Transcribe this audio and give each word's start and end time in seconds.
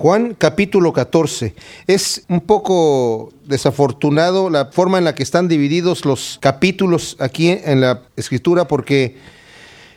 Juan 0.00 0.32
capítulo 0.32 0.94
14. 0.94 1.54
Es 1.86 2.24
un 2.30 2.40
poco 2.40 3.34
desafortunado 3.44 4.48
la 4.48 4.70
forma 4.72 4.96
en 4.96 5.04
la 5.04 5.14
que 5.14 5.22
están 5.22 5.46
divididos 5.46 6.06
los 6.06 6.38
capítulos 6.40 7.18
aquí 7.20 7.50
en 7.50 7.82
la 7.82 8.04
escritura 8.16 8.66
porque 8.66 9.18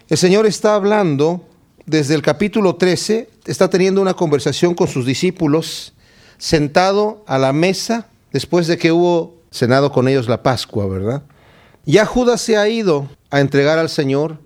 el 0.10 0.18
Señor 0.18 0.46
está 0.46 0.76
hablando 0.76 1.46
desde 1.86 2.16
el 2.16 2.22
capítulo 2.22 2.76
13, 2.76 3.30
está 3.46 3.70
teniendo 3.70 4.02
una 4.02 4.14
conversación 4.14 4.76
con 4.76 4.90
sus 4.90 5.06
discípulos 5.06 5.94
sentado 6.38 7.24
a 7.26 7.38
la 7.38 7.54
mesa 7.54 8.08
después 8.34 8.68
de 8.68 8.78
que 8.78 8.92
hubo 8.92 9.38
cenado 9.52 9.94
con 9.94 10.10
ellos 10.10 10.28
la 10.28 10.44
Pascua, 10.44 10.86
¿verdad? 10.86 11.24
Ya 11.86 12.06
Judas 12.06 12.42
se 12.42 12.58
ha 12.58 12.68
ido 12.68 13.08
a 13.30 13.40
entregar 13.40 13.80
al 13.80 13.88
Señor 13.88 14.38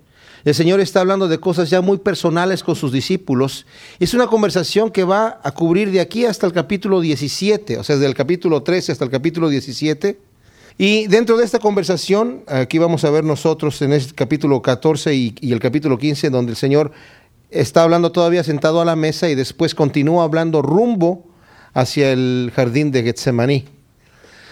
el 0.48 0.54
Señor 0.54 0.80
está 0.80 1.00
hablando 1.00 1.28
de 1.28 1.38
cosas 1.38 1.68
ya 1.68 1.82
muy 1.82 1.98
personales 1.98 2.62
con 2.62 2.74
sus 2.74 2.90
discípulos. 2.90 3.66
Es 3.98 4.14
una 4.14 4.28
conversación 4.28 4.90
que 4.90 5.04
va 5.04 5.40
a 5.42 5.50
cubrir 5.50 5.90
de 5.90 6.00
aquí 6.00 6.24
hasta 6.24 6.46
el 6.46 6.54
capítulo 6.54 7.02
17, 7.02 7.76
o 7.76 7.84
sea, 7.84 7.96
desde 7.96 8.06
el 8.06 8.14
capítulo 8.14 8.62
13 8.62 8.92
hasta 8.92 9.04
el 9.04 9.10
capítulo 9.10 9.50
17. 9.50 10.18
Y 10.78 11.06
dentro 11.08 11.36
de 11.36 11.44
esta 11.44 11.58
conversación, 11.58 12.44
aquí 12.46 12.78
vamos 12.78 13.04
a 13.04 13.10
ver 13.10 13.24
nosotros 13.24 13.82
en 13.82 13.92
este 13.92 14.14
capítulo 14.14 14.62
14 14.62 15.14
y, 15.14 15.34
y 15.42 15.52
el 15.52 15.60
capítulo 15.60 15.98
15, 15.98 16.30
donde 16.30 16.52
el 16.52 16.56
Señor 16.56 16.92
está 17.50 17.82
hablando 17.82 18.10
todavía 18.10 18.42
sentado 18.42 18.80
a 18.80 18.86
la 18.86 18.96
mesa 18.96 19.28
y 19.28 19.34
después 19.34 19.74
continúa 19.74 20.24
hablando 20.24 20.62
rumbo 20.62 21.26
hacia 21.74 22.10
el 22.10 22.52
jardín 22.56 22.90
de 22.90 23.02
Getsemaní. 23.02 23.66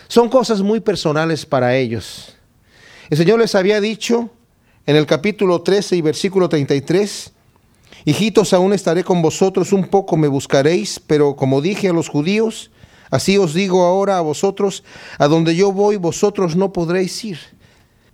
Son 0.08 0.28
cosas 0.28 0.60
muy 0.60 0.80
personales 0.80 1.47
para 1.47 1.74
ellos. 1.74 2.34
El 3.08 3.16
Señor 3.16 3.38
les 3.38 3.55
había 3.55 3.80
dicho 3.80 4.30
en 4.86 4.96
el 4.96 5.04
capítulo 5.04 5.62
13 5.62 5.96
y 5.96 6.00
versículo 6.00 6.48
33, 6.48 7.32
Hijitos, 8.04 8.52
aún 8.52 8.72
estaré 8.72 9.02
con 9.02 9.20
vosotros, 9.20 9.72
un 9.72 9.88
poco 9.88 10.16
me 10.16 10.28
buscaréis, 10.28 11.00
pero 11.00 11.34
como 11.34 11.60
dije 11.60 11.88
a 11.88 11.92
los 11.92 12.08
judíos, 12.08 12.70
así 13.10 13.36
os 13.36 13.52
digo 13.52 13.84
ahora 13.84 14.16
a 14.16 14.20
vosotros, 14.20 14.84
a 15.19 15.27
donde 15.27 15.56
yo 15.56 15.72
voy, 15.72 15.96
vosotros 15.96 16.55
no 16.55 16.72
podréis 16.72 17.24
ir. 17.24 17.38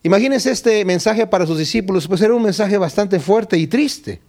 Imagínense 0.02 0.50
este 0.50 0.84
mensaje 0.86 1.26
para 1.26 1.46
sus 1.46 1.58
discípulos, 1.58 2.08
pues 2.08 2.22
era 2.22 2.34
un 2.34 2.42
mensaje 2.42 2.78
bastante 2.78 3.20
fuerte 3.20 3.58
y 3.58 3.66
triste. 3.66 4.22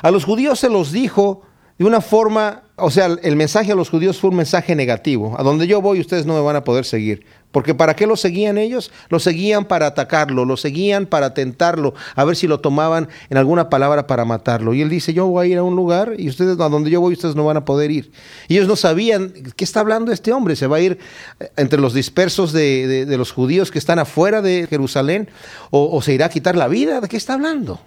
A 0.00 0.12
los 0.12 0.24
judíos 0.24 0.60
se 0.60 0.70
los 0.70 0.92
dijo 0.92 1.42
de 1.76 1.84
una 1.84 2.00
forma, 2.00 2.62
o 2.76 2.90
sea, 2.90 3.06
el 3.06 3.36
mensaje 3.36 3.72
a 3.72 3.74
los 3.74 3.90
judíos 3.90 4.18
fue 4.18 4.30
un 4.30 4.36
mensaje 4.36 4.76
negativo. 4.76 5.34
A 5.38 5.42
donde 5.42 5.66
yo 5.66 5.82
voy 5.82 5.98
ustedes 5.98 6.24
no 6.24 6.34
me 6.34 6.40
van 6.40 6.56
a 6.56 6.62
poder 6.62 6.84
seguir. 6.84 7.26
Porque 7.52 7.74
¿para 7.74 7.96
qué 7.96 8.06
lo 8.06 8.16
seguían 8.16 8.58
ellos? 8.58 8.92
Lo 9.08 9.18
seguían 9.18 9.64
para 9.64 9.86
atacarlo, 9.86 10.44
lo 10.44 10.56
seguían 10.56 11.06
para 11.06 11.34
tentarlo, 11.34 11.94
a 12.14 12.24
ver 12.24 12.36
si 12.36 12.46
lo 12.46 12.60
tomaban 12.60 13.08
en 13.28 13.38
alguna 13.38 13.68
palabra 13.68 14.06
para 14.06 14.24
matarlo. 14.24 14.72
Y 14.72 14.82
él 14.82 14.88
dice, 14.88 15.12
yo 15.12 15.26
voy 15.26 15.46
a 15.46 15.50
ir 15.50 15.58
a 15.58 15.64
un 15.64 15.74
lugar 15.74 16.14
y 16.16 16.28
ustedes, 16.28 16.60
a 16.60 16.68
donde 16.68 16.90
yo 16.90 17.00
voy, 17.00 17.14
ustedes 17.14 17.34
no 17.34 17.44
van 17.44 17.56
a 17.56 17.64
poder 17.64 17.90
ir. 17.90 18.12
Y 18.46 18.54
ellos 18.54 18.68
no 18.68 18.76
sabían, 18.76 19.32
¿qué 19.56 19.64
está 19.64 19.80
hablando 19.80 20.12
este 20.12 20.32
hombre? 20.32 20.54
¿Se 20.54 20.68
va 20.68 20.76
a 20.76 20.80
ir 20.80 20.98
eh, 21.40 21.50
entre 21.56 21.80
los 21.80 21.92
dispersos 21.92 22.52
de, 22.52 23.06
los 23.18 23.32
judíos 23.32 23.72
que 23.72 23.78
están 23.78 23.98
afuera 23.98 24.42
de 24.42 24.68
Jerusalén? 24.70 25.28
¿O, 25.70 25.96
¿O 25.96 26.02
se 26.02 26.14
irá 26.14 26.26
a 26.26 26.30
quitar 26.30 26.54
la 26.54 26.68
vida? 26.68 27.00
¿De 27.00 27.08
qué 27.08 27.16
está 27.16 27.34
hablando? 27.34 27.80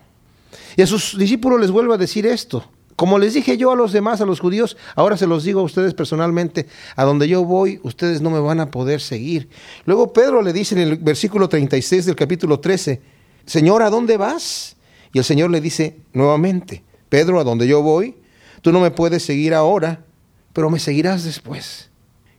Y 0.76 0.82
a 0.82 0.88
sus 0.88 1.18
discípulos 1.18 1.62
les 1.62 1.72
vuelve 1.72 1.94
a 1.94 1.98
decir 1.98 2.26
esto. 2.26 2.70
Como 2.96 3.18
les 3.18 3.34
dije 3.34 3.58
yo 3.58 3.72
a 3.72 3.76
los 3.76 3.92
demás, 3.92 4.22
a 4.22 4.26
los 4.26 4.40
judíos, 4.40 4.78
ahora 4.96 5.18
se 5.18 5.28
los 5.28 5.44
digo 5.44 5.62
a 5.62 5.64
ustedes 5.64 5.94
personalmente, 5.94 6.68
a 6.96 7.04
donde 7.04 7.28
yo 7.28 7.44
voy, 7.44 7.80
ustedes 7.84 8.22
no 8.22 8.30
me 8.30 8.40
van 8.40 8.60
a 8.60 8.70
poder 8.70 9.02
seguir. 9.02 9.50
Luego 9.86 10.14
Pedro 10.14 10.42
le 10.42 10.54
dice 10.54 10.76
en 10.76 10.82
el 10.82 10.98
versículo 10.98 11.50
36 11.50 12.06
del 12.06 12.16
capítulo 12.16 12.60
13, 12.60 13.02
Señor, 13.46 13.82
¿a 13.82 13.90
dónde 13.90 14.18
vas? 14.18 14.76
Y 15.12 15.18
el 15.18 15.24
Señor 15.24 15.50
le 15.50 15.62
dice 15.62 15.98
nuevamente, 16.14 16.84
Pedro, 17.10 17.40
a 17.40 17.44
donde 17.44 17.68
yo 17.68 17.82
voy, 17.82 18.16
tú 18.62 18.72
no 18.72 18.80
me 18.80 18.92
puedes 18.92 19.24
seguir 19.24 19.54
ahora, 19.54 20.06
pero 20.54 20.70
me 20.70 20.80
seguirás 20.80 21.24
después. 21.24 21.90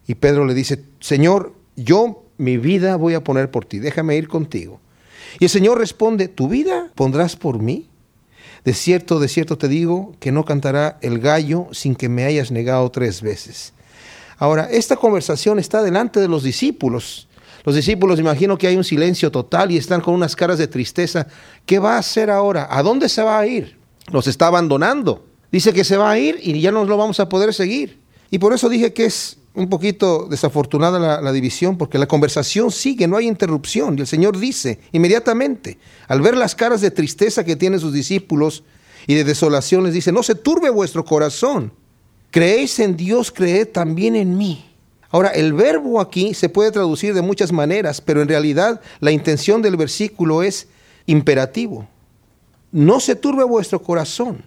Y 0.06 0.14
Pedro 0.14 0.44
le 0.44 0.55
dice, 0.55 0.84
Señor, 1.00 1.55
yo 1.77 2.24
mi 2.36 2.56
vida 2.56 2.96
voy 2.96 3.14
a 3.14 3.24
poner 3.24 3.50
por 3.50 3.64
ti, 3.64 3.78
déjame 3.78 4.16
ir 4.16 4.28
contigo. 4.28 4.80
Y 5.41 5.44
el 5.44 5.50
Señor 5.50 5.79
responde, 5.79 6.29
¿tu 6.29 6.48
vida 6.48 6.90
pondrás 6.95 7.36
por 7.36 7.58
mí? 7.61 7.89
De 8.64 8.73
cierto, 8.73 9.20
de 9.20 9.29
cierto 9.29 9.58
te 9.58 9.69
digo 9.69 10.14
que 10.20 10.33
no 10.33 10.45
cantará 10.45 10.98
el 11.02 11.19
gallo 11.19 11.69
sin 11.73 11.95
que 11.95 12.08
me 12.08 12.25
hayas 12.25 12.51
negado 12.51 12.91
tres 12.91 13.20
veces. 13.20 13.75
Ahora, 14.39 14.69
esta 14.70 14.97
conversación 14.97 15.58
está 15.58 15.83
delante 15.83 16.19
de 16.19 16.29
los 16.29 16.42
discípulos. 16.42 17.29
Los 17.64 17.74
discípulos, 17.74 18.19
imagino 18.19 18.58
que 18.58 18.67
hay 18.67 18.77
un 18.77 18.85
silencio 18.85 19.30
total 19.30 19.70
y 19.70 19.77
están 19.77 20.01
con 20.01 20.14
unas 20.14 20.35
caras 20.35 20.58
de 20.58 20.67
tristeza. 20.67 21.27
¿Qué 21.67 21.79
va 21.79 21.97
a 21.97 21.98
hacer 21.98 22.30
ahora? 22.30 22.67
¿A 22.70 22.83
dónde 22.83 23.08
se 23.08 23.23
va 23.23 23.39
a 23.39 23.47
ir? 23.47 23.79
Los 24.11 24.27
está 24.27 24.48
abandonando. 24.48 25.27
Dice 25.53 25.73
que 25.73 25.85
se 25.85 25.97
va 25.97 26.11
a 26.11 26.19
ir 26.19 26.39
y 26.42 26.61
ya 26.61 26.73
no 26.73 26.85
lo 26.85 26.97
vamos 26.97 27.20
a 27.20 27.29
poder 27.29 27.55
seguir. 27.55 28.01
Y 28.30 28.39
por 28.39 28.53
eso 28.53 28.69
dije 28.69 28.92
que 28.92 29.07
es 29.07 29.39
un 29.55 29.69
poquito 29.69 30.27
desafortunada 30.29 31.20
la, 31.20 31.33
división 31.33 31.79
porque 31.79 31.98
la 31.98 32.09
conversación 32.09 32.73
sigue, 32.73 33.07
no 33.07 33.17
hay 33.17 33.29
interrupción. 33.29 33.97
Y 33.97 34.01
el 34.01 34.07
Señor 34.07 34.39
dice 34.39 34.81
inmediatamente, 34.92 35.79
al 36.09 36.20
ver 36.20 36.37
las 36.37 36.55
caras 36.55 36.81
de 36.81 36.91
tristeza 36.91 37.45
que 37.45 37.57
tienen 37.57 37.79
sus 37.79 37.92
discípulos 37.92 38.65
y 39.07 39.15
de 39.15 39.25
desolación, 39.25 39.85
les 39.85 39.95
dice, 39.95 40.11
no 40.11 40.23
se 40.23 40.35
turbe 40.35 40.70
vuestro 40.70 41.05
corazón. 41.05 41.73
Creéis 42.33 42.81
en 42.81 42.97
Dios, 42.97 43.31
creed 43.31 43.69
también 43.69 44.17
en 44.17 44.37
mí. 44.37 44.65
Ahora, 45.11 45.29
el 45.29 45.53
verbo 45.53 46.01
aquí 46.01 46.35
se 46.35 46.48
puede 46.48 46.73
traducir 46.73 47.15
de 47.15 47.23
muchas 47.23 47.53
maneras, 47.53 48.01
pero 48.01 48.21
en 48.21 48.29
realidad 48.29 48.81
la 48.98 49.13
intención 49.13 49.63
del 49.63 49.77
versículo 49.77 50.42
es 50.42 50.67
imperativo. 51.07 51.86
No 52.73 52.98
se 52.98 53.15
turbe 53.15 53.45
vuestro 53.45 53.81
corazón. 53.81 54.42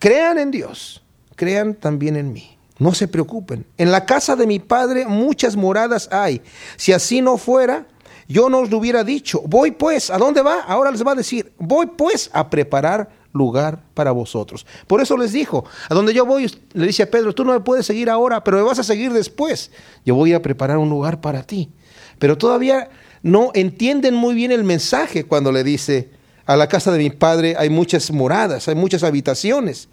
Crean 0.00 0.38
en 0.38 0.50
Dios, 0.50 1.04
crean 1.36 1.74
también 1.74 2.16
en 2.16 2.32
mí. 2.32 2.57
No 2.78 2.94
se 2.94 3.08
preocupen. 3.08 3.66
En 3.76 3.90
la 3.90 4.06
casa 4.06 4.36
de 4.36 4.46
mi 4.46 4.58
padre 4.58 5.06
muchas 5.06 5.56
moradas 5.56 6.08
hay. 6.12 6.42
Si 6.76 6.92
así 6.92 7.20
no 7.20 7.36
fuera, 7.38 7.86
yo 8.28 8.48
no 8.48 8.60
os 8.60 8.70
lo 8.70 8.78
hubiera 8.78 9.04
dicho. 9.04 9.42
Voy 9.46 9.72
pues, 9.72 10.10
¿a 10.10 10.18
dónde 10.18 10.42
va? 10.42 10.60
Ahora 10.60 10.90
les 10.90 11.04
va 11.04 11.12
a 11.12 11.16
decir, 11.16 11.52
voy 11.58 11.86
pues 11.86 12.30
a 12.32 12.50
preparar 12.50 13.08
lugar 13.32 13.82
para 13.94 14.12
vosotros. 14.12 14.66
Por 14.86 15.00
eso 15.00 15.16
les 15.16 15.32
dijo, 15.32 15.64
a 15.88 15.94
donde 15.94 16.14
yo 16.14 16.26
voy, 16.26 16.50
le 16.74 16.86
dice 16.86 17.02
a 17.02 17.10
Pedro, 17.10 17.34
tú 17.34 17.44
no 17.44 17.52
me 17.52 17.60
puedes 17.60 17.86
seguir 17.86 18.10
ahora, 18.10 18.44
pero 18.44 18.58
me 18.58 18.62
vas 18.62 18.78
a 18.78 18.84
seguir 18.84 19.12
después. 19.12 19.70
Yo 20.04 20.14
voy 20.14 20.32
a 20.32 20.42
preparar 20.42 20.78
un 20.78 20.88
lugar 20.88 21.20
para 21.20 21.42
ti. 21.42 21.70
Pero 22.18 22.36
todavía 22.36 22.90
no 23.22 23.50
entienden 23.54 24.14
muy 24.14 24.34
bien 24.34 24.52
el 24.52 24.64
mensaje 24.64 25.24
cuando 25.24 25.52
le 25.52 25.64
dice, 25.64 26.10
a 26.48 26.56
la 26.56 26.66
casa 26.66 26.90
de 26.90 26.98
mi 26.98 27.10
padre 27.10 27.56
hay 27.58 27.68
muchas 27.68 28.10
moradas, 28.10 28.68
hay 28.68 28.74
muchas 28.74 29.02
habitaciones. 29.02 29.88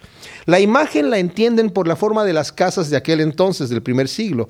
La 0.46 0.62
imagen 0.62 1.10
la 1.10 1.20
entienden 1.20 1.70
por 1.70 1.86
la 1.86 1.98
forma 1.98 2.24
de 2.24 2.32
las 2.32 2.54
casas 2.54 2.90
de 2.90 2.96
aquel 2.96 3.20
entonces, 3.20 3.70
del 3.70 3.84
primer 3.84 4.08
siglo, 4.08 4.48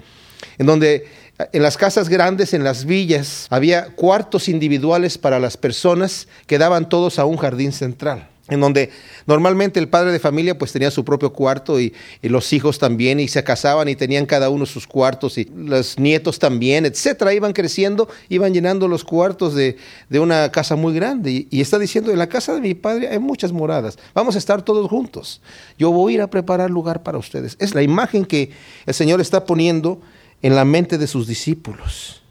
en 0.60 0.68
donde 0.68 1.08
en 1.52 1.64
las 1.64 1.78
casas 1.78 2.08
grandes, 2.08 2.54
en 2.54 2.64
las 2.64 2.86
villas, 2.86 3.48
había 3.50 3.88
cuartos 3.96 4.50
individuales 4.50 5.18
para 5.18 5.40
las 5.40 5.58
personas 5.58 6.28
que 6.46 6.60
daban 6.60 6.90
todos 6.90 7.18
a 7.18 7.26
un 7.26 7.38
jardín 7.38 7.72
central 7.72 8.30
en 8.48 8.60
donde 8.60 8.92
normalmente 9.26 9.80
el 9.80 9.90
padre 9.90 10.12
de 10.12 10.20
familia 10.20 10.58
pues 10.58 10.72
tenía 10.72 10.92
su 10.92 11.04
propio 11.04 11.34
cuarto 11.34 11.80
y, 11.80 11.94
los 12.22 12.54
hijos 12.54 12.80
también 12.80 13.20
y 13.20 13.28
se 13.28 13.44
casaban 13.44 13.88
y 13.88 13.96
tenían 13.96 14.26
cada 14.26 14.50
uno 14.50 14.66
sus 14.66 14.88
cuartos 14.88 15.38
y 15.38 15.50
los 15.56 15.98
nietos 15.98 16.38
también, 16.38 16.86
etcétera, 16.86 17.34
iban 17.34 17.54
creciendo, 17.54 18.10
iban 18.30 18.54
llenando 18.54 18.88
los 18.88 19.04
cuartos 19.04 19.56
de, 19.56 19.78
una 20.12 20.52
casa 20.52 20.76
muy 20.76 20.94
grande 20.94 21.32
y, 21.32 21.48
y, 21.50 21.62
está 21.62 21.80
diciendo, 21.80 22.12
en 22.12 22.18
la 22.18 22.28
casa 22.28 22.54
de 22.54 22.62
mi 22.62 22.74
padre 22.74 23.08
hay 23.08 23.20
muchas 23.20 23.52
moradas, 23.52 23.98
vamos 24.14 24.36
a 24.36 24.38
estar 24.38 24.62
todos 24.62 24.90
juntos, 24.90 25.42
yo 25.78 25.92
voy 25.92 26.14
a 26.14 26.16
ir 26.16 26.22
a 26.22 26.30
preparar 26.30 26.70
lugar 26.70 27.04
para 27.04 27.18
ustedes. 27.18 27.56
Es 27.60 27.74
la 27.74 27.82
imagen 27.82 28.26
que 28.26 28.52
el 28.86 28.94
Señor 28.94 29.22
está 29.22 29.46
poniendo 29.46 30.02
en 30.42 30.56
la 30.56 30.66
mente 30.66 30.98
de 30.98 31.08
sus 31.08 31.28
discípulos. 31.28 32.22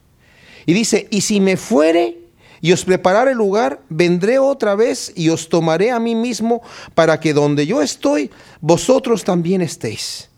Y 0.67 0.73
dice, 0.73 1.09
y 1.11 1.21
si 1.23 1.41
me 1.41 1.57
fuere 1.57 2.24
y 2.65 2.73
os 2.73 2.83
prepararé 2.83 3.35
lugar, 3.35 3.83
vendré 3.91 4.39
otra 4.39 4.75
vez 4.75 5.13
y 5.15 5.29
os 5.29 5.51
tomaré 5.51 5.91
a 5.91 5.99
mí 5.99 6.15
mismo 6.15 6.63
para 6.95 7.21
que 7.21 7.35
donde 7.35 7.67
yo 7.67 7.83
estoy, 7.83 8.31
vosotros 8.63 9.23
también 9.23 9.61
estéis. 9.61 10.31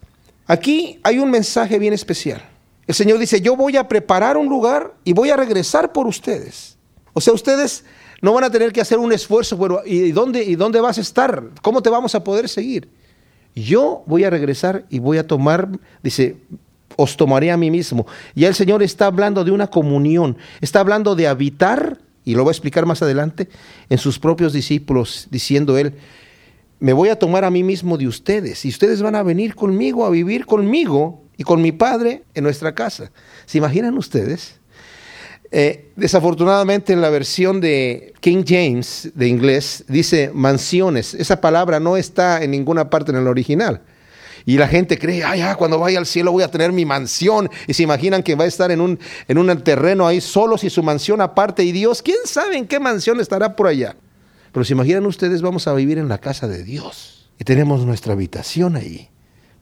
Aquí 0.48 0.98
hay 1.04 1.20
un 1.20 1.31
mensaje 1.31 1.78
bien 1.78 1.92
especial. 1.92 2.42
El 2.84 2.97
Señor 2.97 3.21
dice, 3.21 3.41
yo 3.41 3.54
voy 3.54 3.77
a 3.77 3.86
preparar 3.86 4.36
un 4.36 4.48
lugar 4.48 4.92
y 5.04 5.12
voy 5.12 5.30
a 5.30 5.36
regresar 5.36 5.92
por 5.92 6.09
ustedes. 6.09 6.77
O 7.12 7.21
sea, 7.21 7.33
ustedes 7.33 7.84
no 8.21 8.33
van 8.33 8.42
a 8.42 8.51
tener 8.51 8.72
que 8.72 8.80
hacer 8.80 8.98
un 8.98 9.12
esfuerzo, 9.12 9.56
bueno, 9.56 9.78
¿y 9.86 10.10
dónde, 10.10 10.42
¿y 10.42 10.56
dónde 10.56 10.80
vas 10.80 10.98
a 10.98 11.03
estar? 11.03 11.45
¿Cómo 11.62 11.80
te 11.80 11.91
vamos 11.91 12.16
a 12.16 12.24
poder 12.24 12.48
seguir? 12.48 12.89
Yo 13.54 14.03
voy 14.06 14.24
a 14.24 14.30
regresar 14.30 14.84
y 14.91 14.98
voy 14.98 15.18
a 15.18 15.28
tomar, 15.28 15.68
dice, 16.03 16.39
os 16.97 17.16
tomaré 17.16 17.53
a 17.53 17.56
mí 17.56 17.71
mismo. 17.71 18.04
Ya 18.34 18.48
el 18.48 18.54
Señor 18.56 18.83
está 18.83 19.06
hablando 19.06 19.45
de 19.45 19.53
una 19.53 19.68
comunión, 19.68 20.36
está 20.60 20.80
hablando 20.80 21.15
de 21.15 21.28
habitar 21.28 22.04
y 22.27 22.34
lo 22.34 22.45
va 22.45 22.51
a 22.51 22.53
explicar 22.53 22.84
más 22.84 23.01
adelante, 23.01 23.49
en 23.89 23.97
sus 23.97 24.19
propios 24.19 24.53
discípulos, 24.53 25.28
diciendo 25.31 25.78
él, 25.78 25.95
me 26.81 26.93
voy 26.93 27.09
a 27.09 27.19
tomar 27.19 27.45
a 27.45 27.51
mí 27.51 27.63
mismo 27.63 27.97
de 27.97 28.07
ustedes 28.07 28.65
y 28.67 28.69
ustedes 28.69 29.01
van 29.01 29.15
a 29.15 29.23
venir 29.23 29.55
conmigo 29.55 30.05
a 30.05 30.11
vivir 30.11 30.45
conmigo 30.45 31.23
y 31.39 31.45
con 31.45 31.63
mi 31.63 31.73
padre 31.73 32.25
en 32.34 32.45
nuestra 32.45 32.75
casa. 32.75 33.13
¿Se 33.47 33.59
imaginan 33.59 33.97
ustedes? 33.97 34.57
Eh, 35.53 35.93
desafortunadamente 35.95 36.93
en 36.93 37.01
la 37.01 37.11
versión 37.11 37.61
de 37.61 38.13
King 38.21 38.43
James 38.47 39.13
de 39.15 39.28
inglés 39.28 39.84
dice 39.87 40.33
mansiones. 40.34 41.15
Esa 41.15 41.41
palabra 41.41 41.78
no 41.78 41.97
está 41.97 42.43
en 42.43 42.51
ninguna 42.51 42.91
parte 42.91 43.13
en 43.13 43.19
el 43.19 43.28
original. 43.28 43.83
Y 44.48 44.59
la 44.59 44.69
gente 44.69 44.97
cree, 44.97 45.25
ay, 45.25 45.41
ah, 45.41 45.57
cuando 45.57 45.77
vaya 45.81 45.98
al 45.98 46.07
cielo 46.07 46.31
voy 46.31 46.45
a 46.45 46.51
tener 46.51 46.71
mi 46.71 46.84
mansión. 46.84 47.51
Y 47.66 47.75
se 47.75 47.83
imaginan 47.83 48.22
que 48.22 48.37
va 48.37 48.45
a 48.45 48.47
estar 48.47 48.71
en 48.71 48.81
un, 48.81 48.97
en 49.27 49.39
un 49.39 49.60
terreno 49.63 50.07
ahí 50.07 50.21
solos 50.21 50.63
y 50.63 50.71
su 50.71 50.84
mansión 50.84 51.21
aparte. 51.21 51.65
Y 51.65 51.72
Dios, 51.72 52.01
¿quién 52.01 52.19
sabe 52.25 52.57
en 52.57 52.69
qué 52.69 52.78
mansión 52.78 53.19
estará 53.19 53.57
por 53.57 53.66
allá? 53.66 53.97
Pero 54.53 54.65
se 54.65 54.75
imaginan 54.75 55.04
ustedes, 55.04 55.43
vamos 55.43 55.66
a 55.66 55.75
vivir 55.75 55.98
en 55.98 56.09
la 56.09 56.19
casa 56.19 56.47
de 56.47 56.63
Dios. 56.63 57.28
Y 57.41 57.45
tenemos 57.45 57.84
nuestra 57.84 58.13
habitación 58.13 58.77
ahí, 58.77 59.10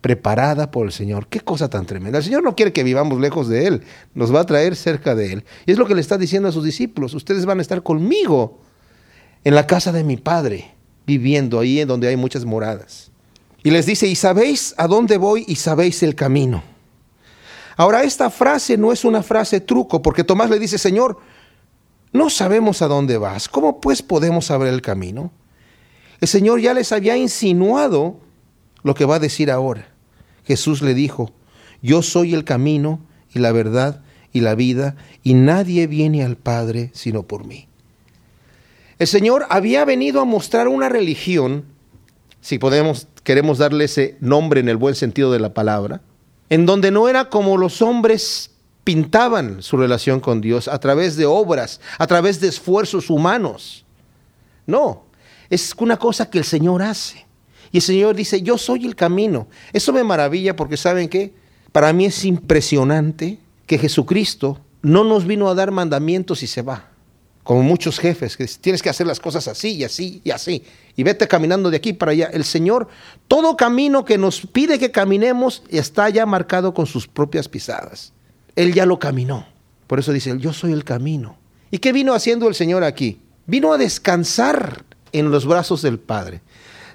preparada 0.02 0.70
por 0.70 0.84
el 0.84 0.92
Señor. 0.92 1.28
Qué 1.28 1.40
cosa 1.40 1.70
tan 1.70 1.86
tremenda. 1.86 2.18
El 2.18 2.24
Señor 2.24 2.42
no 2.42 2.54
quiere 2.54 2.74
que 2.74 2.84
vivamos 2.84 3.18
lejos 3.18 3.48
de 3.48 3.66
Él, 3.66 3.82
nos 4.12 4.34
va 4.34 4.40
a 4.40 4.46
traer 4.46 4.76
cerca 4.76 5.14
de 5.14 5.32
Él. 5.32 5.44
Y 5.64 5.72
es 5.72 5.78
lo 5.78 5.86
que 5.86 5.94
le 5.94 6.02
está 6.02 6.18
diciendo 6.18 6.50
a 6.50 6.52
sus 6.52 6.62
discípulos. 6.62 7.14
Ustedes 7.14 7.46
van 7.46 7.58
a 7.58 7.62
estar 7.62 7.82
conmigo 7.82 8.60
en 9.44 9.54
la 9.54 9.66
casa 9.66 9.92
de 9.92 10.04
mi 10.04 10.18
Padre, 10.18 10.74
viviendo 11.06 11.58
ahí 11.58 11.80
en 11.80 11.88
donde 11.88 12.08
hay 12.08 12.16
muchas 12.16 12.44
moradas. 12.44 13.10
Y 13.64 13.70
les 13.70 13.86
dice, 13.86 14.06
y 14.06 14.14
sabéis 14.14 14.74
a 14.76 14.86
dónde 14.86 15.16
voy 15.16 15.44
y 15.48 15.56
sabéis 15.56 16.02
el 16.04 16.14
camino. 16.14 16.62
Ahora, 17.76 18.04
esta 18.04 18.30
frase 18.30 18.76
no 18.76 18.92
es 18.92 19.04
una 19.04 19.22
frase 19.22 19.60
truco, 19.60 20.02
porque 20.02 20.22
Tomás 20.22 20.50
le 20.50 20.60
dice, 20.60 20.78
Señor, 20.78 21.18
no 22.12 22.30
sabemos 22.30 22.82
a 22.82 22.86
dónde 22.86 23.18
vas, 23.18 23.48
¿cómo 23.48 23.80
pues 23.80 24.02
podemos 24.02 24.46
saber 24.46 24.72
el 24.72 24.82
camino? 24.82 25.32
El 26.20 26.28
Señor 26.28 26.60
ya 26.60 26.72
les 26.74 26.92
había 26.92 27.16
insinuado 27.16 28.20
lo 28.84 28.94
que 28.94 29.04
va 29.04 29.16
a 29.16 29.18
decir 29.18 29.50
ahora. 29.50 29.88
Jesús 30.44 30.82
le 30.82 30.94
dijo, 30.94 31.32
yo 31.82 32.02
soy 32.02 32.34
el 32.34 32.44
camino 32.44 33.00
y 33.34 33.40
la 33.40 33.50
verdad 33.50 34.02
y 34.32 34.40
la 34.40 34.54
vida, 34.54 34.96
y 35.22 35.34
nadie 35.34 35.86
viene 35.86 36.22
al 36.22 36.36
Padre 36.36 36.90
sino 36.92 37.22
por 37.22 37.46
mí. 37.46 37.68
El 38.98 39.06
Señor 39.06 39.46
había 39.48 39.84
venido 39.84 40.20
a 40.20 40.24
mostrar 40.24 40.68
una 40.68 40.88
religión, 40.88 41.64
si 42.44 42.58
podemos 42.58 43.06
queremos 43.22 43.56
darle 43.56 43.86
ese 43.86 44.18
nombre 44.20 44.60
en 44.60 44.68
el 44.68 44.76
buen 44.76 44.94
sentido 44.94 45.32
de 45.32 45.38
la 45.38 45.54
palabra, 45.54 46.02
en 46.50 46.66
donde 46.66 46.90
no 46.90 47.08
era 47.08 47.30
como 47.30 47.56
los 47.56 47.80
hombres 47.80 48.50
pintaban 48.84 49.62
su 49.62 49.78
relación 49.78 50.20
con 50.20 50.42
Dios 50.42 50.68
a 50.68 50.78
través 50.78 51.16
de 51.16 51.24
obras, 51.24 51.80
a 51.96 52.06
través 52.06 52.40
de 52.40 52.48
esfuerzos 52.48 53.08
humanos. 53.08 53.86
No, 54.66 55.04
es 55.48 55.74
una 55.78 55.96
cosa 55.96 56.28
que 56.28 56.36
el 56.36 56.44
Señor 56.44 56.82
hace. 56.82 57.24
Y 57.72 57.78
el 57.78 57.82
Señor 57.82 58.14
dice, 58.14 58.42
yo 58.42 58.58
soy 58.58 58.84
el 58.84 58.94
camino. 58.94 59.48
Eso 59.72 59.94
me 59.94 60.04
maravilla 60.04 60.54
porque 60.54 60.76
saben 60.76 61.08
qué, 61.08 61.32
para 61.72 61.94
mí 61.94 62.04
es 62.04 62.26
impresionante 62.26 63.38
que 63.64 63.78
Jesucristo 63.78 64.60
no 64.82 65.02
nos 65.02 65.26
vino 65.26 65.48
a 65.48 65.54
dar 65.54 65.70
mandamientos 65.70 66.42
y 66.42 66.46
se 66.46 66.60
va 66.60 66.93
como 67.44 67.62
muchos 67.62 68.00
jefes, 68.00 68.36
que 68.36 68.46
tienes 68.46 68.82
que 68.82 68.88
hacer 68.88 69.06
las 69.06 69.20
cosas 69.20 69.46
así 69.46 69.74
y 69.74 69.84
así 69.84 70.20
y 70.24 70.30
así, 70.30 70.64
y 70.96 71.02
vete 71.02 71.28
caminando 71.28 71.70
de 71.70 71.76
aquí 71.76 71.92
para 71.92 72.12
allá. 72.12 72.30
El 72.32 72.42
Señor, 72.42 72.88
todo 73.28 73.56
camino 73.56 74.04
que 74.04 74.18
nos 74.18 74.40
pide 74.46 74.78
que 74.78 74.90
caminemos 74.90 75.62
está 75.68 76.08
ya 76.08 76.24
marcado 76.24 76.74
con 76.74 76.86
sus 76.86 77.06
propias 77.06 77.48
pisadas. 77.48 78.12
Él 78.56 78.72
ya 78.72 78.86
lo 78.86 78.98
caminó. 78.98 79.46
Por 79.86 79.98
eso 79.98 80.12
dice, 80.12 80.34
yo 80.38 80.52
soy 80.52 80.72
el 80.72 80.84
camino. 80.84 81.36
¿Y 81.70 81.78
qué 81.78 81.92
vino 81.92 82.14
haciendo 82.14 82.48
el 82.48 82.54
Señor 82.54 82.82
aquí? 82.82 83.20
Vino 83.46 83.72
a 83.72 83.78
descansar 83.78 84.82
en 85.12 85.30
los 85.30 85.46
brazos 85.46 85.82
del 85.82 85.98
Padre. 85.98 86.40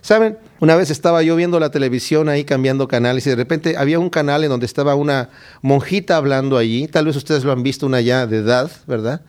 Saben, 0.01 0.39
una 0.59 0.75
vez 0.75 0.89
estaba 0.89 1.21
yo 1.21 1.35
viendo 1.35 1.59
la 1.59 1.69
televisión 1.69 2.29
ahí 2.29 2.43
cambiando 2.43 2.87
canales 2.87 3.27
y 3.27 3.29
de 3.29 3.35
repente 3.35 3.77
había 3.77 3.99
un 3.99 4.09
canal 4.09 4.43
en 4.43 4.49
donde 4.49 4.65
estaba 4.65 4.95
una 4.95 5.29
monjita 5.61 6.15
hablando 6.15 6.57
allí, 6.57 6.87
tal 6.87 7.05
vez 7.05 7.17
ustedes 7.17 7.43
lo 7.43 7.51
han 7.51 7.63
visto, 7.63 7.85
una 7.85 8.01
ya 8.01 8.25
de 8.25 8.37
edad, 8.37 8.71
¿verdad? 8.87 9.21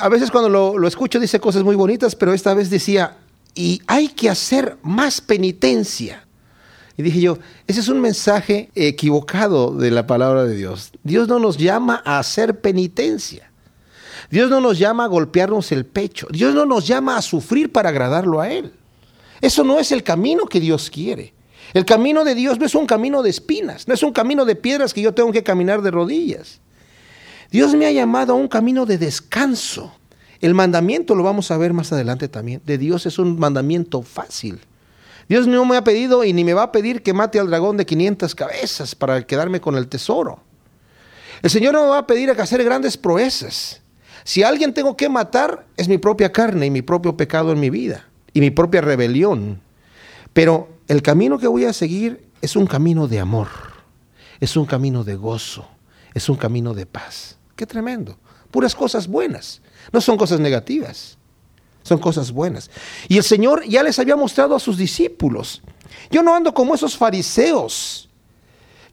A 0.00 0.08
veces 0.08 0.30
cuando 0.30 0.48
lo, 0.48 0.88
escucho 0.88 1.20
dice 1.20 1.40
cosas 1.40 1.62
muy 1.62 1.76
bonitas, 1.76 2.14
pero 2.14 2.32
esta 2.32 2.54
vez 2.54 2.70
decía, 2.70 3.16
y 3.54 3.82
hay 3.86 4.08
que 4.08 4.30
hacer 4.30 4.76
más 4.82 5.20
penitencia. 5.20 6.26
Y 6.96 7.02
dije 7.02 7.20
yo, 7.20 7.38
ese 7.66 7.80
es 7.80 7.88
un 7.88 8.00
mensaje 8.00 8.70
equivocado 8.74 9.74
de 9.74 9.90
la 9.90 10.06
palabra 10.06 10.44
de 10.44 10.56
Dios. 10.56 10.92
Dios 11.02 11.28
no 11.28 11.38
nos 11.38 11.56
llama 11.56 12.02
a 12.04 12.18
hacer 12.18 12.60
penitencia. 12.60 13.50
Dios 14.30 14.50
no 14.50 14.60
nos 14.60 14.78
llama 14.78 15.04
a 15.04 15.08
golpearnos 15.08 15.72
el 15.72 15.84
pecho. 15.84 16.26
Dios 16.30 16.54
no 16.54 16.64
nos 16.64 16.86
llama 16.86 17.16
a 17.16 17.22
sufrir 17.22 17.72
para 17.72 17.90
agradarlo 17.90 18.40
a 18.40 18.50
Él. 18.50 18.72
Eso 19.40 19.64
no 19.64 19.78
es 19.78 19.92
el 19.92 20.02
camino 20.02 20.46
que 20.46 20.60
Dios 20.60 20.90
quiere. 20.90 21.34
El 21.74 21.84
camino 21.84 22.24
de 22.24 22.34
Dios 22.34 22.58
no 22.58 22.66
es 22.66 22.74
un 22.74 22.86
camino 22.86 23.22
de 23.22 23.30
espinas, 23.30 23.88
no 23.88 23.94
es 23.94 24.02
un 24.02 24.12
camino 24.12 24.44
de 24.44 24.56
piedras 24.56 24.92
que 24.92 25.00
yo 25.00 25.14
tengo 25.14 25.32
que 25.32 25.42
caminar 25.42 25.82
de 25.82 25.90
rodillas. 25.90 26.60
Dios 27.52 27.74
me 27.74 27.84
ha 27.84 27.92
llamado 27.92 28.32
a 28.32 28.36
un 28.36 28.48
camino 28.48 28.86
de 28.86 28.96
descanso. 28.96 29.92
El 30.40 30.54
mandamiento, 30.54 31.14
lo 31.14 31.22
vamos 31.22 31.50
a 31.50 31.58
ver 31.58 31.74
más 31.74 31.92
adelante 31.92 32.26
también, 32.26 32.62
de 32.64 32.78
Dios 32.78 33.04
es 33.04 33.18
un 33.18 33.38
mandamiento 33.38 34.02
fácil. 34.02 34.58
Dios 35.28 35.46
no 35.46 35.64
me 35.66 35.76
ha 35.76 35.84
pedido 35.84 36.24
y 36.24 36.32
ni 36.32 36.44
me 36.44 36.54
va 36.54 36.64
a 36.64 36.72
pedir 36.72 37.02
que 37.02 37.12
mate 37.12 37.38
al 37.38 37.48
dragón 37.48 37.76
de 37.76 37.84
500 37.84 38.34
cabezas 38.34 38.94
para 38.94 39.24
quedarme 39.26 39.60
con 39.60 39.76
el 39.76 39.86
tesoro. 39.86 40.40
El 41.42 41.50
Señor 41.50 41.74
no 41.74 41.82
me 41.82 41.90
va 41.90 41.98
a 41.98 42.06
pedir 42.06 42.34
que 42.34 42.40
hacer 42.40 42.64
grandes 42.64 42.96
proezas. 42.96 43.82
Si 44.24 44.42
alguien 44.42 44.72
tengo 44.72 44.96
que 44.96 45.10
matar, 45.10 45.66
es 45.76 45.88
mi 45.88 45.98
propia 45.98 46.32
carne 46.32 46.66
y 46.66 46.70
mi 46.70 46.80
propio 46.80 47.18
pecado 47.18 47.52
en 47.52 47.60
mi 47.60 47.68
vida 47.68 48.08
y 48.32 48.40
mi 48.40 48.50
propia 48.50 48.80
rebelión. 48.80 49.60
Pero 50.32 50.68
el 50.88 51.02
camino 51.02 51.38
que 51.38 51.48
voy 51.48 51.66
a 51.66 51.74
seguir 51.74 52.28
es 52.40 52.56
un 52.56 52.66
camino 52.66 53.08
de 53.08 53.20
amor, 53.20 53.48
es 54.40 54.56
un 54.56 54.64
camino 54.64 55.04
de 55.04 55.16
gozo, 55.16 55.68
es 56.14 56.30
un 56.30 56.36
camino 56.36 56.72
de 56.72 56.86
paz. 56.86 57.38
Qué 57.56 57.66
tremendo. 57.66 58.16
Puras 58.50 58.74
cosas 58.74 59.06
buenas. 59.06 59.60
No 59.92 60.00
son 60.00 60.16
cosas 60.16 60.40
negativas. 60.40 61.16
Son 61.82 61.98
cosas 61.98 62.30
buenas. 62.30 62.70
Y 63.08 63.16
el 63.16 63.24
Señor 63.24 63.64
ya 63.66 63.82
les 63.82 63.98
había 63.98 64.16
mostrado 64.16 64.54
a 64.54 64.60
sus 64.60 64.76
discípulos. 64.76 65.62
Yo 66.10 66.22
no 66.22 66.34
ando 66.34 66.54
como 66.54 66.74
esos 66.74 66.96
fariseos 66.96 68.08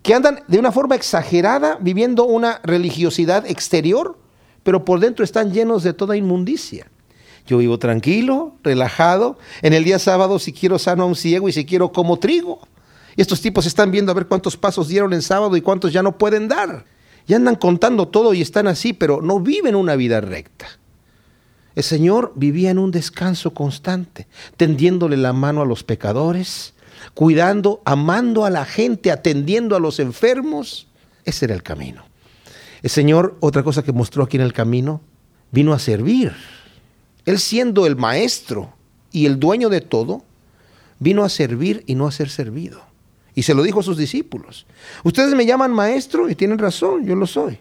que 0.02 0.14
andan 0.14 0.44
de 0.48 0.58
una 0.58 0.72
forma 0.72 0.96
exagerada 0.96 1.78
viviendo 1.80 2.24
una 2.24 2.62
religiosidad 2.64 3.46
exterior, 3.46 4.18
pero 4.64 4.86
por 4.86 5.00
dentro 5.00 5.24
están 5.24 5.52
llenos 5.52 5.84
de 5.84 5.94
toda 5.94 6.18
inmundicia. 6.18 6.90
Yo 7.46 7.58
vivo 7.58 7.80
tranquilo, 7.80 8.56
relajado. 8.64 9.38
En 9.62 9.74
el 9.74 9.84
día 9.84 10.00
sábado, 10.00 10.40
si 10.40 10.54
quiero 10.54 10.80
sano 10.80 11.04
a 11.04 11.08
un 11.08 11.16
ciego 11.16 11.50
y 11.50 11.52
si 11.52 11.66
quiero 11.66 11.92
como 11.92 12.18
trigo. 12.18 12.62
Y 13.16 13.22
estos 13.22 13.42
tipos 13.42 13.66
están 13.66 13.92
viendo 13.92 14.12
a 14.12 14.16
ver 14.16 14.28
cuántos 14.28 14.56
pasos 14.56 14.88
dieron 14.88 15.14
en 15.14 15.22
sábado 15.22 15.58
y 15.58 15.62
cuántos 15.62 15.92
ya 15.92 16.02
no 16.02 16.18
pueden 16.18 16.48
dar 16.48 16.86
y 17.30 17.36
andan 17.36 17.56
contando 17.56 18.08
todo 18.08 18.34
y 18.34 18.42
están 18.42 18.66
así, 18.66 18.92
pero 18.92 19.22
no 19.22 19.40
viven 19.40 19.76
una 19.76 19.96
vida 19.96 20.20
recta. 20.20 20.66
El 21.76 21.84
Señor 21.84 22.34
vivía 22.36 22.72
en 22.72 22.80
un 22.80 22.90
descanso 22.90 23.54
constante, 23.54 24.26
tendiéndole 24.58 25.16
la 25.16 25.32
mano 25.32 25.62
a 25.62 25.66
los 25.66 25.84
pecadores, 25.84 26.74
cuidando, 27.14 27.84
amando 27.86 28.46
a 28.46 28.50
la 28.50 28.66
gente, 28.66 29.12
atendiendo 29.12 29.76
a 29.76 29.80
los 29.80 30.00
enfermos. 30.00 30.88
Ese 31.24 31.46
era 31.46 31.54
el 31.54 31.62
camino. 31.62 32.04
El 32.82 32.90
Señor, 32.90 33.38
otra 33.42 33.62
cosa 33.62 33.84
que 33.84 33.94
mostró 33.94 34.24
aquí 34.24 34.38
en 34.38 34.44
el 34.44 34.52
camino, 34.52 35.00
vino 35.52 35.74
a 35.74 35.78
servir. 35.78 36.34
Él 37.28 37.38
siendo 37.38 37.86
el 37.86 37.96
maestro 37.96 38.74
y 39.12 39.28
el 39.28 39.40
dueño 39.40 39.70
de 39.70 39.82
todo, 39.82 40.24
vino 40.98 41.24
a 41.24 41.30
servir 41.30 41.84
y 41.86 41.94
no 41.94 42.08
a 42.08 42.12
ser 42.12 42.32
servido. 42.32 42.89
Y 43.40 43.44
se 43.44 43.54
lo 43.54 43.64
dijo 43.64 43.80
a 43.80 43.84
sus 43.84 43.96
discípulos. 43.96 44.66
Ustedes 45.02 45.34
me 45.34 45.46
llaman 45.46 45.72
maestro 45.72 46.30
y 46.30 46.36
tienen 46.36 46.58
razón, 46.58 47.06
yo 47.06 47.16
lo 47.16 47.26
soy. 47.26 47.58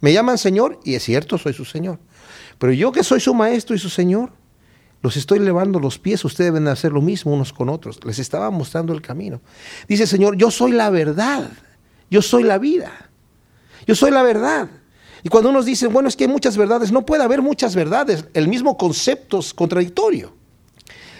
Me 0.00 0.14
llaman 0.14 0.38
Señor 0.38 0.80
y 0.82 0.94
es 0.94 1.02
cierto, 1.02 1.36
soy 1.36 1.52
su 1.52 1.66
Señor. 1.66 1.98
Pero 2.56 2.72
yo 2.72 2.90
que 2.90 3.04
soy 3.04 3.20
su 3.20 3.34
maestro 3.34 3.76
y 3.76 3.78
su 3.78 3.90
Señor, 3.90 4.32
los 5.02 5.18
estoy 5.18 5.40
levando 5.40 5.78
los 5.78 5.98
pies, 5.98 6.24
ustedes 6.24 6.54
deben 6.54 6.68
hacer 6.68 6.90
lo 6.90 7.02
mismo 7.02 7.34
unos 7.34 7.52
con 7.52 7.68
otros. 7.68 8.02
Les 8.02 8.18
estaba 8.18 8.48
mostrando 8.48 8.94
el 8.94 9.02
camino. 9.02 9.42
Dice 9.88 10.06
Señor, 10.06 10.38
yo 10.38 10.50
soy 10.50 10.72
la 10.72 10.88
verdad, 10.88 11.50
yo 12.10 12.22
soy 12.22 12.42
la 12.42 12.56
vida, 12.56 13.10
yo 13.86 13.94
soy 13.94 14.10
la 14.10 14.22
verdad. 14.22 14.70
Y 15.22 15.28
cuando 15.28 15.50
unos 15.50 15.66
dicen, 15.66 15.92
bueno, 15.92 16.08
es 16.08 16.16
que 16.16 16.24
hay 16.24 16.30
muchas 16.30 16.56
verdades, 16.56 16.92
no 16.92 17.04
puede 17.04 17.24
haber 17.24 17.42
muchas 17.42 17.74
verdades, 17.74 18.24
el 18.32 18.48
mismo 18.48 18.78
concepto 18.78 19.40
es 19.40 19.52
contradictorio. 19.52 20.34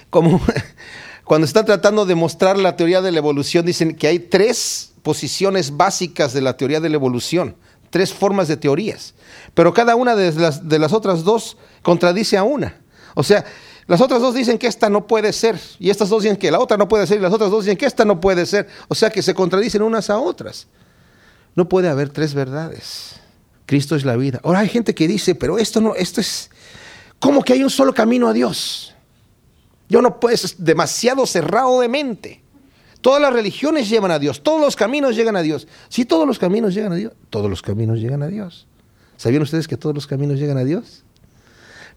Como 0.09 0.41
cuando 1.25 1.47
están 1.47 1.65
tratando 1.65 2.05
de 2.07 2.15
mostrar 2.15 2.59
la 2.59 2.77
teoría 2.77 3.01
de 3.03 3.13
la 3.13 3.19
evolución, 3.19 3.65
dicen 3.65 3.97
que 3.97 4.07
hay 4.07 4.19
tres 4.19 4.93
posiciones 5.03 5.77
básicas 5.77 6.33
de 6.33 6.41
la 6.41 6.57
teoría 6.57 6.81
de 6.81 6.89
la 6.89 6.97
evolución, 6.97 7.57
tres 7.91 8.13
formas 8.13 8.49
de 8.49 8.57
teorías, 8.57 9.15
pero 9.55 9.73
cada 9.73 9.97
una 9.97 10.17
de 10.17 10.33
las, 10.33 10.69
de 10.69 10.79
las 10.79 10.93
otras 10.93 11.25
dos 11.25 11.57
contradice 11.83 12.37
a 12.37 12.43
una. 12.43 12.81
O 13.15 13.23
sea, 13.23 13.45
las 13.87 14.01
otras 14.01 14.21
dos 14.21 14.35
dicen 14.35 14.59
que 14.59 14.67
esta 14.67 14.89
no 14.89 15.07
puede 15.07 15.33
ser, 15.33 15.61
y 15.79 15.91
estas 15.91 16.09
dos 16.09 16.23
dicen 16.23 16.37
que 16.37 16.51
la 16.51 16.59
otra 16.59 16.77
no 16.77 16.89
puede 16.89 17.07
ser, 17.07 17.19
y 17.19 17.21
las 17.21 17.33
otras 17.33 17.51
dos 17.51 17.65
dicen 17.65 17.77
que 17.77 17.87
esta 17.87 18.05
no 18.05 18.21
puede 18.21 18.47
ser. 18.47 18.67
O 18.89 18.95
sea 18.95 19.11
que 19.11 19.23
se 19.23 19.35
contradicen 19.35 19.83
unas 19.83 20.11
a 20.11 20.19
otras. 20.19 20.67
No 21.55 21.69
puede 21.69 21.89
haber 21.89 22.09
tres 22.09 22.35
verdades. 22.35 23.17
Cristo 23.67 23.95
es 23.95 24.05
la 24.05 24.17
vida. 24.17 24.41
Ahora 24.43 24.61
hay 24.61 24.69
gente 24.69 24.95
que 24.95 25.07
dice, 25.07 25.35
pero 25.35 25.59
esto 25.59 25.81
no, 25.81 25.95
esto 25.95 26.21
es 26.21 26.51
como 27.19 27.43
que 27.43 27.53
hay 27.53 27.63
un 27.63 27.71
solo 27.71 27.95
camino 27.95 28.29
a 28.29 28.33
Dios. 28.33 28.94
Yo 29.95 30.03
no 30.03 30.19
puedo, 30.19 30.35
es 30.35 30.57
demasiado 30.59 31.25
cerrado 31.25 31.79
de 31.79 31.89
mente. 31.89 32.41
Todas 33.01 33.23
las 33.23 33.33
religiones 33.33 33.89
llevan 33.89 34.11
a 34.11 34.19
Dios, 34.19 34.43
todos 34.43 34.61
los 34.61 34.75
caminos 34.75 35.15
llegan 35.15 35.37
a 35.37 35.43
Dios. 35.43 35.69
Si 35.89 36.05
todos 36.05 36.27
los 36.27 36.41
caminos 36.41 36.75
llegan 36.75 36.93
a 36.93 36.97
Dios, 36.97 37.13
todos 37.31 37.49
los 37.49 37.63
caminos 37.63 38.01
llegan 38.01 38.21
a 38.25 38.27
Dios. 38.27 38.67
¿Sabían 39.17 39.43
ustedes 39.43 39.69
que 39.69 39.77
todos 39.77 39.95
los 39.95 40.09
caminos 40.09 40.41
llegan 40.41 40.59
a 40.59 40.65
Dios? 40.65 41.05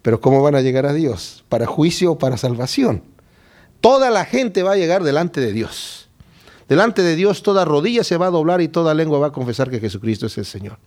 Pero 0.04 0.22
¿cómo 0.22 0.44
van 0.44 0.54
a 0.54 0.62
llegar 0.62 0.86
a 0.86 0.94
Dios? 0.94 1.44
¿Para 1.50 1.66
juicio 1.66 2.12
o 2.12 2.18
para 2.20 2.38
salvación? 2.38 3.01
Toda 3.82 4.12
la 4.12 4.25
gente 4.25 4.62
va 4.62 4.74
a 4.74 4.77
llegar 4.77 5.01
delante 5.01 5.42
de 5.42 5.51
Dios. 5.51 6.08
Delante 6.70 7.01
de 7.01 7.16
Dios 7.16 7.42
toda 7.42 7.66
rodilla 7.66 8.04
se 8.04 8.18
va 8.18 8.27
a 8.27 8.30
doblar 8.30 8.62
y 8.62 8.68
toda 8.68 8.94
lengua 8.94 9.18
va 9.18 9.27
a 9.30 9.32
confesar 9.32 9.72
que 9.72 9.80
Jesucristo 9.80 10.27
es 10.27 10.38
el 10.38 10.46
Señor. 10.46 10.77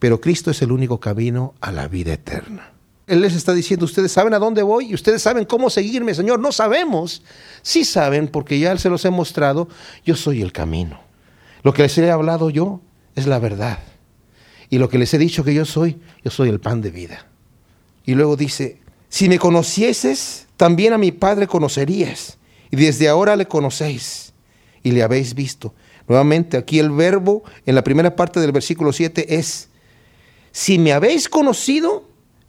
Pero 0.00 0.20
Cristo 0.20 0.50
es 0.50 0.60
el 0.60 0.72
único 0.72 0.98
camino 0.98 1.54
a 1.60 1.70
la 1.70 1.86
vida 1.86 2.14
eterna. 2.14 2.72
Él 3.08 3.20
les 3.20 3.34
está 3.34 3.54
diciendo, 3.54 3.84
ustedes 3.84 4.12
saben 4.12 4.34
a 4.34 4.38
dónde 4.38 4.62
voy 4.62 4.90
y 4.90 4.94
ustedes 4.94 5.22
saben 5.22 5.44
cómo 5.44 5.70
seguirme, 5.70 6.14
Señor. 6.14 6.40
No 6.40 6.52
sabemos. 6.52 7.22
Sí 7.62 7.84
saben 7.84 8.28
porque 8.28 8.58
ya 8.58 8.76
se 8.78 8.88
los 8.88 9.04
he 9.04 9.10
mostrado. 9.10 9.68
Yo 10.04 10.16
soy 10.16 10.42
el 10.42 10.52
camino. 10.52 11.00
Lo 11.62 11.72
que 11.72 11.82
les 11.82 11.96
he 11.98 12.10
hablado 12.10 12.50
yo 12.50 12.80
es 13.14 13.26
la 13.26 13.38
verdad. 13.38 13.78
Y 14.70 14.78
lo 14.78 14.88
que 14.88 14.98
les 14.98 15.12
he 15.14 15.18
dicho 15.18 15.44
que 15.44 15.54
yo 15.54 15.64
soy, 15.64 15.98
yo 16.24 16.30
soy 16.30 16.48
el 16.50 16.60
pan 16.60 16.82
de 16.82 16.90
vida. 16.90 17.26
Y 18.04 18.14
luego 18.14 18.36
dice, 18.36 18.80
si 19.08 19.28
me 19.28 19.38
conocieses, 19.38 20.46
también 20.56 20.92
a 20.92 20.98
mi 20.98 21.12
Padre 21.12 21.46
conocerías. 21.46 22.38
Y 22.70 22.76
desde 22.76 23.08
ahora 23.08 23.36
le 23.36 23.46
conocéis 23.46 24.32
y 24.82 24.92
le 24.92 25.02
habéis 25.02 25.34
visto. 25.34 25.74
Nuevamente, 26.06 26.56
aquí 26.56 26.78
el 26.78 26.90
verbo 26.90 27.42
en 27.66 27.74
la 27.74 27.84
primera 27.84 28.16
parte 28.16 28.40
del 28.40 28.52
versículo 28.52 28.92
7 28.92 29.36
es, 29.36 29.68
si 30.52 30.78
me 30.78 30.92
habéis 30.92 31.28
conocido, 31.28 32.07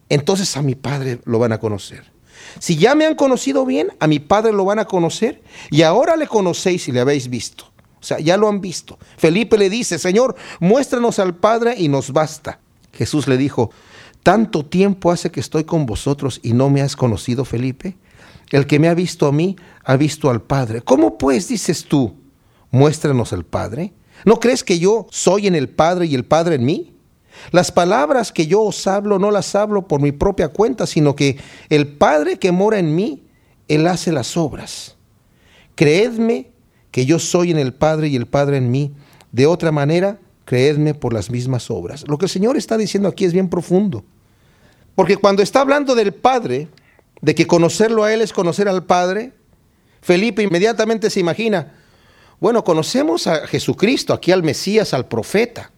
entonces 0.09 0.57
a 0.57 0.61
mi 0.61 0.75
Padre 0.75 1.19
lo 1.25 1.39
van 1.39 1.53
a 1.53 1.59
conocer. 1.59 2.11
Si 2.57 2.77
ya 2.77 2.95
me 2.95 3.05
han 3.05 3.15
conocido 3.15 3.65
bien, 3.65 3.91
a 3.99 4.07
mi 4.07 4.19
Padre 4.19 4.51
lo 4.51 4.65
van 4.65 4.79
a 4.79 4.85
conocer 4.85 5.41
y 5.69 5.83
ahora 5.83 6.15
le 6.15 6.27
conocéis 6.27 6.87
y 6.87 6.91
le 6.91 6.99
habéis 6.99 7.29
visto. 7.29 7.65
O 7.99 8.03
sea, 8.03 8.19
ya 8.19 8.37
lo 8.37 8.47
han 8.47 8.61
visto. 8.61 8.97
Felipe 9.17 9.57
le 9.57 9.69
dice, 9.69 9.99
Señor, 9.99 10.35
muéstranos 10.59 11.19
al 11.19 11.35
Padre 11.35 11.75
y 11.77 11.89
nos 11.89 12.11
basta. 12.11 12.59
Jesús 12.93 13.27
le 13.27 13.37
dijo, 13.37 13.71
¿tanto 14.23 14.65
tiempo 14.65 15.11
hace 15.11 15.31
que 15.31 15.39
estoy 15.39 15.65
con 15.65 15.85
vosotros 15.85 16.39
y 16.41 16.53
no 16.53 16.69
me 16.69 16.81
has 16.81 16.95
conocido, 16.95 17.45
Felipe? 17.45 17.97
El 18.51 18.65
que 18.65 18.79
me 18.79 18.87
ha 18.87 18.93
visto 18.93 19.27
a 19.27 19.31
mí, 19.31 19.57
ha 19.83 19.95
visto 19.95 20.29
al 20.29 20.41
Padre. 20.41 20.81
¿Cómo 20.81 21.17
pues 21.17 21.49
dices 21.49 21.85
tú, 21.85 22.15
muéstranos 22.71 23.33
al 23.33 23.45
Padre? 23.45 23.93
¿No 24.25 24.39
crees 24.39 24.63
que 24.63 24.79
yo 24.79 25.07
soy 25.11 25.47
en 25.47 25.55
el 25.55 25.69
Padre 25.69 26.07
y 26.07 26.15
el 26.15 26.25
Padre 26.25 26.55
en 26.55 26.65
mí? 26.65 26.93
Las 27.51 27.71
palabras 27.71 28.31
que 28.31 28.47
yo 28.47 28.61
os 28.61 28.85
hablo 28.87 29.19
no 29.19 29.31
las 29.31 29.55
hablo 29.55 29.87
por 29.87 30.01
mi 30.01 30.11
propia 30.11 30.49
cuenta, 30.49 30.85
sino 30.85 31.15
que 31.15 31.37
el 31.69 31.87
Padre 31.87 32.37
que 32.37 32.51
mora 32.51 32.79
en 32.79 32.95
mí, 32.95 33.23
Él 33.67 33.87
hace 33.87 34.11
las 34.11 34.37
obras. 34.37 34.95
Creedme 35.75 36.51
que 36.91 37.05
yo 37.05 37.19
soy 37.19 37.51
en 37.51 37.57
el 37.57 37.73
Padre 37.73 38.07
y 38.09 38.15
el 38.15 38.27
Padre 38.27 38.57
en 38.57 38.71
mí. 38.71 38.93
De 39.31 39.45
otra 39.45 39.71
manera, 39.71 40.19
creedme 40.45 40.93
por 40.93 41.13
las 41.13 41.29
mismas 41.29 41.69
obras. 41.69 42.05
Lo 42.07 42.17
que 42.17 42.25
el 42.25 42.29
Señor 42.29 42.57
está 42.57 42.77
diciendo 42.77 43.07
aquí 43.07 43.25
es 43.25 43.33
bien 43.33 43.49
profundo. 43.49 44.03
Porque 44.95 45.17
cuando 45.17 45.41
está 45.41 45.61
hablando 45.61 45.95
del 45.95 46.13
Padre, 46.13 46.67
de 47.21 47.35
que 47.35 47.47
conocerlo 47.47 48.03
a 48.03 48.13
Él 48.13 48.21
es 48.21 48.33
conocer 48.33 48.67
al 48.67 48.85
Padre, 48.85 49.33
Felipe 50.01 50.43
inmediatamente 50.43 51.09
se 51.09 51.19
imagina, 51.19 51.73
bueno, 52.39 52.63
conocemos 52.63 53.27
a 53.27 53.47
Jesucristo, 53.47 54.13
aquí 54.13 54.31
al 54.31 54.43
Mesías, 54.43 54.93
al 54.93 55.07
profeta, 55.07 55.71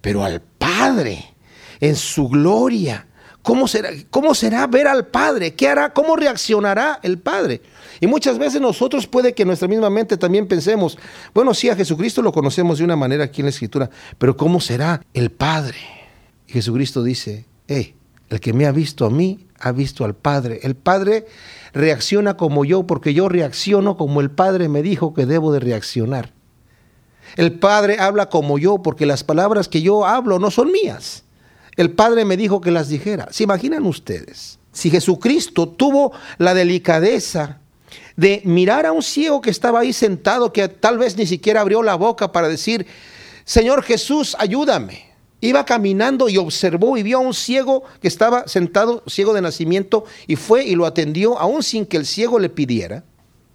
pero 0.00 0.24
al 0.24 0.42
Padre, 0.78 1.34
en 1.80 1.96
su 1.96 2.28
gloria. 2.28 3.06
¿Cómo 3.42 3.66
será, 3.66 3.90
¿Cómo 4.10 4.34
será 4.34 4.66
ver 4.66 4.86
al 4.86 5.06
Padre? 5.06 5.54
¿Qué 5.54 5.66
hará? 5.68 5.92
¿Cómo 5.94 6.14
reaccionará 6.14 7.00
el 7.02 7.18
Padre? 7.18 7.62
Y 8.00 8.06
muchas 8.06 8.38
veces 8.38 8.60
nosotros 8.60 9.06
puede 9.06 9.34
que 9.34 9.44
nuestra 9.44 9.66
misma 9.66 9.88
mente 9.90 10.16
también 10.16 10.46
pensemos, 10.46 10.98
bueno, 11.34 11.54
sí, 11.54 11.70
a 11.70 11.76
Jesucristo 11.76 12.22
lo 12.22 12.32
conocemos 12.32 12.78
de 12.78 12.84
una 12.84 12.96
manera 12.96 13.24
aquí 13.24 13.40
en 13.40 13.46
la 13.46 13.50
Escritura, 13.50 13.90
pero 14.18 14.36
¿cómo 14.36 14.60
será 14.60 15.02
el 15.14 15.30
Padre? 15.30 15.78
Y 16.46 16.52
Jesucristo 16.52 17.02
dice, 17.02 17.46
hey, 17.66 17.94
el 18.28 18.40
que 18.40 18.52
me 18.52 18.66
ha 18.66 18.72
visto 18.72 19.06
a 19.06 19.10
mí, 19.10 19.46
ha 19.58 19.72
visto 19.72 20.04
al 20.04 20.14
Padre. 20.14 20.60
El 20.62 20.76
Padre 20.76 21.26
reacciona 21.72 22.36
como 22.36 22.64
yo 22.64 22.86
porque 22.86 23.14
yo 23.14 23.28
reacciono 23.28 23.96
como 23.96 24.20
el 24.20 24.30
Padre 24.30 24.68
me 24.68 24.82
dijo 24.82 25.14
que 25.14 25.26
debo 25.26 25.52
de 25.52 25.60
reaccionar. 25.60 26.32
El 27.36 27.58
Padre 27.58 27.98
habla 28.00 28.28
como 28.28 28.58
yo 28.58 28.78
porque 28.82 29.06
las 29.06 29.24
palabras 29.24 29.68
que 29.68 29.82
yo 29.82 30.06
hablo 30.06 30.38
no 30.38 30.50
son 30.50 30.72
mías. 30.72 31.24
El 31.76 31.92
Padre 31.92 32.24
me 32.24 32.36
dijo 32.36 32.60
que 32.60 32.70
las 32.70 32.88
dijera. 32.88 33.28
¿Se 33.30 33.44
imaginan 33.44 33.86
ustedes? 33.86 34.58
Si 34.72 34.90
Jesucristo 34.90 35.68
tuvo 35.68 36.12
la 36.38 36.54
delicadeza 36.54 37.58
de 38.16 38.42
mirar 38.44 38.86
a 38.86 38.92
un 38.92 39.02
ciego 39.02 39.40
que 39.40 39.50
estaba 39.50 39.80
ahí 39.80 39.92
sentado, 39.92 40.52
que 40.52 40.68
tal 40.68 40.98
vez 40.98 41.16
ni 41.16 41.26
siquiera 41.26 41.60
abrió 41.60 41.82
la 41.82 41.94
boca 41.94 42.32
para 42.32 42.48
decir, 42.48 42.86
Señor 43.44 43.82
Jesús, 43.82 44.36
ayúdame. 44.38 45.10
Iba 45.40 45.64
caminando 45.64 46.28
y 46.28 46.36
observó 46.36 46.98
y 46.98 47.02
vio 47.02 47.18
a 47.18 47.22
un 47.22 47.32
ciego 47.32 47.82
que 48.02 48.08
estaba 48.08 48.46
sentado, 48.46 49.02
ciego 49.06 49.32
de 49.32 49.40
nacimiento, 49.40 50.04
y 50.26 50.36
fue 50.36 50.64
y 50.64 50.74
lo 50.74 50.84
atendió, 50.84 51.38
aún 51.38 51.62
sin 51.62 51.86
que 51.86 51.96
el 51.96 52.04
ciego 52.04 52.38
le 52.38 52.50
pidiera. 52.50 53.04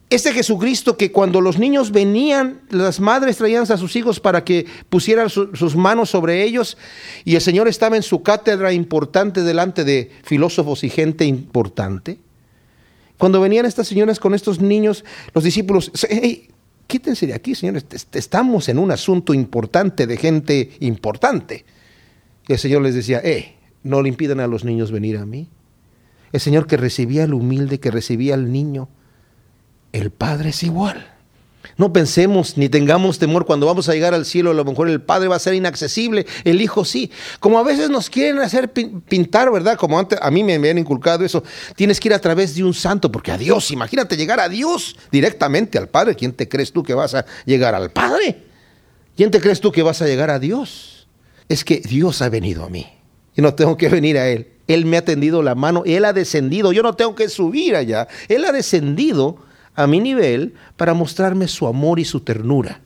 Este 0.10 0.32
Jesucristo 0.34 0.98
que 0.98 1.12
cuando 1.12 1.42
los 1.42 1.58
niños 1.58 1.92
venían, 1.92 2.62
las 2.70 3.00
madres 3.00 3.38
traían 3.38 3.64
a 3.64 3.78
sus 3.78 3.96
hijos 3.96 4.20
para 4.20 4.44
que 4.44 4.68
pusieran 4.90 5.30
sus 5.30 5.76
manos 5.76 6.12
sobre 6.12 6.44
ellos, 6.44 6.78
y 7.24 7.36
el 7.36 7.42
Señor 7.42 7.68
estaba 7.68 7.96
en 7.96 8.04
su 8.04 8.22
cátedra 8.22 8.72
importante 8.72 9.42
delante 9.42 9.84
de 9.84 10.12
filósofos 10.24 10.84
y 10.84 10.90
gente 10.90 11.26
importante. 11.26 12.20
Cuando 13.18 13.42
venían 13.42 13.66
estas 13.66 13.88
señoras 13.88 14.20
con 14.20 14.36
estos 14.36 14.60
niños, 14.60 15.04
los 15.34 15.44
discípulos, 15.44 15.92
hey, 16.08 16.50
quítense 16.86 17.26
de 17.26 17.34
aquí, 17.34 17.56
señores, 17.56 17.86
estamos 18.14 18.70
en 18.70 18.78
un 18.78 18.92
asunto 18.92 19.34
importante 19.34 20.06
de 20.06 20.18
gente 20.18 20.72
importante. 20.82 21.66
Y 22.48 22.54
el 22.54 22.60
Señor 22.60 22.84
les 22.84 22.94
decía, 22.94 23.22
eh, 23.24 23.56
no 23.84 24.04
le 24.04 24.10
impidan 24.10 24.40
a 24.40 24.48
los 24.48 24.64
niños 24.66 24.92
venir 24.92 25.18
a 25.18 25.26
mí. 25.26 25.50
El 26.32 26.40
Señor 26.40 26.68
que 26.68 26.78
recibía 26.78 27.24
al 27.24 27.34
humilde, 27.34 27.80
que 27.80 27.90
recibía 27.90 28.36
al 28.36 28.52
niño, 28.52 28.90
el 29.96 30.12
Padre 30.12 30.50
es 30.50 30.64
igual. 30.64 31.12
No 31.78 31.92
pensemos 31.92 32.58
ni 32.58 32.70
tengamos 32.70 33.20
temor 33.20 33.46
cuando 33.46 33.66
vamos 33.66 33.90
a 33.90 33.94
llegar 33.94 34.14
al 34.14 34.26
cielo, 34.26 34.52
a 34.52 34.54
lo 34.54 34.64
mejor 34.64 34.90
el 34.90 35.02
Padre 35.02 35.28
va 35.28 35.36
a 35.36 35.40
ser 35.40 35.56
inaccesible, 35.56 36.26
el 36.44 36.62
Hijo 36.62 36.86
sí. 36.86 37.12
Como 37.40 37.60
a 37.60 37.64
veces 37.64 37.90
nos 37.90 38.10
quieren 38.10 38.40
hacer 38.40 38.72
pintar, 38.72 39.52
¿verdad? 39.52 39.76
Como 39.78 40.00
antes 40.00 40.18
a 40.22 40.32
mí 40.32 40.44
me 40.44 40.56
habían 40.56 40.78
inculcado 40.78 41.26
eso, 41.26 41.44
tienes 41.76 42.00
que 42.00 42.10
ir 42.10 42.14
a 42.14 42.20
través 42.20 42.56
de 42.56 42.64
un 42.64 42.74
santo, 42.74 43.12
porque 43.12 43.32
a 43.32 43.38
Dios, 43.38 43.72
imagínate 43.72 44.16
llegar 44.16 44.40
a 44.40 44.48
Dios 44.48 44.96
directamente 45.12 45.78
al 45.78 45.90
Padre. 45.90 46.16
¿Quién 46.16 46.32
te 46.34 46.48
crees 46.48 46.72
tú 46.72 46.84
que 46.84 46.94
vas 46.94 47.14
a 47.16 47.26
llegar 47.46 47.76
al 47.76 47.92
Padre? 47.92 48.44
¿Quién 49.18 49.32
te 49.32 49.42
crees 49.42 49.60
tú 49.60 49.72
que 49.72 49.82
vas 49.82 50.02
a 50.02 50.06
llegar 50.06 50.30
a 50.30 50.40
Dios? 50.40 50.96
es 51.50 51.64
que 51.64 51.80
Dios 51.80 52.22
ha 52.22 52.30
venido 52.30 52.64
a 52.64 52.70
mí 52.70 52.88
y 53.36 53.42
no 53.42 53.54
tengo 53.54 53.78
que 53.78 53.90
venir 53.90 54.18
a 54.18 54.30
Él. 54.30 54.48
Él 54.68 54.86
me 54.86 54.98
ha 54.98 55.06
tendido 55.06 55.44
la 55.44 55.54
mano, 55.54 55.84
Él 55.86 56.06
ha 56.06 56.14
descendido, 56.14 56.72
yo 56.72 56.82
no 56.82 56.96
tengo 56.96 57.16
que 57.16 57.30
subir 57.30 57.76
allá. 57.76 58.08
Él 58.28 58.46
ha 58.46 58.52
descendido 58.52 59.38
a 59.76 59.88
mi 59.88 60.00
nivel 60.00 60.54
para 60.78 60.94
mostrarme 60.94 61.48
su 61.48 61.68
amor 61.68 62.00
y 62.00 62.06
su 62.06 62.22
ternura. 62.22 62.82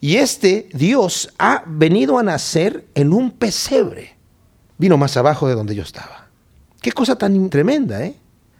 Y 0.00 0.16
este 0.16 0.68
Dios 0.72 1.32
ha 1.38 1.64
venido 1.66 2.18
a 2.18 2.22
nacer 2.22 2.86
en 2.94 3.12
un 3.12 3.30
pesebre. 3.30 4.16
Vino 4.78 4.96
más 4.96 5.16
abajo 5.16 5.48
de 5.48 5.54
donde 5.54 5.74
yo 5.74 5.82
estaba. 5.82 6.28
Qué 6.80 6.92
cosa 6.92 7.16
tan 7.16 7.50
tremenda, 7.50 8.04
¿eh? 8.04 8.14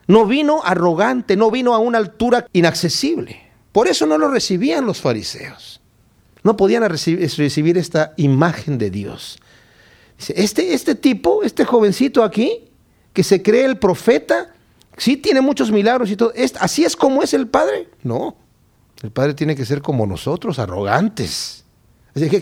No 0.08 0.26
vino 0.26 0.62
arrogante, 0.64 1.36
no 1.36 1.50
vino 1.50 1.74
a 1.74 1.78
una 1.78 1.98
altura 1.98 2.46
inaccesible. 2.52 3.40
Por 3.72 3.88
eso 3.88 4.06
no 4.06 4.18
lo 4.18 4.28
recibían 4.28 4.86
los 4.86 5.00
fariseos. 5.00 5.80
No 6.42 6.56
podían 6.56 6.82
recibir, 6.88 7.78
esta 7.78 8.14
imagen 8.16 8.78
de 8.78 8.90
Dios. 8.90 9.38
Este, 10.28 10.72
este 10.72 10.94
tipo, 10.94 11.42
este 11.42 11.64
jovencito 11.64 12.24
aquí, 12.24 12.70
que 13.12 13.22
se 13.22 13.42
cree 13.42 13.64
el 13.64 13.78
profeta, 13.78 14.54
sí 14.98 15.16
tiene 15.16 15.40
muchos 15.40 15.70
milagros 15.70 16.10
y 16.10 16.16
todo. 16.16 16.32
¿Así 16.60 16.84
es 16.84 16.94
como 16.94 17.22
es 17.22 17.32
el 17.34 17.48
Padre? 17.48 17.88
No. 18.02 18.36
El 19.02 19.10
Padre 19.10 19.34
tiene 19.34 19.56
que 19.56 19.64
ser 19.64 19.80
como 19.80 20.06
nosotros, 20.06 20.58
arrogantes. 20.58 21.64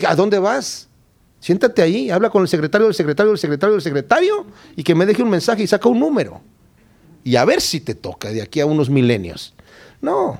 ¿A 0.07 0.15
dónde 0.15 0.39
vas? 0.39 0.87
Siéntate 1.39 1.81
ahí, 1.81 2.09
habla 2.09 2.29
con 2.29 2.41
el 2.41 2.47
secretario 2.47 2.87
del 2.87 2.95
secretario 2.95 3.31
del 3.31 3.39
secretario 3.39 3.73
del 3.73 3.81
secretario 3.81 4.45
y 4.75 4.83
que 4.83 4.95
me 4.95 5.05
deje 5.05 5.21
un 5.21 5.29
mensaje 5.29 5.63
y 5.63 5.67
saca 5.67 5.87
un 5.87 5.99
número. 5.99 6.41
Y 7.23 7.35
a 7.35 7.45
ver 7.45 7.61
si 7.61 7.79
te 7.79 7.93
toca 7.93 8.29
de 8.29 8.41
aquí 8.41 8.59
a 8.59 8.65
unos 8.65 8.89
milenios. 8.89 9.53
No, 10.01 10.39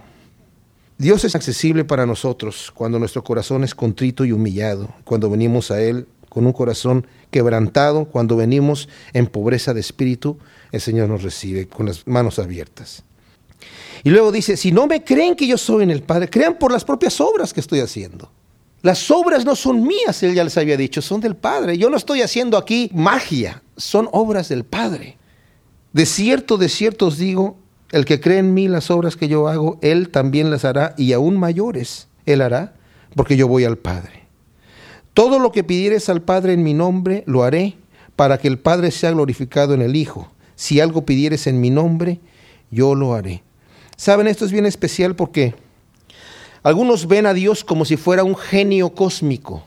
Dios 0.99 1.23
es 1.25 1.35
accesible 1.35 1.85
para 1.85 2.07
nosotros 2.07 2.71
cuando 2.73 2.97
nuestro 2.97 3.23
corazón 3.23 3.63
es 3.63 3.75
contrito 3.75 4.25
y 4.25 4.31
humillado, 4.31 4.89
cuando 5.03 5.29
venimos 5.29 5.69
a 5.69 5.79
Él 5.79 6.07
con 6.27 6.47
un 6.47 6.53
corazón 6.53 7.05
quebrantado, 7.29 8.05
cuando 8.05 8.35
venimos 8.35 8.89
en 9.13 9.27
pobreza 9.27 9.75
de 9.75 9.79
espíritu, 9.79 10.39
el 10.71 10.81
Señor 10.81 11.09
nos 11.09 11.23
recibe 11.23 11.67
con 11.67 11.85
las 11.85 12.05
manos 12.07 12.39
abiertas. 12.39 13.03
Y 14.03 14.09
luego 14.09 14.31
dice, 14.31 14.57
si 14.57 14.71
no 14.71 14.87
me 14.87 15.03
creen 15.03 15.35
que 15.35 15.47
yo 15.47 15.57
soy 15.57 15.83
en 15.83 15.91
el 15.91 16.03
Padre, 16.03 16.29
crean 16.29 16.57
por 16.57 16.71
las 16.71 16.85
propias 16.85 17.19
obras 17.19 17.53
que 17.53 17.59
estoy 17.59 17.79
haciendo. 17.79 18.31
Las 18.81 19.09
obras 19.09 19.43
no 19.43 19.55
son 19.55 19.83
mías, 19.83 20.21
Él 20.23 20.35
ya 20.35 20.43
les 20.43 20.57
había 20.57 20.77
dicho, 20.77 21.01
son 21.01 21.19
del 21.19 21.35
Padre. 21.35 21.77
Yo 21.77 21.89
no 21.89 21.97
estoy 21.97 22.21
haciendo 22.21 22.57
aquí 22.57 22.89
magia, 22.93 23.63
son 23.75 24.07
obras 24.11 24.49
del 24.49 24.63
Padre. 24.63 25.17
De 25.93 26.05
cierto, 26.05 26.57
de 26.57 26.69
cierto 26.69 27.07
os 27.07 27.17
digo, 27.17 27.57
el 27.91 28.05
que 28.05 28.19
cree 28.19 28.37
en 28.37 28.53
mí 28.53 28.67
las 28.67 28.91
obras 28.91 29.15
que 29.15 29.27
yo 29.27 29.47
hago, 29.47 29.79
él 29.81 30.09
también 30.09 30.51
las 30.51 30.63
hará 30.63 30.93
y 30.97 31.13
aún 31.13 31.37
mayores 31.37 32.07
él 32.27 32.41
hará, 32.41 32.75
porque 33.15 33.35
yo 33.35 33.47
voy 33.47 33.63
al 33.63 33.77
Padre. 33.77 34.27
Todo 35.13 35.39
lo 35.39 35.51
que 35.51 35.63
pidieres 35.63 36.09
al 36.09 36.21
Padre 36.21 36.53
en 36.53 36.61
mi 36.61 36.75
nombre, 36.75 37.23
lo 37.25 37.43
haré, 37.43 37.77
para 38.15 38.37
que 38.37 38.47
el 38.47 38.59
Padre 38.59 38.91
sea 38.91 39.11
glorificado 39.11 39.73
en 39.73 39.81
el 39.81 39.95
Hijo. 39.95 40.29
Si 40.57 40.81
algo 40.81 41.05
pidieres 41.05 41.47
en 41.47 41.61
mi 41.61 41.69
nombre, 41.69 42.19
yo 42.69 42.95
lo 42.95 43.13
haré. 43.13 43.43
Saben, 43.95 44.27
esto 44.27 44.43
es 44.43 44.51
bien 44.51 44.65
especial 44.65 45.15
porque 45.15 45.55
Algunos 46.67 47.07
ven 47.07 47.25
a 47.25 47.33
Dios 47.33 47.63
como 47.63 47.85
si 47.85 47.95
fuera 47.95 48.25
un 48.25 48.35
genio 48.35 48.89
cósmico, 48.89 49.63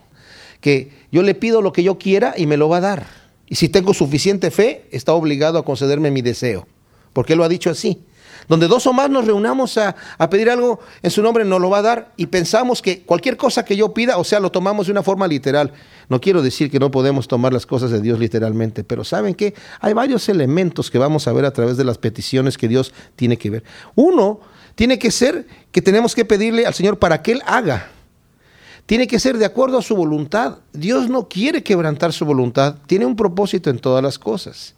que 0.61 0.90
yo 1.11 1.23
le 1.23 1.35
pido 1.35 1.62
lo 1.62 1.73
que 1.73 1.82
yo 1.82 1.97
quiera 1.97 2.35
y 2.37 2.44
me 2.44 2.59
lo 2.59 2.68
va 2.68 2.76
a 2.76 2.82
dar. 2.82 3.06
Y 3.49 3.54
si 3.54 3.70
tengo 3.70 3.94
suficiente 3.94 4.50
fe, 4.50 4.85
está 4.90 5.14
obligado 5.14 5.59
a 5.59 5.64
concederme 5.64 6.11
mi 6.11 6.20
deseo, 6.20 6.66
porque 7.14 7.32
Él 7.32 7.38
lo 7.38 7.44
ha 7.44 7.49
dicho 7.49 7.70
así. 7.70 8.02
Donde 8.49 8.68
dos 8.68 8.87
o 8.87 8.92
más 8.92 9.11
nos 9.11 9.26
reunamos 9.26 9.78
a, 9.78 9.94
pedir 10.30 10.50
algo 10.50 10.80
en 11.02 11.11
su 11.11 11.23
nombre, 11.23 11.44
nos 11.44 11.61
lo 11.61 11.70
va 11.70 11.78
a 11.78 11.82
dar 11.82 12.12
y 12.16 12.26
pensamos 12.26 12.82
que 12.82 13.02
cualquier 13.02 13.37
cosa 13.37 13.64
que 13.64 13.76
yo 13.76 13.94
pida, 13.94 14.18
o 14.18 14.25
sea, 14.25 14.40
lo 14.40 14.50
tomamos 14.50 14.87
de 14.87 14.92
una 14.92 15.02
forma 15.02 15.26
literal. 15.26 15.73
No 16.09 16.20
quiero 16.20 16.42
decir 16.42 16.70
que 16.70 16.78
no 16.78 16.90
podemos 16.90 17.28
tomar 17.28 17.52
las 17.52 17.66
cosas 17.66 17.90
de 17.90 18.00
Dios 18.00 18.18
literalmente, 18.18 18.85
pero 18.85 19.04
¿saben 19.04 19.35
qué? 19.35 19.54
Hay 19.80 19.92
varios 19.92 20.28
elementos 20.28 20.90
que 20.90 20.99
vamos 20.99 21.28
a 21.28 21.32
ver 21.32 21.44
a 21.44 21.52
través 21.52 21.76
de 21.76 21.85
las 21.85 21.99
peticiones 21.99 22.59
que 22.59 22.68
Dios 22.68 22.92
tiene 23.16 23.37
que 23.37 23.50
ver. 23.50 23.64
Uno, 23.94 24.40
tiene 24.75 24.99
que 24.99 25.11
ser 25.11 25.47
que 25.73 25.82
tenemos 25.82 26.14
que 26.14 26.25
pedirle 26.25 26.66
al 26.66 26.75
Señor 26.75 26.99
para 26.99 27.23
que 27.23 27.32
Él 27.32 27.42
haga. 27.47 27.90
Tiene 28.87 29.06
que 29.06 29.20
ser 29.20 29.38
de 29.38 29.44
acuerdo 29.44 29.78
a 29.78 29.82
su 29.82 29.94
voluntad. 29.94 30.59
Dios 30.73 31.09
no 31.09 31.28
quiere 31.28 31.62
quebrantar 31.62 32.12
su 32.12 32.25
voluntad, 32.25 32.76
tiene 32.87 33.06
un 33.06 33.14
propósito 33.14 33.70
en 33.70 33.78
todas 33.78 34.02
las 34.02 34.18
cosas. 34.18 34.75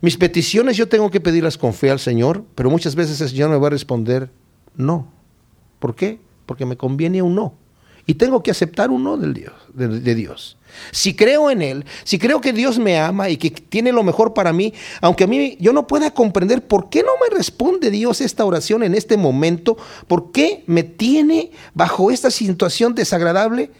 Mis 0.00 0.16
peticiones 0.16 0.76
yo 0.76 0.88
tengo 0.88 1.10
que 1.10 1.20
pedirlas 1.20 1.58
con 1.58 1.74
fe 1.74 1.90
al 1.90 2.00
Señor, 2.00 2.44
pero 2.54 2.70
muchas 2.70 2.94
veces 2.94 3.20
el 3.20 3.28
Señor 3.28 3.50
me 3.50 3.56
va 3.56 3.68
a 3.68 3.70
responder 3.70 4.30
no. 4.76 5.08
¿Por 5.78 5.94
qué? 5.94 6.18
Porque 6.46 6.66
me 6.66 6.76
conviene 6.76 7.22
un 7.22 7.34
no. 7.34 7.54
Y 8.06 8.14
tengo 8.14 8.42
que 8.42 8.50
aceptar 8.50 8.90
un 8.90 9.02
no 9.02 9.16
del 9.16 9.32
Dios, 9.32 9.54
de, 9.72 10.14
Dios. 10.14 10.58
Si 10.90 11.14
creo 11.14 11.50
en 11.50 11.62
Él, 11.62 11.86
si 12.04 12.18
creo 12.18 12.40
que 12.40 12.52
Dios 12.52 12.78
me 12.78 12.98
ama 12.98 13.30
y 13.30 13.38
que 13.38 13.50
tiene 13.50 13.92
lo 13.92 14.02
mejor 14.02 14.34
para 14.34 14.52
mí, 14.52 14.74
aunque 15.00 15.24
a 15.24 15.26
mí 15.26 15.56
yo 15.58 15.72
no 15.72 15.86
pueda 15.86 16.10
comprender 16.10 16.66
por 16.66 16.90
qué 16.90 17.02
no 17.02 17.12
me 17.18 17.34
responde 17.34 17.90
Dios 17.90 18.20
esta 18.20 18.44
oración 18.44 18.82
en 18.82 18.94
este 18.94 19.16
momento, 19.16 19.78
por 20.06 20.32
qué 20.32 20.64
me 20.66 20.82
tiene 20.82 21.50
bajo 21.72 22.10
esta 22.10 22.30
situación 22.30 22.94
desagradable, 22.94 23.70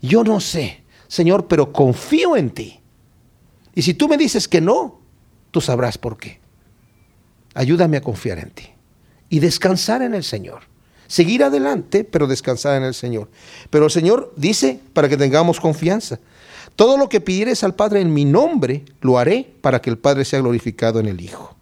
yo 0.00 0.22
no 0.22 0.38
sé, 0.38 0.84
Señor, 1.08 1.48
pero 1.48 1.72
confío 1.72 2.36
en 2.36 2.50
ti. 2.50 2.80
Y 3.74 3.82
si 3.82 3.94
tú 3.94 4.08
me 4.08 4.16
dices 4.16 4.46
que 4.46 4.60
no, 4.60 5.01
tú 5.52 5.60
sabrás 5.60 5.96
por 5.96 6.18
qué. 6.18 6.40
Ayúdame 7.54 7.98
a 7.98 8.00
confiar 8.00 8.40
en 8.40 8.50
ti 8.50 8.70
y 9.28 9.38
descansar 9.38 10.02
en 10.02 10.14
el 10.14 10.24
Señor. 10.24 10.62
Seguir 11.06 11.44
adelante, 11.44 12.04
pero 12.04 12.26
descansar 12.26 12.76
en 12.76 12.84
el 12.84 12.94
Señor. 12.94 13.30
Pero 13.70 13.84
el 13.84 13.90
Señor 13.90 14.32
dice 14.36 14.80
para 14.92 15.08
que 15.08 15.16
tengamos 15.16 15.60
confianza. 15.60 16.18
Todo 16.74 16.96
lo 16.96 17.08
que 17.08 17.20
pidieres 17.20 17.62
al 17.62 17.74
Padre 17.74 18.00
en 18.00 18.12
mi 18.12 18.24
nombre, 18.24 18.84
lo 19.02 19.18
haré 19.18 19.54
para 19.60 19.80
que 19.80 19.90
el 19.90 19.98
Padre 19.98 20.24
sea 20.24 20.40
glorificado 20.40 20.98
en 21.00 21.06
el 21.06 21.20
Hijo. 21.20 21.54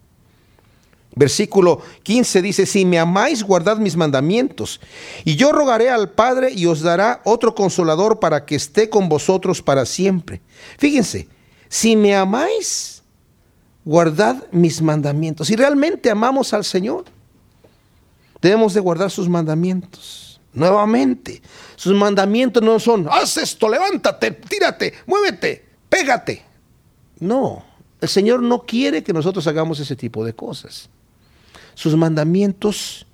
Versículo 1.13 1.81
15 2.03 2.41
dice, 2.41 2.65
si 2.65 2.85
me 2.85 2.97
amáis, 2.97 3.43
guardad 3.43 3.77
mis 3.77 3.97
mandamientos. 3.97 4.79
Y 5.25 5.35
yo 5.35 5.51
rogaré 5.51 5.89
al 5.89 6.09
Padre 6.09 6.51
y 6.53 6.65
os 6.65 6.81
dará 6.81 7.21
otro 7.25 7.53
consolador 7.53 8.19
para 8.19 8.45
que 8.45 8.55
esté 8.55 8.89
con 8.89 9.09
vosotros 9.09 9.61
para 9.61 9.85
siempre. 9.85 10.41
Fíjense, 10.77 11.27
si 11.67 11.97
me 11.97 12.15
amáis, 12.15 12.90
guardad 13.85 14.43
mis 14.51 14.81
mandamientos. 14.81 15.47
Si 15.47 15.55
realmente 15.55 16.09
amamos 16.09 16.53
al 16.53 16.63
Señor, 16.63 17.05
debemos 18.41 18.73
de 18.73 18.79
guardar 18.79 19.11
sus 19.11 19.29
mandamientos. 19.29 20.39
Nuevamente, 20.53 21.41
sus 21.75 21.93
mandamientos 21.93 22.61
no 22.61 22.77
son, 22.79 23.07
haz 23.09 23.37
esto, 23.37 23.69
levántate, 23.69 24.31
tírate, 24.31 24.93
muévete, 25.05 25.65
pégate. 25.87 26.43
No, 27.19 27.63
el 28.01 28.09
Señor 28.09 28.41
no 28.41 28.63
quiere 28.63 29.03
que 29.03 29.13
nosotros 29.13 29.47
hagamos 29.47 29.79
ese 29.79 29.95
tipo 29.95 30.25
de 30.25 30.33
cosas. 30.33 30.89
Sus 31.73 31.95
mandamientos, 31.95 33.05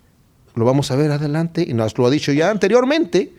lo 0.56 0.66
vamos 0.66 0.90
a 0.90 0.96
ver 0.96 1.12
adelante, 1.12 1.64
y 1.68 1.74
nos 1.74 1.96
lo 1.98 2.08
ha 2.08 2.10
dicho 2.10 2.32
ya 2.32 2.50
anteriormente, 2.50 3.34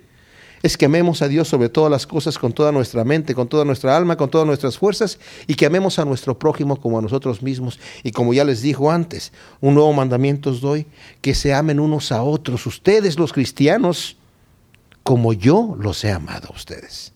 es 0.63 0.77
que 0.77 0.87
amemos 0.87 1.23
a 1.23 1.29
Dios 1.29 1.49
sobre 1.49 1.69
todas 1.69 1.91
las 1.91 2.07
cosas 2.07 2.39
con 2.39 2.53
toda 2.53 2.73
nuestra 2.73 3.05
mente, 3.05 3.35
con 3.35 3.49
toda 3.49 3.65
nuestra 3.65 3.97
alma, 3.97 4.17
con 4.17 4.29
todas 4.29 4.47
nuestras 4.47 4.79
fuerzas 4.79 5.19
y 5.47 5.55
que 5.55 5.67
amemos 5.67 5.99
a 5.99 6.05
nuestro 6.05 6.39
prójimo 6.39 6.81
como 6.81 6.99
a 6.99 7.03
nosotros 7.03 7.43
mismos. 7.43 7.79
Y 8.03 8.11
como 8.11 8.35
ya 8.35 8.45
les 8.45 8.63
dijo 8.63 8.91
antes, 8.91 9.33
un 9.61 9.75
nuevo 9.75 9.93
mandamiento 9.93 10.51
os 10.51 10.61
doy, 10.61 10.87
que 11.21 11.35
se 11.35 11.55
amen 11.55 11.81
unos 11.81 12.13
a 12.13 12.23
otros, 12.23 12.67
ustedes 12.67 13.19
los 13.19 13.33
cristianos, 13.33 14.17
como 15.03 15.33
yo 15.33 15.77
los 15.79 16.05
he 16.05 16.11
amado 16.11 16.49
a 16.51 16.57
ustedes, 16.57 17.13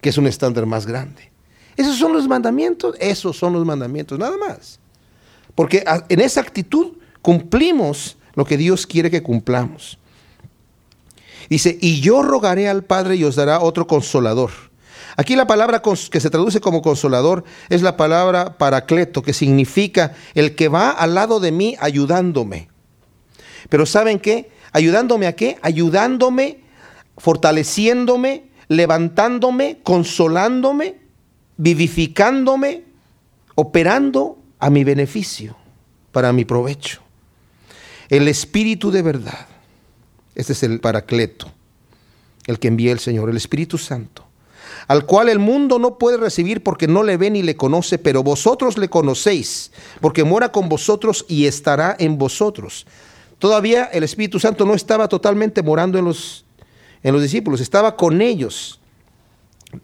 que 0.00 0.10
es 0.10 0.18
un 0.18 0.26
estándar 0.26 0.66
más 0.66 0.86
grande. 0.86 1.30
Esos 1.76 1.96
son 1.98 2.12
los 2.12 2.26
mandamientos, 2.26 2.96
esos 2.98 3.36
son 3.36 3.52
los 3.52 3.66
mandamientos, 3.66 4.18
nada 4.18 4.36
más. 4.36 4.78
Porque 5.54 5.84
en 6.08 6.20
esa 6.20 6.40
actitud 6.40 6.92
cumplimos 7.20 8.16
lo 8.34 8.44
que 8.44 8.56
Dios 8.56 8.86
quiere 8.86 9.10
que 9.10 9.22
cumplamos. 9.22 9.98
Dice, 11.48 11.78
y 11.80 12.00
yo 12.00 12.22
rogaré 12.22 12.68
al 12.68 12.84
Padre 12.84 13.16
y 13.16 13.24
os 13.24 13.36
dará 13.36 13.60
otro 13.60 13.86
consolador. 13.86 14.50
Aquí 15.16 15.34
la 15.34 15.46
palabra 15.46 15.80
que 16.10 16.20
se 16.20 16.30
traduce 16.30 16.60
como 16.60 16.82
consolador 16.82 17.44
es 17.70 17.82
la 17.82 17.96
palabra 17.96 18.58
paracleto, 18.58 19.22
que 19.22 19.32
significa 19.32 20.14
el 20.34 20.54
que 20.54 20.68
va 20.68 20.90
al 20.90 21.14
lado 21.14 21.40
de 21.40 21.52
mí 21.52 21.76
ayudándome. 21.80 22.68
Pero 23.70 23.86
¿saben 23.86 24.18
qué? 24.18 24.50
¿Ayudándome 24.72 25.26
a 25.26 25.34
qué? 25.34 25.56
Ayudándome, 25.62 26.60
fortaleciéndome, 27.16 28.50
levantándome, 28.68 29.78
consolándome, 29.82 30.96
vivificándome, 31.56 32.84
operando 33.54 34.38
a 34.58 34.68
mi 34.68 34.84
beneficio, 34.84 35.56
para 36.12 36.32
mi 36.34 36.44
provecho. 36.44 37.00
El 38.10 38.28
Espíritu 38.28 38.90
de 38.90 39.02
verdad 39.02 39.46
este 40.36 40.52
es 40.52 40.62
el 40.62 40.80
Paracleto, 40.80 41.50
el 42.46 42.58
que 42.58 42.68
envía 42.68 42.92
el 42.92 43.00
Señor, 43.00 43.28
el 43.28 43.36
Espíritu 43.36 43.78
Santo, 43.78 44.24
al 44.86 45.06
cual 45.06 45.28
el 45.28 45.38
mundo 45.38 45.78
no 45.78 45.98
puede 45.98 46.18
recibir 46.18 46.62
porque 46.62 46.86
no 46.86 47.02
le 47.02 47.16
ve 47.16 47.30
ni 47.30 47.42
le 47.42 47.56
conoce, 47.56 47.98
pero 47.98 48.22
vosotros 48.22 48.78
le 48.78 48.88
conocéis, 48.88 49.72
porque 50.00 50.24
mora 50.24 50.52
con 50.52 50.68
vosotros 50.68 51.24
y 51.26 51.46
estará 51.46 51.96
en 51.98 52.18
vosotros. 52.18 52.86
Todavía 53.38 53.84
el 53.84 54.04
Espíritu 54.04 54.38
Santo 54.38 54.64
no 54.66 54.74
estaba 54.74 55.08
totalmente 55.08 55.62
morando 55.62 55.98
en 55.98 56.04
los, 56.04 56.44
en 57.02 57.12
los 57.14 57.22
discípulos, 57.22 57.60
estaba 57.60 57.96
con 57.96 58.20
ellos. 58.20 58.78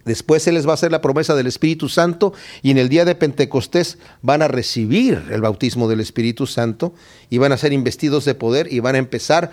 Después 0.05 0.43
se 0.43 0.53
les 0.53 0.67
va 0.67 0.73
a 0.73 0.75
hacer 0.75 0.93
la 0.93 1.01
promesa 1.01 1.35
del 1.35 1.47
Espíritu 1.47 1.89
Santo 1.89 2.33
y 2.63 2.71
en 2.71 2.79
el 2.79 2.89
día 2.89 3.05
de 3.05 3.15
Pentecostés 3.15 3.99
van 4.21 4.43
a 4.43 4.49
recibir 4.49 5.25
el 5.31 5.41
bautismo 5.41 5.89
del 5.89 6.01
Espíritu 6.01 6.47
Santo 6.47 6.95
y 7.31 7.39
van 7.39 7.53
a 7.53 7.57
ser 7.57 7.73
investidos 7.73 8.25
de 8.25 8.35
poder 8.35 8.73
y 8.73 8.81
van 8.81 8.95
a 8.95 8.99
empezar 8.99 9.51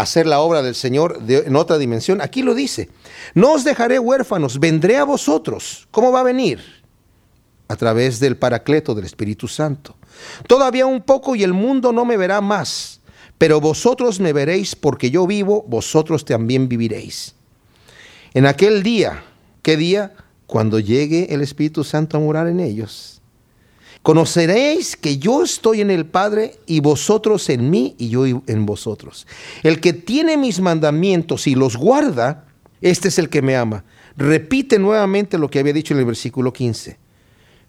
hacer 0.00 0.26
la 0.26 0.40
obra 0.40 0.62
del 0.62 0.74
Señor 0.74 1.20
en 1.28 1.56
otra 1.56 1.78
dimensión. 1.78 2.20
Aquí 2.20 2.42
lo 2.42 2.54
dice, 2.54 2.88
no 3.34 3.52
os 3.52 3.64
dejaré 3.64 3.98
huérfanos, 3.98 4.60
vendré 4.60 4.96
a 4.96 5.04
vosotros. 5.04 5.88
¿Cómo 5.90 6.12
va 6.12 6.20
a 6.20 6.24
venir? 6.24 6.60
A 7.68 7.76
través 7.76 8.20
del 8.20 8.36
Paracleto 8.36 8.94
del 8.94 9.04
Espíritu 9.04 9.48
Santo. 9.48 9.96
Todavía 10.46 10.86
un 10.86 11.02
poco 11.02 11.34
y 11.36 11.42
el 11.42 11.52
mundo 11.52 11.92
no 11.92 12.04
me 12.04 12.16
verá 12.16 12.40
más, 12.40 13.00
pero 13.38 13.60
vosotros 13.60 14.20
me 14.20 14.32
veréis 14.32 14.76
porque 14.76 15.10
yo 15.10 15.26
vivo, 15.26 15.64
vosotros 15.68 16.24
también 16.24 16.68
viviréis. 16.68 17.34
En 18.34 18.46
aquel 18.46 18.82
día, 18.82 19.24
¿qué 19.62 19.76
día? 19.76 20.12
Cuando 20.46 20.78
llegue 20.80 21.34
el 21.34 21.42
Espíritu 21.42 21.84
Santo 21.84 22.16
a 22.16 22.20
morar 22.20 22.48
en 22.48 22.60
ellos 22.60 23.17
Conoceréis 24.02 24.96
que 24.96 25.18
yo 25.18 25.42
estoy 25.42 25.80
en 25.80 25.90
el 25.90 26.06
Padre 26.06 26.56
y 26.66 26.80
vosotros 26.80 27.48
en 27.50 27.68
mí 27.70 27.94
y 27.98 28.08
yo 28.08 28.24
en 28.26 28.66
vosotros. 28.66 29.26
El 29.62 29.80
que 29.80 29.92
tiene 29.92 30.36
mis 30.36 30.60
mandamientos 30.60 31.46
y 31.46 31.54
los 31.54 31.76
guarda, 31.76 32.46
este 32.80 33.08
es 33.08 33.18
el 33.18 33.28
que 33.28 33.42
me 33.42 33.56
ama. 33.56 33.84
Repite 34.16 34.78
nuevamente 34.78 35.38
lo 35.38 35.50
que 35.50 35.58
había 35.58 35.72
dicho 35.72 35.94
en 35.94 36.00
el 36.00 36.06
versículo 36.06 36.52
15. 36.52 36.98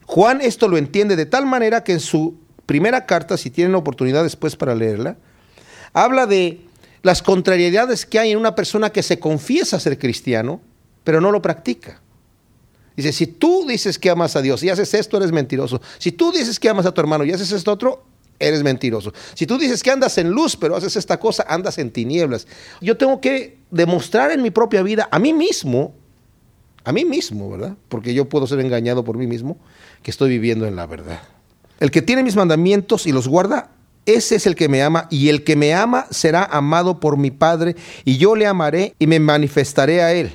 Juan 0.05 0.41
esto 0.41 0.67
lo 0.67 0.77
entiende 0.77 1.15
de 1.15 1.25
tal 1.25 1.45
manera 1.45 1.83
que 1.83 1.93
en 1.93 1.99
su 1.99 2.37
primera 2.65 3.05
carta, 3.05 3.37
si 3.37 3.49
tienen 3.49 3.75
oportunidad 3.75 4.23
después 4.23 4.55
para 4.55 4.75
leerla, 4.75 5.17
habla 5.93 6.25
de 6.25 6.61
las 7.01 7.21
contrariedades 7.21 8.05
que 8.05 8.19
hay 8.19 8.31
en 8.31 8.37
una 8.37 8.55
persona 8.55 8.91
que 8.91 9.03
se 9.03 9.19
confiesa 9.19 9.79
ser 9.79 9.97
cristiano, 9.97 10.61
pero 11.03 11.21
no 11.21 11.31
lo 11.31 11.41
practica. 11.41 12.01
Dice, 12.99 13.13
si 13.13 13.27
tú 13.27 13.65
dices 13.65 13.97
que 13.97 14.09
amas 14.09 14.35
a 14.35 14.41
Dios 14.41 14.62
y 14.62 14.69
haces 14.69 14.93
esto, 14.93 15.15
eres 15.15 15.31
mentiroso. 15.31 15.81
Si 15.99 16.12
tú 16.12 16.33
dices 16.33 16.59
que 16.59 16.67
amas 16.67 16.85
a 16.85 16.93
tu 16.93 16.99
hermano 16.99 17.23
y 17.23 17.31
haces 17.31 17.49
esto 17.53 17.71
otro, 17.71 18.03
eres 18.39 18.62
mentiroso. 18.62 19.13
Si 19.35 19.47
tú 19.47 19.57
dices 19.57 19.81
que 19.81 19.89
andas 19.89 20.17
en 20.17 20.31
luz, 20.31 20.57
pero 20.57 20.75
haces 20.75 20.97
esta 20.97 21.17
cosa, 21.17 21.45
andas 21.47 21.77
en 21.77 21.91
tinieblas. 21.91 22.45
Yo 22.81 22.97
tengo 22.97 23.21
que 23.21 23.57
demostrar 23.71 24.31
en 24.31 24.41
mi 24.41 24.51
propia 24.51 24.83
vida, 24.83 25.07
a 25.12 25.17
mí 25.17 25.31
mismo, 25.31 25.95
a 26.83 26.91
mí 26.91 27.05
mismo, 27.05 27.49
¿verdad? 27.49 27.77
Porque 27.88 28.13
yo 28.13 28.27
puedo 28.27 28.47
ser 28.47 28.59
engañado 28.59 29.05
por 29.05 29.17
mí 29.17 29.27
mismo, 29.27 29.57
que 30.03 30.12
estoy 30.12 30.29
viviendo 30.29 30.65
en 30.65 30.75
la 30.75 30.85
verdad. 30.85 31.21
El 31.79 31.91
que 31.91 32.01
tiene 32.01 32.21
mis 32.21 32.35
mandamientos 32.35 33.07
y 33.07 33.13
los 33.13 33.29
guarda, 33.29 33.71
ese 34.05 34.35
es 34.35 34.45
el 34.45 34.55
que 34.55 34.67
me 34.67 34.83
ama, 34.83 35.07
y 35.09 35.29
el 35.29 35.45
que 35.45 35.55
me 35.55 35.73
ama 35.73 36.05
será 36.09 36.43
amado 36.43 36.99
por 36.99 37.15
mi 37.15 37.31
Padre, 37.31 37.77
y 38.03 38.17
yo 38.17 38.35
le 38.35 38.45
amaré 38.45 38.93
y 38.99 39.07
me 39.07 39.21
manifestaré 39.21 40.01
a 40.01 40.12
él. 40.12 40.33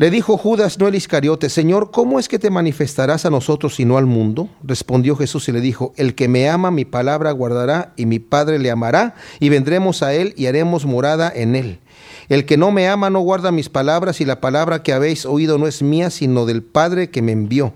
Le 0.00 0.10
dijo 0.12 0.36
Judas, 0.38 0.78
no 0.78 0.86
el 0.86 0.94
Iscariote, 0.94 1.48
Señor, 1.48 1.90
¿cómo 1.90 2.20
es 2.20 2.28
que 2.28 2.38
te 2.38 2.50
manifestarás 2.50 3.26
a 3.26 3.30
nosotros 3.30 3.80
y 3.80 3.84
no 3.84 3.98
al 3.98 4.06
mundo? 4.06 4.48
Respondió 4.62 5.16
Jesús 5.16 5.48
y 5.48 5.52
le 5.52 5.60
dijo, 5.60 5.92
El 5.96 6.14
que 6.14 6.28
me 6.28 6.48
ama 6.48 6.70
mi 6.70 6.84
palabra 6.84 7.32
guardará 7.32 7.94
y 7.96 8.06
mi 8.06 8.20
Padre 8.20 8.60
le 8.60 8.70
amará 8.70 9.16
y 9.40 9.48
vendremos 9.48 10.04
a 10.04 10.14
él 10.14 10.34
y 10.36 10.46
haremos 10.46 10.86
morada 10.86 11.32
en 11.34 11.56
él. 11.56 11.80
El 12.28 12.46
que 12.46 12.56
no 12.56 12.70
me 12.70 12.88
ama 12.88 13.10
no 13.10 13.18
guarda 13.18 13.50
mis 13.50 13.68
palabras 13.68 14.20
y 14.20 14.24
la 14.24 14.40
palabra 14.40 14.84
que 14.84 14.92
habéis 14.92 15.26
oído 15.26 15.58
no 15.58 15.66
es 15.66 15.82
mía, 15.82 16.10
sino 16.10 16.46
del 16.46 16.62
Padre 16.62 17.10
que 17.10 17.20
me 17.20 17.32
envió. 17.32 17.72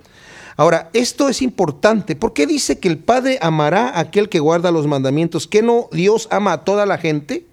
Ahora, 0.56 0.90
esto 0.92 1.28
es 1.28 1.42
importante. 1.42 2.14
¿Por 2.14 2.34
qué 2.34 2.46
dice 2.46 2.78
que 2.78 2.86
el 2.86 2.98
Padre 2.98 3.40
amará 3.42 3.88
a 3.88 3.98
aquel 3.98 4.28
que 4.28 4.38
guarda 4.38 4.70
los 4.70 4.86
mandamientos? 4.86 5.48
¿Que 5.48 5.62
no 5.62 5.88
Dios 5.90 6.28
ama 6.30 6.52
a 6.52 6.64
toda 6.64 6.86
la 6.86 6.98
gente? 6.98 7.46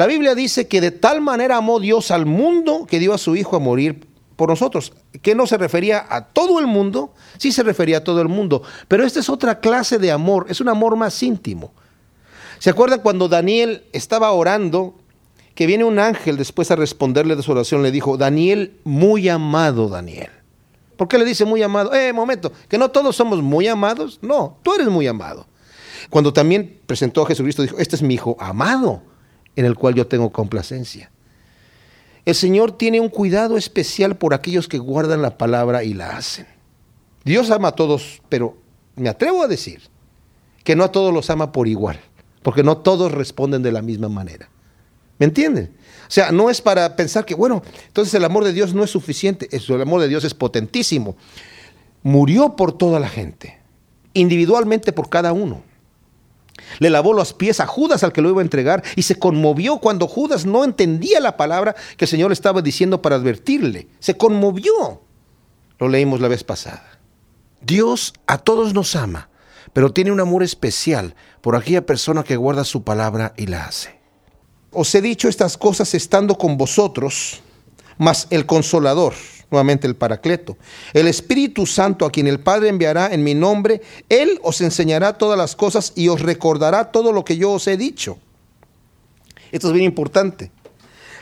La 0.00 0.06
Biblia 0.06 0.34
dice 0.34 0.66
que 0.66 0.80
de 0.80 0.92
tal 0.92 1.20
manera 1.20 1.58
amó 1.58 1.78
Dios 1.78 2.10
al 2.10 2.24
mundo 2.24 2.86
que 2.88 2.98
dio 2.98 3.12
a 3.12 3.18
su 3.18 3.36
Hijo 3.36 3.56
a 3.56 3.58
morir 3.58 4.08
por 4.34 4.48
nosotros. 4.48 4.94
Que 5.20 5.34
no 5.34 5.46
se 5.46 5.58
refería 5.58 6.06
a 6.08 6.28
todo 6.28 6.58
el 6.58 6.66
mundo, 6.66 7.12
sí 7.36 7.52
se 7.52 7.62
refería 7.62 7.98
a 7.98 8.02
todo 8.02 8.22
el 8.22 8.28
mundo. 8.28 8.62
Pero 8.88 9.04
esta 9.04 9.20
es 9.20 9.28
otra 9.28 9.60
clase 9.60 9.98
de 9.98 10.10
amor, 10.10 10.46
es 10.48 10.62
un 10.62 10.70
amor 10.70 10.96
más 10.96 11.22
íntimo. 11.22 11.74
¿Se 12.60 12.70
acuerdan 12.70 13.00
cuando 13.00 13.28
Daniel 13.28 13.84
estaba 13.92 14.32
orando? 14.32 14.94
Que 15.54 15.66
viene 15.66 15.84
un 15.84 15.98
ángel 15.98 16.38
después 16.38 16.70
a 16.70 16.76
responderle 16.76 17.36
de 17.36 17.42
su 17.42 17.52
oración, 17.52 17.82
le 17.82 17.90
dijo, 17.90 18.16
Daniel, 18.16 18.78
muy 18.84 19.28
amado 19.28 19.90
Daniel. 19.90 20.30
¿Por 20.96 21.08
qué 21.08 21.18
le 21.18 21.26
dice 21.26 21.44
muy 21.44 21.62
amado? 21.62 21.92
Eh, 21.92 22.14
momento, 22.14 22.50
que 22.70 22.78
no 22.78 22.90
todos 22.90 23.16
somos 23.16 23.42
muy 23.42 23.68
amados. 23.68 24.18
No, 24.22 24.56
tú 24.62 24.72
eres 24.72 24.88
muy 24.88 25.06
amado. 25.06 25.46
Cuando 26.08 26.32
también 26.32 26.80
presentó 26.86 27.22
a 27.22 27.26
Jesucristo, 27.26 27.60
dijo, 27.60 27.76
este 27.76 27.96
es 27.96 28.02
mi 28.02 28.14
hijo 28.14 28.38
amado, 28.40 29.02
en 29.60 29.66
el 29.66 29.74
cual 29.74 29.94
yo 29.94 30.06
tengo 30.06 30.32
complacencia. 30.32 31.10
El 32.24 32.34
Señor 32.34 32.72
tiene 32.72 32.98
un 32.98 33.10
cuidado 33.10 33.58
especial 33.58 34.16
por 34.16 34.32
aquellos 34.32 34.68
que 34.68 34.78
guardan 34.78 35.20
la 35.20 35.36
palabra 35.36 35.84
y 35.84 35.92
la 35.92 36.16
hacen. 36.16 36.46
Dios 37.26 37.50
ama 37.50 37.68
a 37.68 37.72
todos, 37.72 38.22
pero 38.30 38.56
me 38.96 39.10
atrevo 39.10 39.42
a 39.42 39.48
decir 39.48 39.82
que 40.64 40.74
no 40.74 40.84
a 40.84 40.92
todos 40.92 41.12
los 41.12 41.28
ama 41.28 41.52
por 41.52 41.68
igual, 41.68 42.00
porque 42.42 42.62
no 42.62 42.78
todos 42.78 43.12
responden 43.12 43.62
de 43.62 43.70
la 43.70 43.82
misma 43.82 44.08
manera. 44.08 44.48
¿Me 45.18 45.26
entienden? 45.26 45.74
O 46.08 46.10
sea, 46.10 46.32
no 46.32 46.48
es 46.48 46.62
para 46.62 46.96
pensar 46.96 47.26
que, 47.26 47.34
bueno, 47.34 47.62
entonces 47.86 48.14
el 48.14 48.24
amor 48.24 48.44
de 48.44 48.54
Dios 48.54 48.72
no 48.72 48.82
es 48.82 48.90
suficiente. 48.90 49.46
El 49.52 49.82
amor 49.82 50.00
de 50.00 50.08
Dios 50.08 50.24
es 50.24 50.32
potentísimo. 50.32 51.18
Murió 52.02 52.56
por 52.56 52.72
toda 52.72 52.98
la 52.98 53.10
gente, 53.10 53.58
individualmente 54.14 54.94
por 54.94 55.10
cada 55.10 55.34
uno. 55.34 55.62
Le 56.78 56.90
lavó 56.90 57.12
los 57.12 57.32
pies 57.32 57.60
a 57.60 57.66
Judas 57.66 58.02
al 58.02 58.12
que 58.12 58.22
lo 58.22 58.30
iba 58.30 58.40
a 58.40 58.44
entregar 58.44 58.82
y 58.96 59.02
se 59.02 59.18
conmovió 59.18 59.78
cuando 59.78 60.06
Judas 60.06 60.46
no 60.46 60.64
entendía 60.64 61.20
la 61.20 61.36
palabra 61.36 61.74
que 61.96 62.04
el 62.04 62.10
Señor 62.10 62.32
estaba 62.32 62.62
diciendo 62.62 63.02
para 63.02 63.16
advertirle. 63.16 63.88
Se 63.98 64.16
conmovió. 64.16 65.02
Lo 65.78 65.88
leímos 65.88 66.20
la 66.20 66.28
vez 66.28 66.44
pasada. 66.44 66.98
Dios 67.60 68.14
a 68.26 68.38
todos 68.38 68.74
nos 68.74 68.96
ama, 68.96 69.28
pero 69.72 69.92
tiene 69.92 70.12
un 70.12 70.20
amor 70.20 70.42
especial 70.42 71.14
por 71.40 71.56
aquella 71.56 71.84
persona 71.84 72.22
que 72.22 72.36
guarda 72.36 72.64
su 72.64 72.82
palabra 72.84 73.34
y 73.36 73.46
la 73.46 73.64
hace. 73.64 73.98
Os 74.72 74.94
he 74.94 75.00
dicho 75.00 75.28
estas 75.28 75.56
cosas 75.56 75.94
estando 75.94 76.36
con 76.36 76.56
vosotros, 76.56 77.42
mas 77.98 78.28
el 78.30 78.46
consolador, 78.46 79.14
nuevamente 79.50 79.86
el 79.86 79.96
paracleto, 79.96 80.56
el 80.92 81.08
Espíritu 81.08 81.66
Santo 81.66 82.04
a 82.04 82.10
quien 82.10 82.26
el 82.26 82.40
Padre 82.40 82.68
enviará 82.68 83.12
en 83.12 83.24
mi 83.24 83.34
nombre, 83.34 83.82
Él 84.08 84.38
os 84.42 84.60
enseñará 84.60 85.14
todas 85.14 85.38
las 85.38 85.56
cosas 85.56 85.92
y 85.96 86.08
os 86.08 86.20
recordará 86.20 86.92
todo 86.92 87.12
lo 87.12 87.24
que 87.24 87.36
yo 87.36 87.52
os 87.52 87.66
he 87.66 87.76
dicho. 87.76 88.18
Esto 89.52 89.68
es 89.68 89.72
bien 89.72 89.84
importante. 89.84 90.50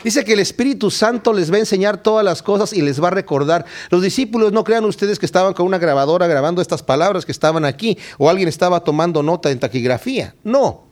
Dice 0.03 0.23
que 0.23 0.33
el 0.33 0.39
Espíritu 0.39 0.91
Santo 0.91 1.33
les 1.33 1.51
va 1.51 1.57
a 1.57 1.59
enseñar 1.59 2.01
todas 2.01 2.23
las 2.23 2.41
cosas 2.41 2.71
y 2.71 2.81
les 2.81 3.03
va 3.03 3.07
a 3.07 3.11
recordar. 3.11 3.65
Los 3.89 4.01
discípulos 4.01 4.53
no 4.53 4.63
crean 4.63 4.85
ustedes 4.85 5.19
que 5.19 5.25
estaban 5.25 5.53
con 5.53 5.65
una 5.65 5.77
grabadora 5.77 6.25
grabando 6.27 6.61
estas 6.61 6.83
palabras 6.83 7.25
que 7.25 7.33
estaban 7.33 7.65
aquí 7.65 7.97
o 8.17 8.29
alguien 8.29 8.47
estaba 8.47 8.79
tomando 8.81 9.23
nota 9.23 9.51
en 9.51 9.59
taquigrafía. 9.59 10.35
No 10.43 10.89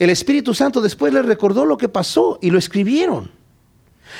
el 0.00 0.08
Espíritu 0.08 0.54
Santo 0.54 0.80
después 0.80 1.12
les 1.12 1.26
recordó 1.26 1.66
lo 1.66 1.76
que 1.76 1.90
pasó 1.90 2.38
y 2.40 2.50
lo 2.50 2.58
escribieron. 2.58 3.30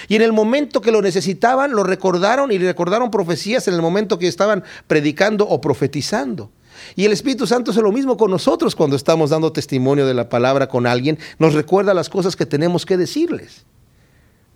Y 0.08 0.16
en 0.16 0.22
el 0.22 0.32
momento 0.32 0.80
que 0.80 0.92
lo 0.92 1.02
necesitaban, 1.02 1.72
lo 1.72 1.82
recordaron 1.82 2.52
y 2.52 2.58
recordaron 2.58 3.10
profecías 3.10 3.68
en 3.68 3.74
el 3.74 3.82
momento 3.82 4.18
que 4.18 4.28
estaban 4.28 4.64
predicando 4.86 5.46
o 5.48 5.60
profetizando. 5.60 6.50
Y 6.96 7.04
el 7.04 7.12
Espíritu 7.12 7.46
Santo 7.46 7.70
es 7.70 7.76
lo 7.76 7.92
mismo 7.92 8.16
con 8.16 8.30
nosotros 8.30 8.74
cuando 8.74 8.96
estamos 8.96 9.30
dando 9.30 9.52
testimonio 9.52 10.06
de 10.06 10.14
la 10.14 10.28
palabra 10.28 10.68
con 10.68 10.86
alguien, 10.86 11.18
nos 11.38 11.54
recuerda 11.54 11.94
las 11.94 12.08
cosas 12.08 12.36
que 12.36 12.46
tenemos 12.46 12.86
que 12.86 12.96
decirles. 12.96 13.64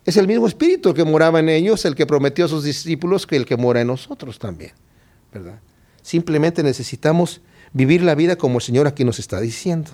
Es 0.04 0.16
el 0.16 0.26
mismo 0.26 0.46
Espíritu 0.46 0.92
que 0.94 1.04
moraba 1.04 1.40
en 1.40 1.48
ellos, 1.48 1.84
el 1.84 1.94
que 1.94 2.06
prometió 2.06 2.44
a 2.44 2.48
sus 2.48 2.64
discípulos, 2.64 3.26
que 3.26 3.36
el 3.36 3.46
que 3.46 3.56
mora 3.56 3.80
en 3.80 3.88
nosotros 3.88 4.38
también. 4.38 4.72
¿verdad? 5.32 5.60
Simplemente 6.02 6.62
necesitamos 6.62 7.40
vivir 7.72 8.02
la 8.02 8.14
vida 8.14 8.36
como 8.36 8.58
el 8.58 8.62
Señor 8.62 8.86
aquí 8.86 9.04
nos 9.04 9.18
está 9.18 9.40
diciendo. 9.40 9.90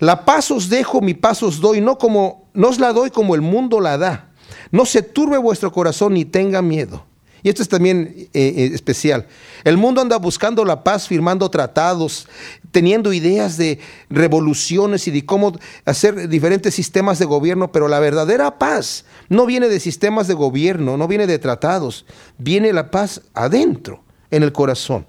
La 0.00 0.24
paz 0.24 0.50
os 0.50 0.68
dejo, 0.68 1.00
mi 1.00 1.14
paz 1.14 1.42
os 1.42 1.60
doy, 1.60 1.80
no 1.80 1.98
como 1.98 2.48
no 2.52 2.68
os 2.68 2.78
la 2.78 2.92
doy 2.92 3.10
como 3.10 3.34
el 3.34 3.40
mundo 3.40 3.80
la 3.80 3.96
da. 3.96 4.33
No 4.70 4.86
se 4.86 5.02
turbe 5.02 5.38
vuestro 5.38 5.72
corazón 5.72 6.14
ni 6.14 6.24
tenga 6.24 6.62
miedo. 6.62 7.04
Y 7.44 7.50
esto 7.50 7.60
es 7.60 7.68
también 7.68 8.14
eh, 8.16 8.28
eh, 8.32 8.70
especial. 8.72 9.26
El 9.64 9.76
mundo 9.76 10.00
anda 10.00 10.16
buscando 10.16 10.64
la 10.64 10.82
paz, 10.82 11.06
firmando 11.06 11.50
tratados, 11.50 12.26
teniendo 12.70 13.12
ideas 13.12 13.58
de 13.58 13.80
revoluciones 14.08 15.06
y 15.08 15.10
de 15.10 15.26
cómo 15.26 15.52
hacer 15.84 16.30
diferentes 16.30 16.74
sistemas 16.74 17.18
de 17.18 17.26
gobierno, 17.26 17.70
pero 17.70 17.86
la 17.86 18.00
verdadera 18.00 18.58
paz 18.58 19.04
no 19.28 19.44
viene 19.44 19.68
de 19.68 19.78
sistemas 19.78 20.26
de 20.26 20.32
gobierno, 20.32 20.96
no 20.96 21.06
viene 21.06 21.26
de 21.26 21.38
tratados, 21.38 22.06
viene 22.38 22.72
la 22.72 22.90
paz 22.90 23.20
adentro, 23.34 24.02
en 24.30 24.42
el 24.42 24.52
corazón. 24.52 25.06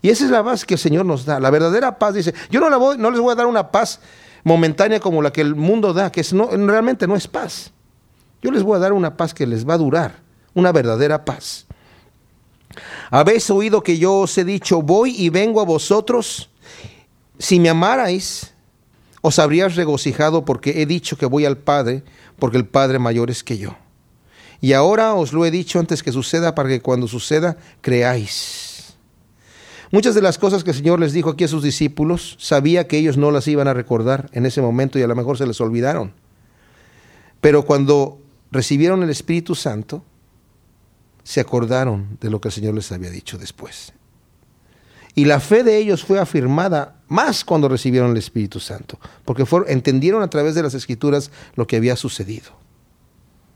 Y 0.00 0.08
esa 0.08 0.24
es 0.24 0.30
la 0.30 0.42
paz 0.42 0.64
que 0.64 0.74
el 0.74 0.80
Señor 0.80 1.04
nos 1.04 1.26
da. 1.26 1.38
La 1.38 1.50
verdadera 1.50 1.98
paz 1.98 2.14
dice, 2.14 2.32
yo 2.50 2.60
no, 2.60 2.78
voy, 2.78 2.96
les 2.96 3.20
voy 3.20 3.32
a 3.32 3.34
dar 3.34 3.46
una 3.46 3.70
paz 3.70 4.00
momentánea 4.42 5.00
como 5.00 5.20
la 5.20 5.32
que 5.32 5.42
el 5.42 5.54
mundo 5.54 5.92
da, 5.92 6.10
que 6.10 6.22
es 6.22 6.32
realmente 6.32 7.06
no 7.06 7.14
es 7.14 7.28
paz. 7.28 7.72
Yo 8.42 8.50
les 8.50 8.62
voy 8.62 8.76
a 8.76 8.80
dar 8.80 8.92
una 8.92 9.16
paz 9.16 9.34
que 9.34 9.46
les 9.46 9.68
va 9.68 9.74
a 9.74 9.78
durar, 9.78 10.20
una 10.54 10.72
verdadera 10.72 11.24
paz. 11.24 11.66
Habéis 13.10 13.50
oído 13.50 13.82
que 13.82 13.98
yo 13.98 14.20
os 14.20 14.38
he 14.38 14.44
dicho, 14.44 14.82
voy 14.82 15.14
y 15.16 15.30
vengo 15.30 15.60
a 15.60 15.64
vosotros. 15.64 16.50
Si 17.38 17.58
me 17.58 17.68
amarais, 17.68 18.54
os 19.22 19.38
habríais 19.38 19.74
regocijado 19.76 20.44
porque 20.44 20.82
he 20.82 20.86
dicho 20.86 21.16
que 21.16 21.26
voy 21.26 21.44
al 21.44 21.58
Padre, 21.58 22.04
porque 22.38 22.56
el 22.58 22.66
Padre 22.66 22.98
mayor 22.98 23.30
es 23.30 23.42
que 23.42 23.58
yo. 23.58 23.76
Y 24.60 24.72
ahora 24.72 25.14
os 25.14 25.32
lo 25.32 25.44
he 25.44 25.50
dicho 25.50 25.78
antes 25.78 26.02
que 26.02 26.12
suceda, 26.12 26.54
para 26.54 26.68
que 26.68 26.80
cuando 26.80 27.06
suceda 27.06 27.56
creáis. 27.80 28.96
Muchas 29.90 30.14
de 30.14 30.20
las 30.20 30.36
cosas 30.36 30.64
que 30.64 30.70
el 30.70 30.76
Señor 30.76 31.00
les 31.00 31.12
dijo 31.12 31.30
aquí 31.30 31.44
a 31.44 31.48
sus 31.48 31.62
discípulos, 31.62 32.36
sabía 32.38 32.86
que 32.86 32.98
ellos 32.98 33.16
no 33.16 33.30
las 33.30 33.48
iban 33.48 33.68
a 33.68 33.74
recordar 33.74 34.28
en 34.32 34.44
ese 34.44 34.60
momento 34.60 34.98
y 34.98 35.02
a 35.02 35.06
lo 35.06 35.16
mejor 35.16 35.38
se 35.38 35.46
les 35.46 35.60
olvidaron. 35.60 36.12
Pero 37.40 37.64
cuando 37.64 38.20
recibieron 38.50 39.02
el 39.02 39.10
Espíritu 39.10 39.54
Santo, 39.54 40.04
se 41.22 41.40
acordaron 41.40 42.18
de 42.20 42.30
lo 42.30 42.40
que 42.40 42.48
el 42.48 42.52
Señor 42.52 42.74
les 42.74 42.90
había 42.92 43.10
dicho 43.10 43.38
después. 43.38 43.92
Y 45.14 45.24
la 45.24 45.40
fe 45.40 45.64
de 45.64 45.78
ellos 45.78 46.04
fue 46.04 46.18
afirmada 46.18 47.00
más 47.08 47.44
cuando 47.44 47.68
recibieron 47.68 48.12
el 48.12 48.16
Espíritu 48.16 48.60
Santo, 48.60 48.98
porque 49.24 49.44
entendieron 49.66 50.22
a 50.22 50.30
través 50.30 50.54
de 50.54 50.62
las 50.62 50.74
Escrituras 50.74 51.30
lo 51.54 51.66
que 51.66 51.76
había 51.76 51.96
sucedido. 51.96 52.52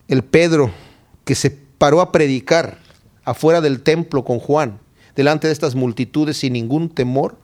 El 0.07 0.23
Pedro 0.23 0.71
que 1.23 1.35
se 1.35 1.49
paró 1.49 2.01
a 2.01 2.11
predicar 2.11 2.77
afuera 3.23 3.61
del 3.61 3.81
templo 3.81 4.23
con 4.23 4.39
Juan, 4.39 4.79
delante 5.15 5.47
de 5.47 5.53
estas 5.53 5.75
multitudes 5.75 6.37
sin 6.37 6.53
ningún 6.53 6.89
temor? 6.89 7.37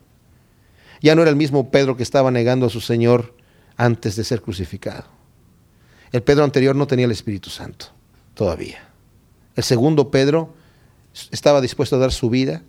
Ya 1.01 1.15
no 1.15 1.21
era 1.21 1.31
el 1.31 1.37
mismo 1.37 1.71
Pedro 1.71 1.95
que 1.95 2.03
estaba 2.03 2.31
negando 2.31 2.65
a 2.65 2.69
su 2.69 2.81
Señor 2.81 3.35
antes 3.77 4.15
de 4.15 4.23
ser 4.23 4.41
crucificado. 4.41 5.05
El 6.11 6.23
Pedro 6.23 6.43
anterior 6.43 6.75
no 6.75 6.87
tenía 6.87 7.05
el 7.05 7.11
Espíritu 7.11 7.49
Santo 7.49 7.87
todavía. 8.33 8.79
El 9.55 9.63
segundo 9.63 10.09
Pedro 10.09 10.53
estaba 11.31 11.61
dispuesto 11.61 11.95
a 11.95 11.99
dar 11.99 12.11
su 12.11 12.29
vida. 12.29 12.63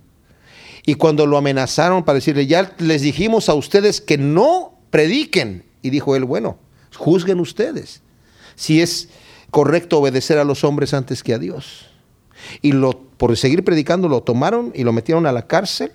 Y 0.85 0.95
cuando 0.95 1.27
lo 1.27 1.37
amenazaron 1.37 2.05
para 2.05 2.17
decirle, 2.17 2.47
ya 2.47 2.75
les 2.79 3.03
dijimos 3.03 3.49
a 3.49 3.55
ustedes 3.55 4.01
que 4.01 4.19
no 4.19 4.75
prediquen. 4.91 5.65
Y 5.83 5.91
dijo 5.91 6.17
él, 6.17 6.25
bueno, 6.25 6.59
juzguen 6.97 7.41
ustedes 7.41 8.03
si 8.57 8.83
es 8.83 9.09
correcto 9.51 9.99
obedecer 9.99 10.39
a 10.39 10.45
los 10.45 10.65
hombres 10.65 10.93
antes 10.93 11.23
que 11.23 11.33
a 11.33 11.39
Dios. 11.39 11.87
Y 12.61 12.73
lo, 12.73 12.93
por 12.93 13.37
seguir 13.37 13.65
predicando 13.65 14.09
lo 14.09 14.23
tomaron 14.23 14.73
y 14.75 14.85
lo 14.85 14.93
metieron 14.93 15.27
a 15.27 15.33
la 15.33 15.47
cárcel. 15.47 15.93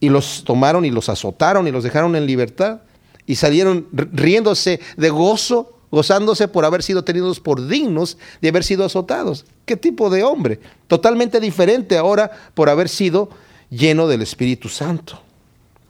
Y 0.00 0.08
los 0.08 0.44
tomaron 0.44 0.84
y 0.84 0.90
los 0.90 1.08
azotaron 1.08 1.68
y 1.68 1.70
los 1.70 1.84
dejaron 1.84 2.16
en 2.16 2.26
libertad. 2.26 2.80
Y 3.26 3.36
salieron 3.36 3.86
riéndose 3.92 4.80
de 4.96 5.10
gozo, 5.10 5.73
gozándose 5.94 6.48
por 6.48 6.64
haber 6.64 6.82
sido 6.82 7.04
tenidos 7.04 7.40
por 7.40 7.66
dignos 7.66 8.18
de 8.42 8.48
haber 8.48 8.64
sido 8.64 8.84
azotados. 8.84 9.46
¿Qué 9.64 9.76
tipo 9.76 10.10
de 10.10 10.24
hombre? 10.24 10.60
Totalmente 10.86 11.40
diferente 11.40 11.96
ahora 11.96 12.30
por 12.54 12.68
haber 12.68 12.88
sido 12.88 13.30
lleno 13.70 14.06
del 14.06 14.22
Espíritu 14.22 14.68
Santo. 14.68 15.20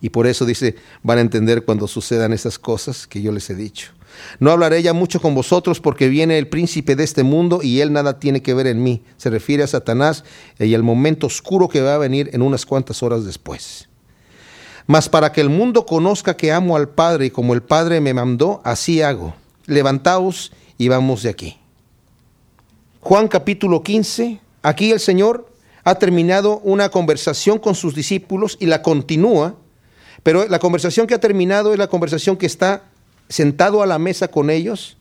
Y 0.01 0.11
por 0.11 0.27
eso 0.27 0.45
dice, 0.45 0.77
van 1.03 1.19
a 1.19 1.23
entender 1.23 1.65
cuando 1.65 1.89
sucedan 1.89 2.33
esas 2.33 2.59
cosas 2.59 3.07
que 3.07 3.23
yo 3.23 3.33
les 3.33 3.49
he 3.51 3.55
dicho. 3.55 3.93
No 4.39 4.51
hablaré 4.51 4.83
ya 4.83 4.93
mucho 4.93 5.21
con 5.21 5.35
vosotros 5.35 5.81
porque 5.81 6.09
viene 6.09 6.39
el 6.39 6.49
príncipe 6.49 6.95
de 6.95 7.05
este 7.05 7.23
mundo 7.23 7.61
y 7.63 7.81
él 7.81 7.93
nada 7.93 8.21
tiene 8.21 8.43
que 8.43 8.55
ver 8.55 8.67
en 8.67 8.83
mí. 8.83 9.03
Se 9.17 9.31
refiere 9.31 9.63
a 9.63 9.67
Satanás 9.67 10.25
y 10.59 10.75
al 10.75 10.83
momento 10.83 11.27
oscuro 11.27 11.69
que 11.69 11.81
va 11.81 11.95
a 11.95 11.99
venir 11.99 12.31
en 12.33 12.43
unas 12.43 12.67
cuantas 12.67 13.03
horas 13.03 13.25
después. 13.25 13.89
Mas 14.87 15.09
para 15.09 15.33
que 15.33 15.41
el 15.41 15.49
mundo 15.49 15.87
conozca 15.87 16.37
que 16.37 16.53
amo 16.53 16.77
al 16.77 16.91
Padre 16.91 17.27
y 17.27 17.31
como 17.31 17.55
el 17.55 17.63
Padre 17.63 18.01
me 18.01 18.15
mandó, 18.15 18.61
así 18.65 19.01
hago. 19.01 19.35
Levantaos 19.67 20.53
y 20.79 20.89
vamos 20.89 21.23
de 21.23 21.31
aquí. 21.31 21.57
Juan 23.01 23.29
capítulo 23.29 23.83
15, 23.83 24.41
aquí 24.63 24.91
el 24.91 25.01
Señor 25.01 25.53
ha 25.85 25.97
terminado 25.97 26.61
una 26.61 26.89
conversación 26.89 27.59
con 27.59 27.75
sus 27.75 27.95
discípulos 27.95 28.57
y 28.59 28.67
la 28.67 28.83
continúa, 28.83 29.57
pero 30.23 30.49
la 30.49 30.59
conversación 30.59 31.07
que 31.07 31.15
ha 31.15 31.21
terminado 31.21 31.73
es 31.73 31.79
la 31.79 31.89
conversación 31.89 32.37
que 32.37 32.47
está 32.47 32.85
sentado 33.29 33.83
a 33.83 33.87
la 33.87 33.99
mesa 33.99 34.29
con 34.29 34.49
ellos. 34.49 34.97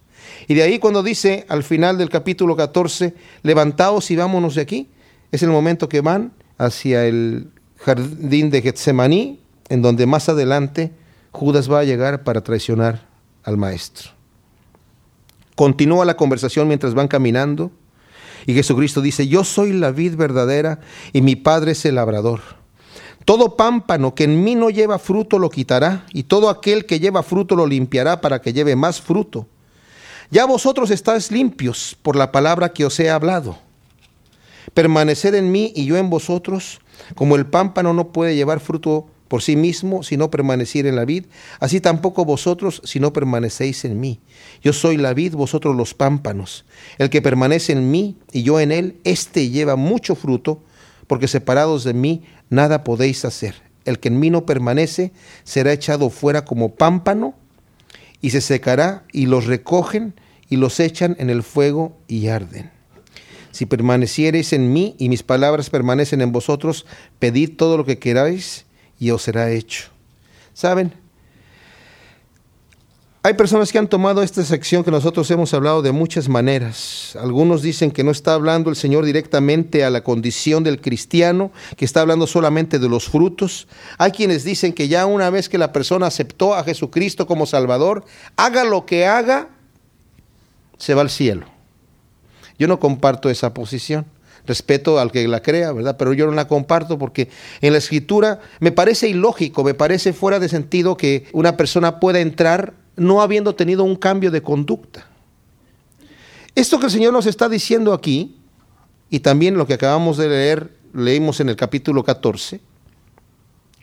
Y 0.48 0.56
de 0.56 0.64
ahí 0.64 0.80
cuando 0.80 1.04
dice 1.04 1.46
al 1.48 1.64
final 1.64 1.98
del 1.98 2.10
capítulo 2.10 2.56
14, 2.56 3.14
levantaos 3.44 4.12
y 4.12 4.16
vámonos 4.16 4.56
de 4.56 4.62
aquí, 4.62 4.90
es 5.32 5.42
el 5.44 5.50
momento 5.50 5.88
que 5.88 6.02
van 6.02 6.34
hacia 6.58 7.06
el 7.06 7.50
jardín 7.78 8.50
de 8.50 8.62
Getsemaní, 8.62 9.40
en 9.70 9.82
donde 9.82 10.06
más 10.06 10.30
adelante 10.30 10.92
Judas 11.32 11.72
va 11.72 11.80
a 11.80 11.84
llegar 11.84 12.24
para 12.24 12.44
traicionar 12.44 13.08
al 13.44 13.58
maestro. 13.58 14.12
Continúa 15.56 16.06
la 16.06 16.18
conversación 16.18 16.68
mientras 16.68 16.94
van 16.94 17.08
caminando 17.08 17.72
y 18.46 18.54
Jesucristo 18.54 19.02
dice, 19.02 19.28
yo 19.28 19.44
soy 19.44 19.74
la 19.74 19.92
vid 19.92 20.16
verdadera 20.16 20.80
y 21.12 21.22
mi 21.22 21.36
Padre 21.36 21.72
es 21.72 21.86
el 21.86 21.96
labrador. 21.96 22.42
Todo 23.26 23.56
pámpano 23.56 24.16
que 24.16 24.26
en 24.26 24.44
mí 24.44 24.56
no 24.56 24.70
lleva 24.70 25.00
fruto 25.00 25.40
lo 25.40 25.50
quitará 25.50 26.06
y 26.12 26.24
todo 26.24 26.50
aquel 26.50 26.86
que 26.86 27.00
lleva 27.00 27.24
fruto 27.24 27.56
lo 27.56 27.66
limpiará 27.66 28.20
para 28.20 28.42
que 28.42 28.52
lleve 28.52 28.76
más 28.76 29.00
fruto. 29.00 29.48
Ya 30.30 30.46
vosotros 30.46 30.92
estáis 30.92 31.32
limpios 31.32 31.96
por 32.02 32.16
la 32.16 32.32
palabra 32.32 32.74
que 32.74 32.86
os 32.86 33.00
he 33.00 33.10
hablado. 33.10 33.58
Permaneced 34.74 35.36
en 35.36 35.52
mí 35.52 35.72
y 35.76 35.86
yo 35.86 35.98
en 35.98 36.10
vosotros, 36.10 36.80
como 37.16 37.36
el 37.36 37.46
pámpano 37.46 37.94
no 37.94 38.12
puede 38.12 38.36
llevar 38.36 38.60
fruto 38.60 39.08
por 39.34 39.42
sí 39.42 39.56
mismo 39.56 40.04
si 40.04 40.16
no 40.16 40.30
permaneciera 40.30 40.90
en 40.90 40.96
la 40.96 41.06
vid, 41.06 41.26
así 41.60 41.82
tampoco 41.82 42.24
vosotros 42.24 42.84
si 42.86 43.00
no 43.00 43.14
permanecéis 43.14 43.84
en 43.84 44.00
mí. 44.00 44.20
Yo 44.62 44.74
soy 44.74 44.96
la 44.96 45.16
vid, 45.16 45.34
vosotros 45.34 45.76
los 45.76 45.96
pámpanos. 45.96 46.66
El 47.00 47.10
que 47.10 47.24
permanece 47.24 47.74
en 47.74 47.90
mí 47.90 48.16
y 48.32 48.44
yo 48.44 48.60
en 48.60 48.72
él, 48.72 49.00
éste 49.06 49.50
lleva 49.50 49.76
mucho 49.76 50.14
fruto, 50.14 50.62
porque 51.08 51.28
separados 51.28 51.84
de 51.84 51.96
mí 51.96 52.22
nada 52.52 52.84
podéis 52.84 53.26
hacer. 53.26 53.56
El 53.86 53.98
que 53.98 54.10
en 54.10 54.20
mí 54.20 54.30
no 54.30 54.46
permanece 54.46 55.14
será 55.44 55.74
echado 55.74 56.12
fuera 56.12 56.46
como 56.46 56.76
pámpano 56.76 57.34
y 58.22 58.30
se 58.30 58.40
secará 58.40 59.04
y 59.12 59.26
los 59.26 59.48
recogen 59.48 60.14
y 60.48 60.58
los 60.58 60.80
echan 60.80 61.16
en 61.18 61.32
el 61.32 61.42
fuego 61.42 61.98
y 62.08 62.28
arden. 62.28 62.70
Si 63.50 63.66
permaneciereis 63.66 64.54
en 64.54 64.72
mí 64.72 64.96
y 65.00 65.10
mis 65.10 65.24
palabras 65.24 65.72
permanecen 65.72 66.22
en 66.22 66.32
vosotros, 66.32 66.86
pedid 67.18 67.58
todo 67.58 67.78
lo 67.78 67.86
que 67.86 67.98
queráis 67.98 68.68
y 69.04 69.12
os 69.12 69.22
será 69.22 69.52
hecho. 69.52 69.90
¿Saben? 70.54 70.94
Hay 73.22 73.34
personas 73.34 73.72
que 73.72 73.78
han 73.78 73.90
tomado 73.90 74.24
esta 74.24 74.44
sección 74.46 74.86
que 74.86 74.92
nosotros 74.92 75.30
hemos 75.30 75.54
hablado 75.54 75.82
de 75.82 75.92
muchas 75.92 76.30
maneras. 76.30 77.18
Algunos 77.20 77.62
dicen 77.62 77.92
que 77.92 78.04
no 78.04 78.12
está 78.12 78.34
hablando 78.34 78.70
el 78.70 78.78
Señor 78.78 79.04
directamente 79.04 79.84
a 79.84 79.90
la 79.90 80.06
condición 80.06 80.64
del 80.64 80.80
cristiano, 80.80 81.52
que 81.76 81.84
está 81.84 82.00
hablando 82.00 82.28
solamente 82.28 82.80
de 82.80 82.88
los 82.88 83.10
frutos. 83.10 83.68
Hay 83.98 84.12
quienes 84.12 84.46
dicen 84.46 84.72
que 84.72 84.88
ya 84.88 85.06
una 85.06 85.30
vez 85.30 85.50
que 85.50 85.58
la 85.58 85.74
persona 85.74 86.08
aceptó 86.08 86.56
a 86.56 86.64
Jesucristo 86.64 87.28
como 87.28 87.46
Salvador, 87.46 88.06
haga 88.38 88.64
lo 88.64 88.86
que 88.86 89.06
haga, 89.06 89.50
se 90.78 90.94
va 90.94 91.02
al 91.02 91.10
cielo. 91.10 91.46
Yo 92.58 92.70
no 92.70 92.80
comparto 92.80 93.30
esa 93.30 93.54
posición. 93.54 94.06
Respeto 94.46 95.00
al 95.00 95.12
que 95.12 95.28
la 95.28 95.42
crea, 95.42 95.72
¿verdad? 95.72 95.96
Pero 95.98 96.14
yo 96.14 96.26
no 96.26 96.34
la 96.34 96.48
comparto 96.48 96.98
porque 96.98 97.30
en 97.62 97.72
la 97.72 97.80
escritura 97.80 98.42
me 98.60 98.72
parece 98.72 99.08
ilógico, 99.08 99.64
me 99.64 99.74
parece 99.74 100.12
fuera 100.12 100.40
de 100.40 100.50
sentido 100.50 100.98
que 100.98 101.28
una 101.32 101.56
persona 101.56 102.00
pueda 102.00 102.20
entrar 102.20 102.74
no 102.96 103.22
habiendo 103.22 103.56
tenido 103.56 103.84
un 103.84 103.96
cambio 103.96 104.32
de 104.32 104.42
conducta. 104.42 105.08
Esto 106.56 106.80
que 106.80 106.86
el 106.86 106.92
Señor 106.92 107.14
nos 107.14 107.26
está 107.26 107.50
diciendo 107.50 107.94
aquí, 107.94 108.38
y 109.10 109.20
también 109.20 109.58
lo 109.58 109.66
que 109.66 109.74
acabamos 109.74 110.18
de 110.18 110.28
leer, 110.28 110.72
leímos 110.94 111.40
en 111.40 111.50
el 111.50 111.56
capítulo 111.56 112.04
14, 112.04 112.60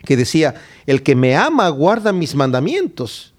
que 0.03 0.17
decía, 0.17 0.55
el 0.85 1.03
que 1.03 1.15
me 1.15 1.35
ama 1.35 1.67
guarda 1.69 2.13
mis 2.13 2.35
mandamientos. 2.35 3.33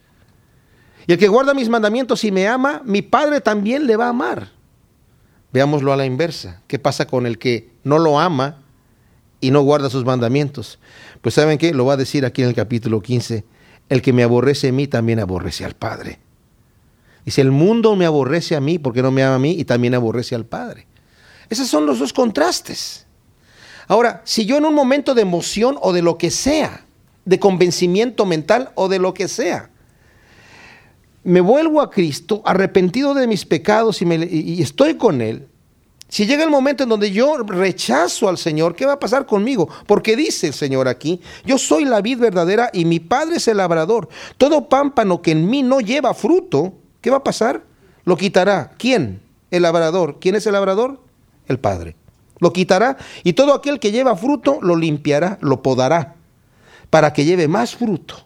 Y 1.07 1.13
el 1.13 1.19
que 1.19 1.29
guarda 1.29 1.55
mis 1.55 1.69
mandamientos 1.69 2.25
y 2.25 2.31
me 2.31 2.47
ama, 2.47 2.83
mi 2.85 3.03
Padre 3.03 3.41
también 3.41 3.87
le 3.87 3.97
va 3.97 4.07
a 4.07 4.11
amar. 4.11 4.51
Veámoslo 5.53 5.93
a 5.93 5.97
la 5.97 6.07
inversa. 6.07 6.63
¿Qué 6.67 6.79
pasa 6.79 7.07
con 7.07 7.27
el 7.27 7.39
que 7.39 7.71
no 7.85 7.99
lo 7.99 8.19
ama 8.19 8.63
y 9.41 9.51
no 9.51 9.61
guarda 9.63 9.91
sus 9.91 10.05
mandamientos? 10.05 10.79
Pues 11.21 11.35
saben 11.35 11.59
qué, 11.59 11.75
lo 11.75 11.85
va 11.85 11.95
a 11.95 11.99
decir 11.99 12.25
aquí 12.25 12.43
en 12.43 12.49
el 12.49 12.55
capítulo 12.55 13.03
15. 13.03 13.45
El 13.89 14.03
que 14.03 14.13
me 14.13 14.23
aborrece 14.23 14.69
a 14.69 14.73
mí 14.73 14.87
también 14.87 15.21
aborrece 15.21 15.65
al 15.65 15.75
Padre. 15.75 16.19
Dice, 17.25 17.41
el 17.41 17.51
mundo 17.51 17.95
me 17.95 18.07
aborrece 18.07 18.57
a 18.57 18.61
mí 18.61 18.79
porque 18.79 19.03
no 19.03 19.11
me 19.11 19.23
ama 19.23 19.37
a 19.37 19.39
mí 19.39 19.53
y 19.53 19.65
también 19.65 19.95
aborrece 19.95 20.35
al 20.35 20.47
Padre. 20.47 20.87
Esos 21.51 21.69
son 21.69 21.87
los 21.87 21.99
dos 21.99 22.13
contrastes. 22.13 23.07
Ahora, 23.89 24.23
si 24.25 24.47
yo 24.47 24.57
en 24.57 24.65
un 24.65 24.75
momento 24.75 25.15
de 25.15 25.23
emoción 25.23 25.77
o 25.83 25.93
de 25.93 26.03
lo 26.03 26.17
que 26.17 26.31
sea, 26.31 26.87
de 27.25 27.39
convencimiento 27.39 28.27
mental 28.27 28.71
o 28.75 28.89
de 28.89 28.99
lo 28.99 29.15
que 29.15 29.29
sea, 29.29 29.71
me 31.25 31.41
vuelvo 31.41 31.81
a 31.81 31.91
Cristo, 31.91 32.43
arrepentido 32.45 33.15
de 33.15 33.27
mis 33.27 33.45
pecados 33.47 34.03
y, 34.03 34.63
estoy 34.63 34.97
con 34.97 35.21
Él, 35.21 35.49
si 36.09 36.27
llega 36.27 36.45
el 36.45 36.51
momento 36.51 36.83
en 36.83 36.91
donde 36.91 37.11
yo 37.11 37.39
rechazo 37.39 38.29
al 38.29 38.37
Señor, 38.37 38.75
¿qué 38.75 38.85
va 38.85 38.95
a 38.95 38.99
pasar 38.99 39.25
conmigo? 39.25 39.69
Porque 39.87 40.15
dice 40.15 40.49
el 40.49 40.53
Señor 40.53 40.87
aquí, 40.87 41.23
yo 41.47 41.57
soy 41.57 41.87
la 41.87 42.03
vid 42.03 42.19
verdadera 42.19 42.69
y 42.71 42.85
mi 42.85 43.01
Padre 43.01 43.37
es 43.37 43.49
el 43.49 43.57
labrador. 43.57 44.11
Todo 44.37 44.69
pámpano 44.69 45.23
que 45.23 45.31
en 45.31 45.49
mí 45.49 45.63
no 45.63 45.81
lleva 45.81 46.13
fruto, 46.13 46.75
¿qué 47.01 47.09
va 47.09 47.17
a 47.19 47.25
pasar? 47.25 47.63
Lo 48.05 48.19
quitará. 48.19 48.73
¿Quién? 48.77 49.23
El 49.51 49.63
labrador. 49.63 50.19
¿Quién 50.21 50.35
es 50.35 50.47
el 50.47 50.53
labrador? 50.53 51.01
El 51.47 51.59
Padre. 51.59 51.97
Lo 52.41 52.53
quitará 52.53 52.99
y 53.25 53.33
todo 53.33 53.55
aquel 53.55 53.81
que 53.81 53.91
lleva 53.93 54.15
fruto 54.15 54.59
lo 54.61 54.77
limpiará, 54.77 55.39
lo 55.41 55.63
podará, 55.63 56.17
para 56.91 57.15
que 57.15 57.25
lleve 57.25 57.49
más 57.49 57.77
fruto. 57.77 58.17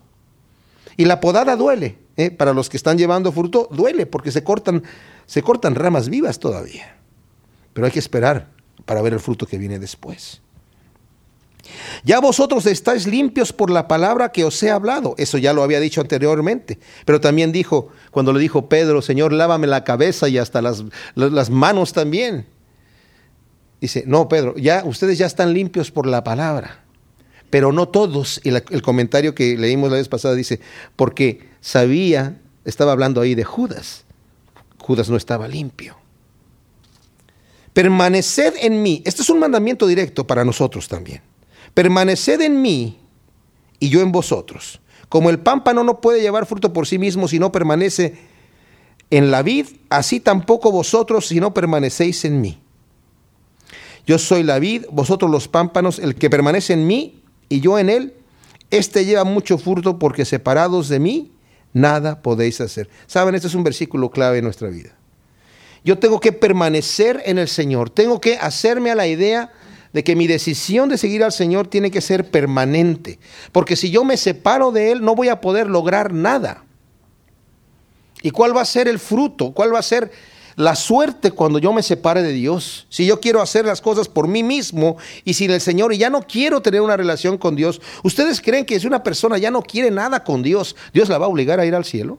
Y 0.96 1.04
la 1.04 1.20
podada 1.20 1.54
duele, 1.54 1.98
¿eh? 2.16 2.30
para 2.30 2.52
los 2.52 2.68
que 2.68 2.76
están 2.76 2.98
llevando 2.98 3.32
fruto, 3.32 3.68
duele 3.70 4.06
porque 4.06 4.30
se 4.30 4.42
cortan, 4.42 4.82
se 5.26 5.42
cortan 5.42 5.74
ramas 5.74 6.08
vivas 6.08 6.38
todavía. 6.38 6.96
Pero 7.72 7.86
hay 7.86 7.92
que 7.92 7.98
esperar 7.98 8.50
para 8.84 9.02
ver 9.02 9.12
el 9.12 9.20
fruto 9.20 9.46
que 9.46 9.58
viene 9.58 9.78
después. 9.78 10.40
Ya 12.04 12.20
vosotros 12.20 12.66
estáis 12.66 13.06
limpios 13.06 13.52
por 13.52 13.70
la 13.70 13.88
palabra 13.88 14.30
que 14.30 14.44
os 14.44 14.62
he 14.62 14.70
hablado. 14.70 15.14
Eso 15.18 15.38
ya 15.38 15.52
lo 15.52 15.62
había 15.62 15.80
dicho 15.80 16.00
anteriormente. 16.00 16.78
Pero 17.04 17.20
también 17.20 17.52
dijo, 17.52 17.88
cuando 18.10 18.32
le 18.32 18.40
dijo 18.40 18.68
Pedro, 18.68 19.02
Señor, 19.02 19.32
lávame 19.32 19.66
la 19.66 19.84
cabeza 19.84 20.28
y 20.28 20.38
hasta 20.38 20.62
las, 20.62 20.84
las 21.14 21.50
manos 21.50 21.92
también. 21.92 22.46
Dice, 23.80 24.04
no, 24.06 24.28
Pedro, 24.28 24.56
ya 24.56 24.84
ustedes 24.84 25.18
ya 25.18 25.26
están 25.26 25.52
limpios 25.52 25.90
por 25.90 26.06
la 26.06 26.24
palabra. 26.24 26.84
Pero 27.50 27.72
no 27.72 27.88
todos. 27.88 28.40
Y 28.44 28.50
el 28.50 28.82
comentario 28.82 29.34
que 29.34 29.56
leímos 29.56 29.90
la 29.90 29.96
vez 29.96 30.08
pasada 30.08 30.34
dice, 30.34 30.60
porque 30.94 31.55
sabía, 31.60 32.40
estaba 32.64 32.92
hablando 32.92 33.20
ahí 33.20 33.34
de 33.34 33.44
Judas. 33.44 34.04
Judas 34.78 35.08
no 35.10 35.16
estaba 35.16 35.48
limpio. 35.48 35.96
Permaneced 37.72 38.54
en 38.62 38.82
mí. 38.82 39.02
Este 39.04 39.22
es 39.22 39.30
un 39.30 39.38
mandamiento 39.38 39.86
directo 39.86 40.26
para 40.26 40.44
nosotros 40.44 40.88
también. 40.88 41.20
Permaneced 41.74 42.40
en 42.40 42.62
mí 42.62 42.98
y 43.78 43.88
yo 43.88 44.00
en 44.00 44.12
vosotros. 44.12 44.80
Como 45.08 45.30
el 45.30 45.38
pámpano 45.38 45.84
no 45.84 46.00
puede 46.00 46.20
llevar 46.20 46.46
fruto 46.46 46.72
por 46.72 46.86
sí 46.86 46.98
mismo 46.98 47.28
si 47.28 47.38
no 47.38 47.52
permanece 47.52 48.16
en 49.10 49.30
la 49.30 49.42
vid, 49.42 49.66
así 49.88 50.20
tampoco 50.20 50.72
vosotros 50.72 51.26
si 51.28 51.38
no 51.38 51.54
permanecéis 51.54 52.24
en 52.24 52.40
mí. 52.40 52.58
Yo 54.06 54.18
soy 54.18 54.42
la 54.42 54.58
vid, 54.58 54.84
vosotros 54.90 55.30
los 55.30 55.48
pámpanos, 55.48 55.98
el 55.98 56.14
que 56.14 56.30
permanece 56.30 56.72
en 56.72 56.86
mí 56.86 57.22
y 57.48 57.60
yo 57.60 57.78
en 57.78 57.90
él, 57.90 58.14
este 58.70 59.04
lleva 59.04 59.24
mucho 59.24 59.58
fruto 59.58 59.98
porque 59.98 60.24
separados 60.24 60.88
de 60.88 60.98
mí 60.98 61.32
nada 61.76 62.22
podéis 62.22 62.60
hacer. 62.62 62.88
Saben, 63.06 63.34
este 63.34 63.48
es 63.48 63.54
un 63.54 63.62
versículo 63.62 64.10
clave 64.10 64.38
en 64.38 64.44
nuestra 64.44 64.68
vida. 64.68 64.96
Yo 65.84 65.98
tengo 65.98 66.20
que 66.20 66.32
permanecer 66.32 67.22
en 67.26 67.38
el 67.38 67.48
Señor, 67.48 67.90
tengo 67.90 68.18
que 68.18 68.38
hacerme 68.38 68.90
a 68.90 68.94
la 68.94 69.06
idea 69.06 69.52
de 69.92 70.02
que 70.02 70.16
mi 70.16 70.26
decisión 70.26 70.88
de 70.88 70.96
seguir 70.96 71.22
al 71.22 71.32
Señor 71.32 71.68
tiene 71.68 71.90
que 71.90 72.00
ser 72.00 72.30
permanente, 72.30 73.18
porque 73.52 73.76
si 73.76 73.90
yo 73.90 74.04
me 74.04 74.16
separo 74.16 74.72
de 74.72 74.90
Él 74.90 75.02
no 75.04 75.14
voy 75.14 75.28
a 75.28 75.40
poder 75.40 75.68
lograr 75.68 76.12
nada. 76.12 76.64
¿Y 78.22 78.30
cuál 78.30 78.56
va 78.56 78.62
a 78.62 78.64
ser 78.64 78.88
el 78.88 78.98
fruto? 78.98 79.52
¿Cuál 79.52 79.74
va 79.74 79.78
a 79.78 79.82
ser 79.82 80.10
la 80.56 80.74
suerte 80.74 81.30
cuando 81.30 81.58
yo 81.58 81.72
me 81.72 81.82
separe 81.82 82.22
de 82.22 82.32
Dios. 82.32 82.86
Si 82.88 83.06
yo 83.06 83.20
quiero 83.20 83.42
hacer 83.42 83.66
las 83.66 83.82
cosas 83.82 84.08
por 84.08 84.26
mí 84.26 84.42
mismo 84.42 84.96
y 85.24 85.34
sin 85.34 85.50
el 85.50 85.60
Señor 85.60 85.92
y 85.92 85.98
ya 85.98 86.10
no 86.10 86.22
quiero 86.22 86.62
tener 86.62 86.80
una 86.80 86.96
relación 86.96 87.36
con 87.36 87.54
Dios, 87.54 87.80
¿ustedes 88.02 88.40
creen 88.40 88.64
que 88.64 88.80
si 88.80 88.86
una 88.86 89.02
persona 89.02 89.36
ya 89.38 89.50
no 89.50 89.62
quiere 89.62 89.90
nada 89.90 90.24
con 90.24 90.42
Dios, 90.42 90.74
Dios 90.94 91.08
la 91.10 91.18
va 91.18 91.26
a 91.26 91.28
obligar 91.28 91.60
a 91.60 91.66
ir 91.66 91.74
al 91.74 91.84
cielo? 91.84 92.18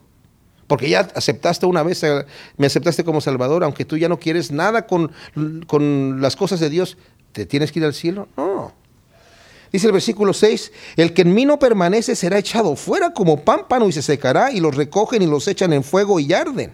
Porque 0.67 0.89
ya 0.89 1.00
aceptaste 1.15 1.65
una 1.65 1.82
vez, 1.82 2.04
eh, 2.04 2.26
me 2.58 2.67
aceptaste 2.67 3.04
como 3.04 3.21
Salvador, 3.21 3.63
aunque 3.63 3.86
tú 3.86 3.97
ya 3.97 4.10
no 4.10 4.19
quieres 4.19 4.52
nada 4.52 4.86
con, 4.86 5.12
con 5.65 6.21
las 6.21 6.36
cosas 6.36 6.60
de 6.60 6.69
Dios, 6.69 6.97
¿te 7.32 7.45
tienes 7.45 7.71
que 7.71 7.80
ir 7.80 7.86
al 7.86 7.93
cielo? 7.93 8.28
No. 8.38 8.73
Dice 9.71 9.88
el 9.88 9.93
versículo 9.93 10.34
6, 10.34 10.71
el 10.97 11.13
que 11.13 11.23
en 11.23 11.34
mí 11.34 11.45
no 11.45 11.58
permanece 11.58 12.15
será 12.15 12.38
echado 12.38 12.76
fuera 12.76 13.13
como 13.13 13.43
pámpano 13.43 13.88
y 13.88 13.91
se 13.91 14.02
secará 14.02 14.52
y 14.52 14.60
los 14.60 14.76
recogen 14.76 15.21
y 15.21 15.26
los 15.26 15.47
echan 15.47 15.73
en 15.73 15.84
fuego 15.84 16.19
y 16.19 16.34
arden. 16.34 16.73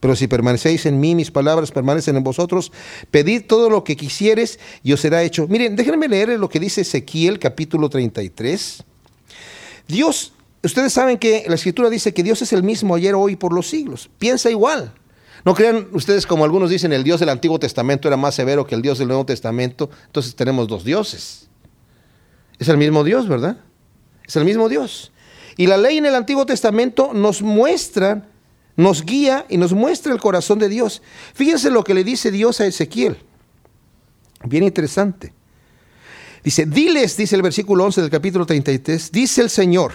Pero 0.00 0.16
si 0.16 0.26
permanecéis 0.26 0.86
en 0.86 1.00
mí, 1.00 1.14
mis 1.14 1.30
palabras 1.30 1.70
permanecen 1.70 2.16
en 2.16 2.24
vosotros, 2.24 2.72
pedid 3.10 3.44
todo 3.46 3.70
lo 3.70 3.84
que 3.84 3.96
quisieres 3.96 4.58
y 4.82 4.92
os 4.92 5.00
será 5.00 5.22
hecho. 5.22 5.46
Miren, 5.48 5.76
déjenme 5.76 6.08
leer 6.08 6.30
lo 6.38 6.48
que 6.48 6.60
dice 6.60 6.82
Ezequiel 6.82 7.38
capítulo 7.38 7.88
33. 7.88 8.84
Dios, 9.88 10.32
ustedes 10.62 10.92
saben 10.92 11.18
que 11.18 11.44
la 11.46 11.54
escritura 11.54 11.90
dice 11.90 12.14
que 12.14 12.22
Dios 12.22 12.42
es 12.42 12.52
el 12.52 12.62
mismo 12.62 12.94
ayer, 12.94 13.14
hoy, 13.14 13.36
por 13.36 13.52
los 13.52 13.68
siglos. 13.68 14.10
Piensa 14.18 14.50
igual. 14.50 14.92
No 15.44 15.54
crean 15.54 15.88
ustedes 15.92 16.26
como 16.26 16.44
algunos 16.44 16.70
dicen, 16.70 16.92
el 16.92 17.02
Dios 17.02 17.18
del 17.20 17.28
Antiguo 17.28 17.58
Testamento 17.58 18.06
era 18.08 18.16
más 18.16 18.34
severo 18.34 18.66
que 18.66 18.74
el 18.74 18.82
Dios 18.82 18.98
del 18.98 19.08
Nuevo 19.08 19.26
Testamento. 19.26 19.90
Entonces 20.06 20.36
tenemos 20.36 20.68
dos 20.68 20.84
dioses. 20.84 21.48
Es 22.58 22.68
el 22.68 22.78
mismo 22.78 23.02
Dios, 23.02 23.28
¿verdad? 23.28 23.56
Es 24.26 24.36
el 24.36 24.44
mismo 24.44 24.68
Dios. 24.68 25.10
Y 25.56 25.66
la 25.66 25.76
ley 25.76 25.98
en 25.98 26.06
el 26.06 26.14
Antiguo 26.14 26.46
Testamento 26.46 27.12
nos 27.12 27.42
muestra, 27.42 28.28
nos 28.76 29.04
guía 29.04 29.46
y 29.48 29.56
nos 29.56 29.72
muestra 29.72 30.12
el 30.12 30.20
corazón 30.20 30.58
de 30.58 30.68
Dios. 30.68 31.02
Fíjense 31.34 31.70
lo 31.70 31.84
que 31.84 31.94
le 31.94 32.04
dice 32.04 32.30
Dios 32.30 32.60
a 32.60 32.66
Ezequiel. 32.66 33.18
Bien 34.44 34.64
interesante. 34.64 35.32
Dice, 36.42 36.66
diles, 36.66 37.16
dice 37.16 37.36
el 37.36 37.42
versículo 37.42 37.84
11 37.84 38.00
del 38.00 38.10
capítulo 38.10 38.46
33, 38.46 39.12
dice 39.12 39.42
el 39.42 39.50
Señor, 39.50 39.92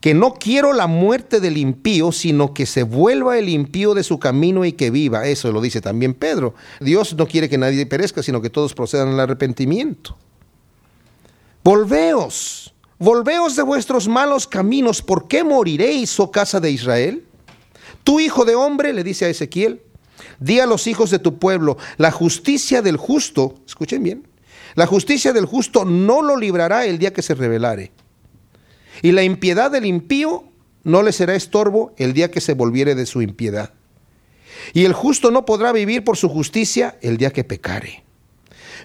que 0.00 0.14
no 0.14 0.34
quiero 0.34 0.72
la 0.72 0.86
muerte 0.86 1.40
del 1.40 1.56
impío, 1.56 2.12
sino 2.12 2.52
que 2.52 2.66
se 2.66 2.82
vuelva 2.82 3.38
el 3.38 3.48
impío 3.48 3.94
de 3.94 4.02
su 4.02 4.18
camino 4.18 4.64
y 4.64 4.72
que 4.72 4.90
viva. 4.90 5.26
Eso 5.26 5.52
lo 5.52 5.60
dice 5.60 5.80
también 5.80 6.14
Pedro. 6.14 6.54
Dios 6.80 7.14
no 7.14 7.26
quiere 7.26 7.48
que 7.48 7.58
nadie 7.58 7.86
perezca, 7.86 8.22
sino 8.22 8.42
que 8.42 8.50
todos 8.50 8.74
procedan 8.74 9.08
al 9.08 9.20
arrepentimiento. 9.20 10.16
Volveos, 11.62 12.74
volveos 12.98 13.56
de 13.56 13.62
vuestros 13.62 14.08
malos 14.08 14.46
caminos, 14.46 15.02
¿por 15.02 15.28
qué 15.28 15.44
moriréis, 15.44 16.18
oh 16.18 16.30
casa 16.30 16.60
de 16.60 16.70
Israel? 16.70 17.24
Tu 18.10 18.18
hijo 18.18 18.44
de 18.44 18.56
hombre, 18.56 18.92
le 18.92 19.04
dice 19.04 19.26
a 19.26 19.28
Ezequiel, 19.28 19.82
di 20.40 20.58
a 20.58 20.66
los 20.66 20.88
hijos 20.88 21.12
de 21.12 21.20
tu 21.20 21.38
pueblo, 21.38 21.78
la 21.96 22.10
justicia 22.10 22.82
del 22.82 22.96
justo, 22.96 23.54
escuchen 23.64 24.02
bien, 24.02 24.26
la 24.74 24.88
justicia 24.88 25.32
del 25.32 25.46
justo 25.46 25.84
no 25.84 26.20
lo 26.20 26.36
librará 26.36 26.86
el 26.86 26.98
día 26.98 27.12
que 27.12 27.22
se 27.22 27.36
rebelare 27.36 27.92
y 29.00 29.12
la 29.12 29.22
impiedad 29.22 29.70
del 29.70 29.86
impío 29.86 30.42
no 30.82 31.04
le 31.04 31.12
será 31.12 31.36
estorbo 31.36 31.94
el 31.98 32.12
día 32.12 32.32
que 32.32 32.40
se 32.40 32.54
volviere 32.54 32.96
de 32.96 33.06
su 33.06 33.22
impiedad. 33.22 33.74
Y 34.72 34.86
el 34.86 34.92
justo 34.92 35.30
no 35.30 35.44
podrá 35.44 35.70
vivir 35.70 36.02
por 36.02 36.16
su 36.16 36.28
justicia 36.28 36.98
el 37.02 37.16
día 37.16 37.30
que 37.30 37.44
pecare. 37.44 38.02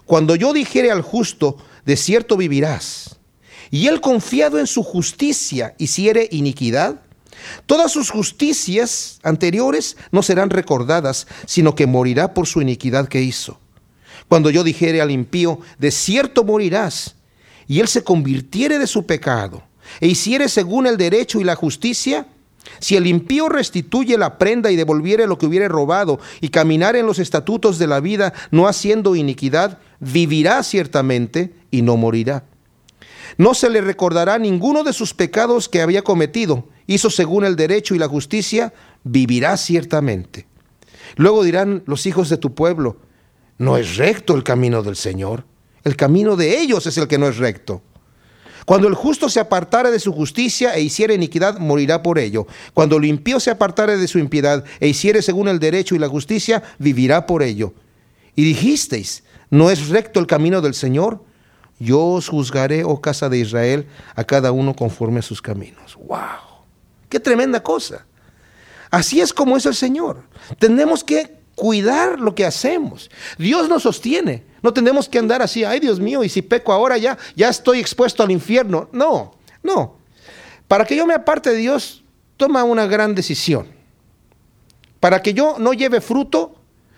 Cuando 0.05 0.35
yo 0.35 0.53
dijere 0.53 0.91
al 0.91 1.01
justo, 1.01 1.57
de 1.83 1.97
cierto 1.97 2.37
vivirás, 2.37 3.17
y 3.71 3.87
él 3.87 4.01
confiado 4.01 4.59
en 4.59 4.67
su 4.67 4.83
justicia 4.83 5.73
hiciere 5.79 6.27
iniquidad, 6.29 7.01
todas 7.65 7.91
sus 7.91 8.09
justicias 8.09 9.19
anteriores 9.23 9.97
no 10.11 10.23
serán 10.23 10.49
recordadas, 10.49 11.27
sino 11.45 11.75
que 11.75 11.87
morirá 11.87 12.33
por 12.33 12.47
su 12.47 12.61
iniquidad 12.61 13.07
que 13.07 13.21
hizo. 13.21 13.59
Cuando 14.27 14.49
yo 14.49 14.63
dijere 14.63 15.01
al 15.01 15.11
impío, 15.11 15.59
de 15.77 15.91
cierto 15.91 16.43
morirás, 16.43 17.15
y 17.67 17.79
él 17.79 17.87
se 17.87 18.03
convirtiere 18.03 18.79
de 18.79 18.87
su 18.87 19.05
pecado, 19.05 19.63
e 19.99 20.07
hiciere 20.07 20.49
según 20.49 20.87
el 20.87 20.97
derecho 20.97 21.39
y 21.39 21.43
la 21.43 21.55
justicia, 21.55 22.27
si 22.79 22.95
el 22.95 23.07
impío 23.07 23.49
restituye 23.49 24.17
la 24.17 24.37
prenda 24.37 24.71
y 24.71 24.75
devolviere 24.75 25.27
lo 25.27 25.37
que 25.37 25.45
hubiere 25.45 25.67
robado 25.67 26.19
y 26.41 26.49
caminar 26.49 26.95
en 26.95 27.05
los 27.05 27.19
estatutos 27.19 27.77
de 27.77 27.87
la 27.87 27.99
vida, 27.99 28.33
no 28.51 28.67
haciendo 28.67 29.15
iniquidad, 29.15 29.79
vivirá 29.99 30.61
ciertamente 30.63 31.53
y 31.71 31.81
no 31.81 31.97
morirá. 31.97 32.43
No 33.37 33.53
se 33.53 33.69
le 33.69 33.81
recordará 33.81 34.37
ninguno 34.37 34.83
de 34.83 34.93
sus 34.93 35.13
pecados 35.13 35.69
que 35.69 35.81
había 35.81 36.03
cometido. 36.03 36.67
Hizo 36.87 37.09
según 37.09 37.45
el 37.45 37.55
derecho 37.55 37.95
y 37.95 37.99
la 37.99 38.07
justicia, 38.07 38.73
vivirá 39.03 39.57
ciertamente. 39.57 40.47
Luego 41.15 41.43
dirán 41.43 41.83
los 41.85 42.05
hijos 42.05 42.29
de 42.29 42.37
tu 42.37 42.53
pueblo, 42.53 42.97
no 43.57 43.77
es 43.77 43.95
recto 43.95 44.35
el 44.35 44.43
camino 44.43 44.83
del 44.83 44.95
Señor. 44.95 45.45
El 45.83 45.95
camino 45.95 46.35
de 46.35 46.59
ellos 46.59 46.87
es 46.87 46.97
el 46.97 47.07
que 47.07 47.17
no 47.17 47.27
es 47.27 47.37
recto. 47.37 47.81
Cuando 48.65 48.87
el 48.87 48.95
justo 48.95 49.29
se 49.29 49.39
apartare 49.39 49.91
de 49.91 49.99
su 49.99 50.11
justicia 50.11 50.73
e 50.73 50.81
hiciere 50.81 51.13
iniquidad, 51.13 51.59
morirá 51.59 52.01
por 52.01 52.17
ello. 52.17 52.47
Cuando 52.73 52.97
el 52.97 53.05
impío 53.05 53.39
se 53.39 53.51
apartare 53.51 53.95
de 53.97 54.07
su 54.07 54.17
impiedad 54.17 54.65
e 54.79 54.87
hiciere 54.87 55.21
según 55.21 55.47
el 55.47 55.59
derecho 55.59 55.95
y 55.95 55.99
la 55.99 56.09
justicia, 56.09 56.63
vivirá 56.79 57.27
por 57.27 57.43
ello. 57.43 57.73
Y 58.35 58.43
dijisteis, 58.43 59.23
¿no 59.51 59.69
es 59.69 59.89
recto 59.89 60.19
el 60.19 60.27
camino 60.27 60.61
del 60.61 60.73
Señor? 60.73 61.23
Yo 61.79 62.03
os 62.03 62.27
juzgaré, 62.27 62.83
oh 62.83 63.01
casa 63.01 63.29
de 63.29 63.37
Israel, 63.37 63.87
a 64.15 64.23
cada 64.23 64.51
uno 64.51 64.75
conforme 64.75 65.19
a 65.19 65.23
sus 65.23 65.41
caminos. 65.41 65.95
¡Wow! 65.95 66.54
¡Qué 67.15 67.21
tremenda 67.21 67.63
cosa! 67.63 68.05
Así 68.91 69.21
es 69.21 69.31
como 69.31 69.55
es 69.55 69.65
el 69.65 69.73
Señor. 69.73 70.23
Tenemos 70.59 71.01
que 71.01 71.37
cuidar 71.55 72.19
lo 72.19 72.35
que 72.35 72.43
hacemos. 72.43 73.09
Dios 73.37 73.69
nos 73.69 73.83
sostiene. 73.83 74.43
No 74.61 74.73
tenemos 74.73 75.07
que 75.07 75.17
andar 75.17 75.41
así, 75.41 75.63
ay 75.63 75.79
Dios 75.79 75.97
mío, 76.01 76.25
y 76.25 76.27
si 76.27 76.41
peco 76.41 76.73
ahora 76.73 76.97
ya, 76.97 77.17
ya 77.33 77.47
estoy 77.47 77.79
expuesto 77.79 78.21
al 78.21 78.31
infierno. 78.31 78.89
No, 78.91 79.31
no. 79.63 79.95
Para 80.67 80.83
que 80.83 80.97
yo 80.97 81.05
me 81.05 81.13
aparte 81.13 81.51
de 81.51 81.55
Dios, 81.55 82.03
toma 82.35 82.65
una 82.65 82.85
gran 82.85 83.15
decisión. 83.15 83.67
Para 84.99 85.21
que 85.21 85.33
yo 85.33 85.55
no 85.57 85.71
lleve 85.71 86.01
fruto, 86.01 86.55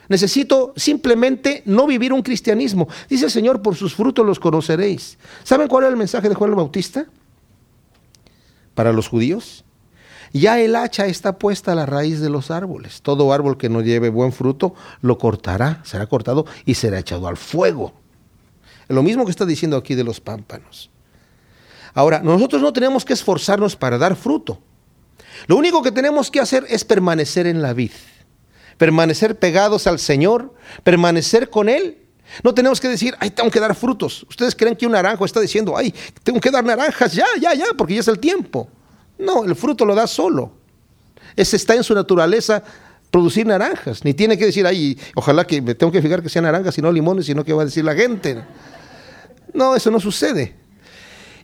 necesito 0.10 0.74
simplemente 0.76 1.62
no 1.66 1.86
vivir 1.86 2.12
un 2.12 2.24
cristianismo. 2.24 2.88
Dice 3.08 3.26
el 3.26 3.32
Señor, 3.32 3.62
por 3.62 3.76
sus 3.76 3.94
frutos 3.94 4.26
los 4.26 4.40
conoceréis. 4.40 5.20
¿Saben 5.44 5.68
cuál 5.68 5.84
es 5.84 5.92
el 5.92 5.98
mensaje 5.98 6.28
de 6.28 6.34
Juan 6.34 6.50
el 6.50 6.56
Bautista? 6.56 7.06
Para 8.74 8.92
los 8.92 9.08
judíos, 9.08 9.64
ya 10.34 10.60
el 10.60 10.76
hacha 10.76 11.06
está 11.06 11.38
puesta 11.38 11.72
a 11.72 11.76
la 11.76 11.86
raíz 11.86 12.20
de 12.20 12.30
los 12.30 12.52
árboles. 12.52 13.02
Todo 13.02 13.34
árbol 13.34 13.58
que 13.58 13.70
no 13.70 13.82
lleve 13.82 14.10
buen 14.10 14.32
fruto 14.32 14.74
lo 15.02 15.18
cortará, 15.18 15.82
será 15.84 16.08
cortado 16.08 16.46
y 16.66 16.76
será 16.76 17.00
echado 17.00 17.28
al 17.28 17.38
fuego. 17.38 17.94
Lo 18.88 19.04
mismo 19.04 19.26
que 19.26 19.32
está 19.32 19.46
diciendo 19.46 19.78
aquí 19.78 19.96
de 19.96 20.04
los 20.04 20.22
pámpanos. 20.22 20.90
Ahora, 21.94 22.20
nosotros 22.20 22.62
no 22.62 22.74
tenemos 22.74 23.04
que 23.06 23.14
esforzarnos 23.14 23.76
para 23.76 23.98
dar 23.98 24.16
fruto. 24.16 24.62
Lo 25.48 25.58
único 25.58 25.82
que 25.82 25.92
tenemos 25.92 26.32
que 26.32 26.40
hacer 26.40 26.66
es 26.70 26.84
permanecer 26.84 27.48
en 27.48 27.62
la 27.62 27.74
vid, 27.74 27.92
permanecer 28.78 29.38
pegados 29.38 29.88
al 29.88 30.00
Señor, 30.00 30.54
permanecer 30.84 31.50
con 31.50 31.70
Él. 31.70 31.98
No 32.44 32.54
tenemos 32.54 32.80
que 32.80 32.88
decir, 32.88 33.16
ay, 33.20 33.32
tengo 33.32 33.50
que 33.50 33.60
dar 33.60 33.76
frutos. 33.76 34.26
Ustedes 34.30 34.56
creen 34.56 34.76
que 34.76 34.86
un 34.86 34.92
naranjo 34.92 35.26
está 35.26 35.40
diciendo, 35.40 35.78
ay, 35.78 35.94
tengo 36.24 36.40
que 36.40 36.52
dar 36.52 36.64
naranjas 36.64 37.14
ya, 37.14 37.26
ya, 37.40 37.54
ya, 37.54 37.66
porque 37.78 37.96
ya 37.96 38.02
es 38.02 38.08
el 38.08 38.20
tiempo. 38.20 38.70
No, 39.20 39.46
el 39.46 39.56
fruto 39.56 39.86
lo 39.86 39.96
da 39.96 40.08
solo. 40.08 40.52
Ese 41.36 41.56
está 41.56 41.76
en 41.76 41.84
su 41.84 41.94
naturaleza 41.94 42.64
producir 43.12 43.46
naranjas. 43.46 44.04
Ni 44.04 44.14
tiene 44.14 44.38
que 44.38 44.46
decir, 44.46 44.66
ay, 44.66 44.98
ojalá 45.16 45.46
que 45.46 45.62
me 45.62 45.76
tengo 45.76 45.92
que 45.92 46.02
fijar 46.02 46.22
que 46.22 46.30
sean 46.30 46.44
naranjas 46.44 46.78
y 46.78 46.82
no 46.82 46.92
limones, 46.92 47.26
sino 47.26 47.44
que 47.44 47.54
va 47.54 47.62
a 47.62 47.66
decir 47.66 47.84
la 47.84 47.96
gente. 47.96 48.44
No, 49.54 49.76
eso 49.76 49.90
no 49.92 50.00
sucede. 50.00 50.56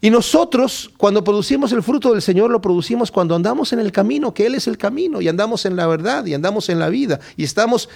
Y 0.02 0.10
nosotros, 0.10 0.92
cuando 0.98 1.24
producimos 1.24 1.72
el 1.72 1.82
fruto 1.82 2.12
del 2.12 2.22
Señor, 2.22 2.52
lo 2.52 2.60
producimos 2.60 3.10
cuando 3.10 3.36
andamos 3.36 3.72
en 3.72 3.80
el 3.80 3.94
camino, 3.94 4.34
que 4.34 4.46
Él 4.46 4.56
es 4.56 4.68
el 4.68 4.78
camino, 4.78 5.22
y 5.22 5.30
andamos 5.30 5.66
en 5.66 5.78
la 5.78 5.88
verdad, 5.88 6.26
y 6.26 6.34
andamos 6.34 6.68
en 6.68 6.78
la 6.78 6.90
vida, 6.90 7.22
y 7.38 7.46
estamos 7.46 7.88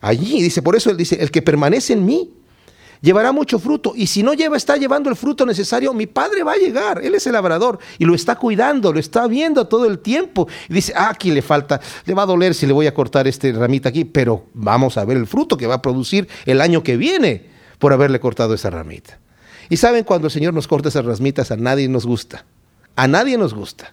allí. 0.00 0.40
Dice, 0.42 0.62
por 0.62 0.76
eso 0.76 0.90
Él 0.90 0.96
dice, 0.96 1.20
el 1.20 1.32
que 1.32 1.42
permanece 1.42 1.94
en 1.94 2.06
mí, 2.06 2.30
llevará 3.00 3.32
mucho 3.32 3.58
fruto. 3.58 3.92
Y 3.94 4.06
si 4.06 4.22
no 4.22 4.34
lleva, 4.34 4.56
está 4.56 4.76
llevando 4.76 5.10
el 5.10 5.16
fruto 5.16 5.44
necesario, 5.46 5.92
mi 5.92 6.06
padre 6.06 6.42
va 6.42 6.52
a 6.52 6.56
llegar. 6.56 7.04
Él 7.04 7.14
es 7.14 7.26
el 7.26 7.34
labrador 7.34 7.78
y 7.98 8.04
lo 8.04 8.14
está 8.14 8.36
cuidando, 8.36 8.92
lo 8.92 8.98
está 8.98 9.26
viendo 9.26 9.66
todo 9.66 9.86
el 9.86 9.98
tiempo. 9.98 10.48
Y 10.68 10.74
dice, 10.74 10.92
ah, 10.96 11.10
aquí 11.10 11.30
le 11.30 11.42
falta, 11.42 11.80
le 12.04 12.14
va 12.14 12.22
a 12.22 12.26
doler 12.26 12.54
si 12.54 12.66
le 12.66 12.72
voy 12.72 12.86
a 12.86 12.94
cortar 12.94 13.26
este 13.26 13.52
ramita 13.52 13.88
aquí, 13.88 14.04
pero 14.04 14.46
vamos 14.54 14.96
a 14.96 15.04
ver 15.04 15.16
el 15.16 15.26
fruto 15.26 15.56
que 15.56 15.66
va 15.66 15.76
a 15.76 15.82
producir 15.82 16.28
el 16.44 16.60
año 16.60 16.82
que 16.82 16.96
viene 16.96 17.46
por 17.78 17.92
haberle 17.92 18.20
cortado 18.20 18.54
esa 18.54 18.70
ramita. 18.70 19.18
Y 19.68 19.76
saben, 19.76 20.04
cuando 20.04 20.28
el 20.28 20.32
Señor 20.32 20.54
nos 20.54 20.68
corta 20.68 20.88
esas 20.88 21.04
ramitas, 21.04 21.50
a 21.50 21.56
nadie 21.56 21.88
nos 21.88 22.06
gusta. 22.06 22.44
A 22.94 23.08
nadie 23.08 23.36
nos 23.36 23.52
gusta. 23.52 23.92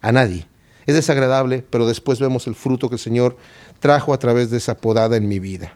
A 0.00 0.12
nadie. 0.12 0.46
Es 0.86 0.94
desagradable, 0.94 1.64
pero 1.68 1.86
después 1.86 2.20
vemos 2.20 2.46
el 2.46 2.54
fruto 2.54 2.88
que 2.88 2.94
el 2.94 3.00
Señor 3.00 3.36
trajo 3.80 4.14
a 4.14 4.18
través 4.18 4.50
de 4.50 4.58
esa 4.58 4.76
podada 4.76 5.16
en 5.16 5.28
mi 5.28 5.38
vida. 5.38 5.74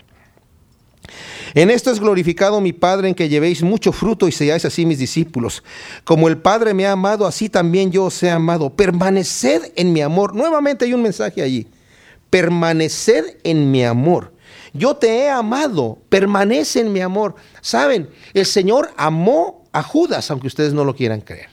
En 1.55 1.71
esto 1.71 1.93
es 1.93 2.01
glorificado 2.01 2.61
mi 2.61 2.73
Padre 2.73 3.09
en 3.09 3.15
que 3.15 3.29
llevéis 3.29 3.63
mucho 3.63 3.93
fruto 3.93 4.27
y 4.27 4.33
seáis 4.33 4.65
así 4.65 4.85
mis 4.85 4.99
discípulos. 4.99 5.63
Como 6.03 6.29
el 6.29 6.39
Padre 6.39 6.75
me 6.75 6.85
ha 6.85 6.93
amado, 6.93 7.27
así 7.27 7.49
también 7.49 7.93
yo 7.93 8.07
os 8.07 8.23
he 8.25 8.31
amado. 8.31 8.71
Permaneced 8.71 9.73
en 9.77 9.93
mi 9.93 10.01
amor. 10.01 10.35
Nuevamente 10.35 10.85
hay 10.85 10.95
un 10.95 11.03
mensaje 11.03 11.43
allí. 11.43 11.69
Permaneced 12.29 13.37
en 13.45 13.71
mi 13.71 13.85
amor. 13.85 14.35
Yo 14.73 14.97
te 14.97 15.07
he 15.07 15.31
amado, 15.31 15.99
permanece 16.09 16.81
en 16.81 16.93
mi 16.93 17.01
amor. 17.01 17.37
Saben, 17.61 18.11
el 18.33 18.45
Señor 18.45 18.91
amó 18.97 19.65
a 19.71 19.85
Judas, 19.85 20.33
aunque 20.33 20.49
ustedes 20.49 20.73
no 20.73 20.85
lo 20.85 20.97
quieran 20.97 21.21
creer. 21.21 21.49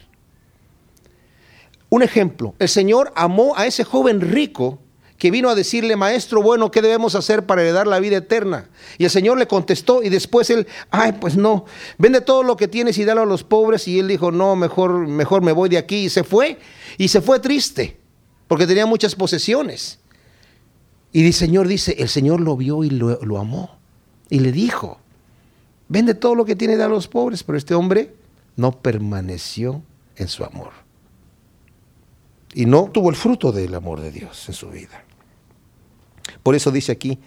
Un 1.89 2.01
ejemplo, 2.01 2.55
el 2.57 2.69
Señor 2.69 3.13
amó 3.15 3.55
a 3.55 3.67
ese 3.67 3.83
joven 3.83 4.21
rico 4.21 4.79
que 5.21 5.29
vino 5.29 5.49
a 5.51 5.55
decirle, 5.55 5.95
maestro, 5.95 6.41
bueno, 6.41 6.71
¿qué 6.71 6.81
debemos 6.81 7.13
hacer 7.13 7.45
para 7.45 7.61
heredar 7.61 7.85
la 7.85 7.99
vida 7.99 8.17
eterna? 8.17 8.71
Y 8.97 9.03
el 9.03 9.11
Señor 9.11 9.37
le 9.37 9.45
contestó 9.45 10.01
y 10.01 10.09
después 10.09 10.49
él, 10.49 10.65
ay, 10.89 11.11
pues 11.11 11.37
no, 11.37 11.65
vende 11.99 12.21
todo 12.21 12.41
lo 12.41 12.57
que 12.57 12.67
tienes 12.67 12.97
y 12.97 13.05
dalo 13.05 13.21
a 13.21 13.25
los 13.27 13.43
pobres. 13.43 13.87
Y 13.87 13.99
él 13.99 14.07
dijo, 14.07 14.31
no, 14.31 14.55
mejor, 14.55 15.05
mejor 15.05 15.43
me 15.43 15.51
voy 15.51 15.69
de 15.69 15.77
aquí. 15.77 16.05
Y 16.05 16.09
se 16.09 16.23
fue, 16.23 16.57
y 16.97 17.09
se 17.09 17.21
fue 17.21 17.39
triste, 17.39 17.99
porque 18.47 18.65
tenía 18.65 18.87
muchas 18.87 19.13
posesiones. 19.13 19.99
Y 21.13 21.23
el 21.23 21.33
Señor 21.33 21.67
dice, 21.67 21.97
el 21.99 22.09
Señor 22.09 22.41
lo 22.41 22.57
vio 22.57 22.83
y 22.83 22.89
lo, 22.89 23.23
lo 23.23 23.37
amó. 23.37 23.77
Y 24.27 24.39
le 24.39 24.51
dijo, 24.51 24.97
vende 25.87 26.15
todo 26.15 26.33
lo 26.33 26.45
que 26.45 26.55
tiene 26.55 26.77
de 26.77 26.83
a 26.83 26.87
los 26.87 27.07
pobres, 27.07 27.43
pero 27.43 27.59
este 27.59 27.75
hombre 27.75 28.11
no 28.55 28.71
permaneció 28.71 29.83
en 30.15 30.27
su 30.27 30.43
amor. 30.43 30.71
Y 32.55 32.65
no 32.65 32.89
tuvo 32.91 33.11
el 33.11 33.15
fruto 33.15 33.51
del 33.51 33.75
amor 33.75 34.01
de 34.01 34.09
Dios 34.11 34.45
en 34.47 34.55
su 34.55 34.71
vida. 34.71 35.03
Por 36.43 36.55
eso 36.55 36.71
dice 36.71 36.91
aquí, 36.91 37.19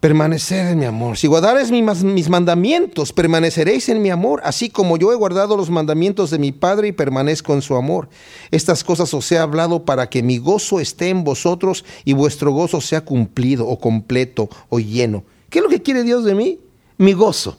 permanecer 0.00 0.66
en 0.66 0.78
mi 0.78 0.86
amor. 0.86 1.18
Si 1.18 1.26
guardares 1.26 1.70
mis 1.70 2.28
mandamientos, 2.28 3.12
permaneceréis 3.12 3.88
en 3.88 4.02
mi 4.02 4.10
amor, 4.10 4.40
así 4.44 4.70
como 4.70 4.96
yo 4.96 5.12
he 5.12 5.16
guardado 5.16 5.56
los 5.56 5.70
mandamientos 5.70 6.30
de 6.30 6.38
mi 6.38 6.52
Padre 6.52 6.88
y 6.88 6.92
permanezco 6.92 7.54
en 7.54 7.62
su 7.62 7.76
amor. 7.76 8.08
Estas 8.50 8.82
cosas 8.82 9.12
os 9.12 9.30
he 9.30 9.38
hablado 9.38 9.84
para 9.84 10.08
que 10.08 10.22
mi 10.22 10.38
gozo 10.38 10.80
esté 10.80 11.10
en 11.10 11.22
vosotros 11.22 11.84
y 12.04 12.14
vuestro 12.14 12.52
gozo 12.52 12.80
sea 12.80 13.04
cumplido 13.04 13.68
o 13.68 13.78
completo 13.78 14.48
o 14.68 14.80
lleno. 14.80 15.24
¿Qué 15.50 15.58
es 15.58 15.62
lo 15.62 15.70
que 15.70 15.82
quiere 15.82 16.02
Dios 16.02 16.24
de 16.24 16.34
mí? 16.34 16.60
Mi 16.96 17.12
gozo 17.12 17.58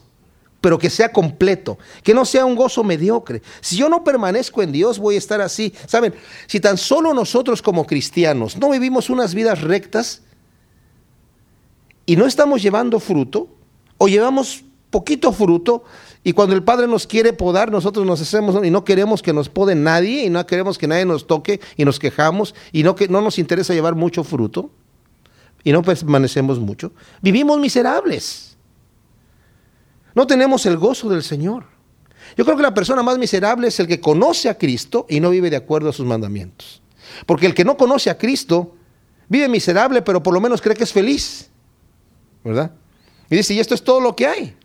pero 0.62 0.78
que 0.78 0.92
sea 0.92 1.12
completo, 1.12 1.80
que 2.04 2.14
no 2.14 2.24
sea 2.24 2.46
un 2.46 2.56
gozo 2.56 2.84
mediocre. 2.84 3.42
Si 3.60 3.76
yo 3.76 3.90
no 3.90 4.04
permanezco 4.04 4.62
en 4.62 4.72
Dios, 4.72 5.00
voy 5.00 5.16
a 5.16 5.18
estar 5.18 5.42
así. 5.42 5.74
Saben, 5.88 6.14
si 6.46 6.60
tan 6.60 6.78
solo 6.78 7.14
nosotros 7.14 7.62
como 7.62 7.86
cristianos 7.86 8.58
no 8.58 8.70
vivimos 8.70 9.10
unas 9.10 9.34
vidas 9.34 9.62
rectas 9.62 10.22
y 12.06 12.16
no 12.16 12.28
estamos 12.28 12.62
llevando 12.62 13.00
fruto, 13.00 13.48
o 13.98 14.08
llevamos 14.08 14.64
poquito 14.90 15.32
fruto, 15.32 15.84
y 16.24 16.34
cuando 16.34 16.56
el 16.56 16.64
Padre 16.64 16.88
nos 16.88 17.08
quiere 17.08 17.34
podar, 17.34 17.72
nosotros 17.72 18.06
nos 18.06 18.22
hacemos 18.22 18.64
y 18.64 18.70
no 18.70 18.84
queremos 18.84 19.22
que 19.22 19.34
nos 19.34 19.50
pode 19.50 19.76
nadie, 19.76 20.26
y 20.26 20.30
no 20.30 20.46
queremos 20.46 20.78
que 20.78 20.88
nadie 20.88 21.06
nos 21.06 21.26
toque, 21.26 21.60
y 21.78 21.86
nos 21.86 22.00
quejamos, 22.00 22.54
y 22.72 22.84
no, 22.84 22.96
que, 22.96 23.08
no 23.08 23.22
nos 23.22 23.40
interesa 23.40 23.74
llevar 23.74 23.96
mucho 23.96 24.24
fruto, 24.24 24.70
y 25.64 25.72
no 25.72 25.82
permanecemos 25.84 26.60
mucho, 26.60 26.92
vivimos 27.22 27.60
miserables. 27.60 28.51
No 30.16 30.28
tenemos 30.28 30.66
el 30.66 30.78
gozo 30.78 31.10
del 31.10 31.24
Señor. 31.24 31.66
Yo 32.38 32.46
creo 32.46 32.56
que 32.56 32.64
la 32.64 32.74
persona 32.74 33.04
más 33.04 33.18
miserable 33.18 33.68
es 33.68 33.80
el 33.80 33.88
que 33.88 34.00
conoce 34.00 34.50
a 34.50 34.58
Cristo 34.58 35.06
y 35.10 35.20
no 35.20 35.30
vive 35.30 35.50
de 35.50 35.58
acuerdo 35.58 35.90
a 35.90 35.94
sus 35.94 36.06
mandamientos. 36.06 36.82
Porque 37.26 37.46
el 37.46 37.54
que 37.54 37.66
no 37.66 37.78
conoce 37.78 38.10
a 38.10 38.18
Cristo 38.18 38.76
vive 39.28 39.48
miserable, 39.48 40.02
pero 40.02 40.22
por 40.22 40.34
lo 40.34 40.42
menos 40.42 40.62
cree 40.62 40.76
que 40.76 40.84
es 40.84 40.94
feliz. 40.94 41.50
¿Verdad? 42.44 42.72
Y 43.30 43.36
dice, 43.36 43.54
y 43.54 43.60
esto 43.60 43.76
es 43.76 43.84
todo 43.84 44.00
lo 44.00 44.16
que 44.16 44.28
hay. 44.28 44.56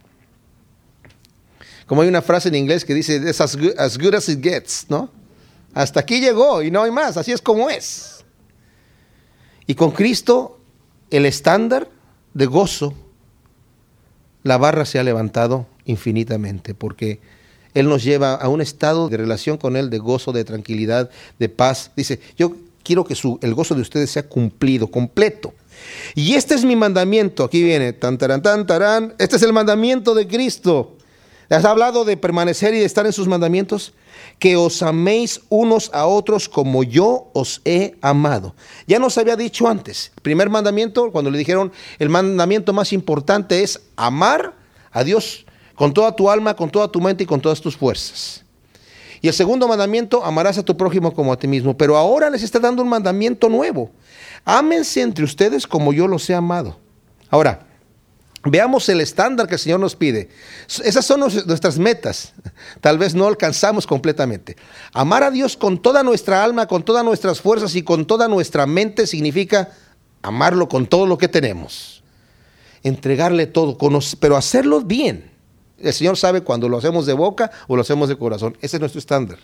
Como 1.87 2.03
hay 2.03 2.09
una 2.09 2.23
frase 2.23 2.49
en 2.49 2.57
inglés 2.57 2.85
que 2.85 2.95
dice, 2.95 3.17
es 3.29 3.41
as 3.41 3.57
good, 3.57 3.79
as 3.79 3.97
good 3.97 4.15
as 4.15 4.29
it 4.29 4.43
gets, 4.43 4.87
¿no? 4.89 5.11
Hasta 5.73 6.01
aquí 6.01 6.21
llegó 6.21 6.63
y 6.63 6.71
no 6.71 6.83
hay 6.83 6.91
más, 6.91 7.17
así 7.17 7.33
es 7.33 7.41
como 7.41 7.71
es. 7.71 8.25
Y 9.67 9.75
con 9.75 9.91
Cristo 9.93 10.61
el 11.11 11.27
estándar 11.27 11.89
de 12.35 12.47
gozo 12.47 12.95
la 14.47 14.59
barra 14.59 14.85
se 14.85 14.99
ha 14.99 15.03
levantado 15.03 15.67
infinitamente, 15.85 16.73
porque 16.73 17.19
Él 17.75 17.89
nos 17.89 18.05
lleva 18.05 18.35
a 18.35 18.49
un 18.49 18.61
estado 18.61 19.09
de 19.09 19.17
relación 19.17 19.59
con 19.59 19.77
Él, 19.77 19.91
de 19.91 19.99
gozo, 19.99 20.33
de 20.33 20.45
tranquilidad, 20.45 21.11
de 21.39 21.49
paz. 21.49 21.91
Dice, 21.97 22.21
yo 22.39 22.55
quiero 22.85 23.05
que 23.05 23.17
su, 23.17 23.41
el 23.43 23.55
gozo 23.55 23.75
de 23.75 23.81
ustedes 23.81 24.11
sea 24.11 24.29
cumplido, 24.29 24.87
completo. 24.87 25.53
Y 26.15 26.35
este 26.35 26.55
es 26.55 26.65
mi 26.65 26.77
mandamiento, 26.77 27.45
aquí 27.45 27.63
viene, 27.63 27.93
tan, 27.93 28.19
tan, 28.19 28.41
tan, 28.41 28.67
tarán, 28.67 29.15
este 29.19 29.37
es 29.37 29.43
el 29.43 29.53
mandamiento 29.53 30.15
de 30.15 30.29
Cristo. 30.29 30.96
¿Has 31.49 31.65
hablado 31.65 32.05
de 32.05 32.17
permanecer 32.17 32.75
y 32.75 32.79
de 32.79 32.85
estar 32.85 33.07
en 33.07 33.13
sus 33.13 33.29
mandamientos? 33.29 33.93
que 34.39 34.57
os 34.57 34.83
améis 34.83 35.41
unos 35.49 35.91
a 35.95 36.07
otros 36.07 36.49
como 36.49 36.83
yo 36.83 37.31
os 37.33 37.63
he 37.65 37.97
amado. 38.03 38.55
Ya 38.87 38.99
nos 38.99 39.17
había 39.19 39.37
dicho 39.37 39.67
antes, 39.69 40.13
primer 40.23 40.51
mandamiento, 40.51 41.11
cuando 41.11 41.31
le 41.31 41.39
dijeron, 41.39 41.73
el 41.99 42.09
mandamiento 42.09 42.73
más 42.73 42.93
importante 42.93 43.63
es 43.63 43.81
amar 43.97 44.55
a 44.93 45.05
Dios 45.05 45.47
con 45.75 45.95
toda 45.95 46.15
tu 46.15 46.31
alma, 46.31 46.55
con 46.55 46.71
toda 46.71 46.89
tu 46.89 47.01
mente 47.01 47.25
y 47.25 47.27
con 47.27 47.41
todas 47.41 47.61
tus 47.61 47.77
fuerzas. 47.77 48.43
Y 49.23 49.29
el 49.29 49.35
segundo 49.35 49.67
mandamiento, 49.67 50.25
amarás 50.25 50.59
a 50.59 50.63
tu 50.63 50.77
prójimo 50.77 51.13
como 51.13 51.33
a 51.33 51.39
ti 51.39 51.49
mismo. 51.49 51.77
Pero 51.77 51.97
ahora 51.97 52.29
les 52.29 52.43
está 52.43 52.61
dando 52.61 52.83
un 52.83 52.89
mandamiento 52.89 53.49
nuevo. 53.49 53.91
Ámense 54.45 55.01
entre 55.01 55.25
ustedes 55.25 55.67
como 55.67 55.93
yo 55.95 56.07
los 56.07 56.29
he 56.29 56.35
amado. 56.35 56.79
Ahora, 57.31 57.66
Veamos 58.49 58.89
el 58.89 59.01
estándar 59.01 59.47
que 59.47 59.55
el 59.55 59.61
Señor 59.61 59.81
nos 59.81 59.97
pide. 59.97 60.29
Esas 60.85 61.05
son 61.05 61.21
nuestras 61.21 61.79
metas. 61.79 62.33
Tal 62.81 62.99
vez 62.99 63.15
no 63.15 63.27
alcanzamos 63.27 63.87
completamente. 63.87 64.57
Amar 64.93 65.23
a 65.25 65.31
Dios 65.31 65.57
con 65.57 65.81
toda 65.83 66.03
nuestra 66.03 66.45
alma, 66.45 66.67
con 66.67 66.85
todas 66.85 67.05
nuestras 67.05 67.41
fuerzas 67.41 67.75
y 67.75 67.83
con 67.83 68.07
toda 68.07 68.29
nuestra 68.29 68.67
mente 68.67 69.07
significa 69.07 69.71
amarlo 70.23 70.69
con 70.69 70.87
todo 70.87 71.07
lo 71.07 71.19
que 71.19 71.29
tenemos. 71.29 72.03
Entregarle 72.83 73.47
todo, 73.47 73.77
pero 74.21 74.37
hacerlo 74.37 74.81
bien. 74.81 75.31
El 75.79 75.93
Señor 75.93 76.17
sabe 76.17 76.43
cuando 76.43 76.69
lo 76.69 76.79
hacemos 76.79 77.05
de 77.07 77.13
boca 77.13 77.51
o 77.67 77.77
lo 77.77 77.83
hacemos 77.83 78.09
de 78.09 78.17
corazón. 78.17 78.57
Ese 78.61 78.77
es 78.77 78.81
nuestro 78.81 78.99
estándar. 78.99 79.39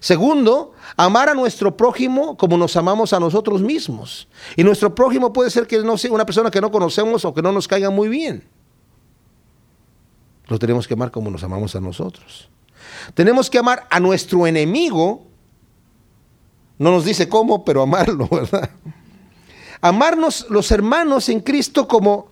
Segundo, 0.00 0.72
amar 0.96 1.28
a 1.28 1.34
nuestro 1.34 1.76
prójimo 1.76 2.36
como 2.36 2.56
nos 2.56 2.76
amamos 2.76 3.12
a 3.12 3.20
nosotros 3.20 3.60
mismos. 3.62 4.28
Y 4.56 4.64
nuestro 4.64 4.94
prójimo 4.94 5.32
puede 5.32 5.50
ser 5.50 5.66
que 5.66 5.78
no 5.78 5.96
sea 5.96 6.12
una 6.12 6.26
persona 6.26 6.50
que 6.50 6.60
no 6.60 6.70
conocemos 6.70 7.24
o 7.24 7.34
que 7.34 7.42
no 7.42 7.52
nos 7.52 7.68
caiga 7.68 7.90
muy 7.90 8.08
bien. 8.08 8.48
Lo 10.48 10.58
tenemos 10.58 10.88
que 10.88 10.94
amar 10.94 11.10
como 11.10 11.30
nos 11.30 11.42
amamos 11.44 11.76
a 11.76 11.80
nosotros. 11.80 12.50
Tenemos 13.14 13.48
que 13.48 13.58
amar 13.58 13.86
a 13.90 14.00
nuestro 14.00 14.46
enemigo. 14.46 15.26
No 16.78 16.90
nos 16.90 17.04
dice 17.04 17.28
cómo, 17.28 17.64
pero 17.64 17.82
amarlo, 17.82 18.28
¿verdad? 18.30 18.70
Amarnos 19.80 20.46
los 20.48 20.70
hermanos 20.70 21.28
en 21.28 21.40
Cristo 21.40 21.86
como 21.88 22.31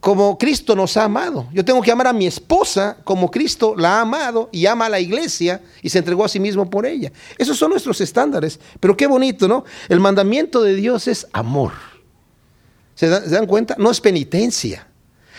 como 0.00 0.38
Cristo 0.38 0.76
nos 0.76 0.96
ha 0.96 1.04
amado. 1.04 1.48
Yo 1.52 1.64
tengo 1.64 1.82
que 1.82 1.90
amar 1.90 2.06
a 2.06 2.12
mi 2.12 2.26
esposa 2.26 2.98
como 3.04 3.30
Cristo 3.30 3.74
la 3.76 3.98
ha 3.98 4.00
amado 4.02 4.48
y 4.52 4.66
ama 4.66 4.86
a 4.86 4.88
la 4.88 5.00
iglesia 5.00 5.60
y 5.82 5.88
se 5.88 5.98
entregó 5.98 6.24
a 6.24 6.28
sí 6.28 6.38
mismo 6.38 6.70
por 6.70 6.86
ella. 6.86 7.12
Esos 7.36 7.56
son 7.56 7.70
nuestros 7.70 8.00
estándares. 8.00 8.60
Pero 8.78 8.96
qué 8.96 9.06
bonito, 9.06 9.48
¿no? 9.48 9.64
El 9.88 9.98
mandamiento 9.98 10.62
de 10.62 10.74
Dios 10.74 11.08
es 11.08 11.26
amor. 11.32 11.72
¿Se 12.94 13.08
dan, 13.08 13.46
cuenta? 13.46 13.76
No 13.78 13.90
es 13.90 14.00
penitencia. 14.00 14.86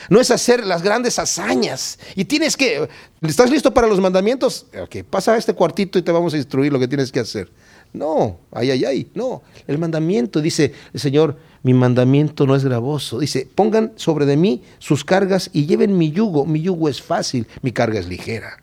No 0.09 0.19
es 0.19 0.31
hacer 0.31 0.65
las 0.65 0.81
grandes 0.81 1.19
hazañas. 1.19 1.99
Y 2.15 2.25
tienes 2.25 2.55
que, 2.55 2.87
¿estás 3.21 3.49
listo 3.49 3.73
para 3.73 3.87
los 3.87 3.99
mandamientos? 3.99 4.65
Ok, 4.81 5.03
pasa 5.09 5.33
a 5.33 5.37
este 5.37 5.53
cuartito 5.53 5.99
y 5.99 6.01
te 6.01 6.11
vamos 6.11 6.33
a 6.33 6.37
instruir 6.37 6.71
lo 6.71 6.79
que 6.79 6.87
tienes 6.87 7.11
que 7.11 7.19
hacer. 7.19 7.49
No, 7.91 8.39
ay, 8.51 8.71
ay, 8.71 8.85
ay, 8.85 9.11
no. 9.15 9.41
El 9.67 9.79
mandamiento 9.79 10.41
dice 10.41 10.73
el 10.93 10.99
Señor, 10.99 11.37
mi 11.63 11.73
mandamiento 11.73 12.45
no 12.45 12.55
es 12.55 12.63
gravoso. 12.63 13.19
Dice, 13.19 13.47
pongan 13.53 13.93
sobre 13.95 14.25
de 14.25 14.37
mí 14.37 14.63
sus 14.77 15.03
cargas 15.03 15.49
y 15.53 15.65
lleven 15.65 15.97
mi 15.97 16.11
yugo. 16.11 16.45
Mi 16.45 16.61
yugo 16.61 16.87
es 16.87 17.01
fácil, 17.01 17.47
mi 17.61 17.71
carga 17.71 17.99
es 17.99 18.07
ligera. 18.07 18.61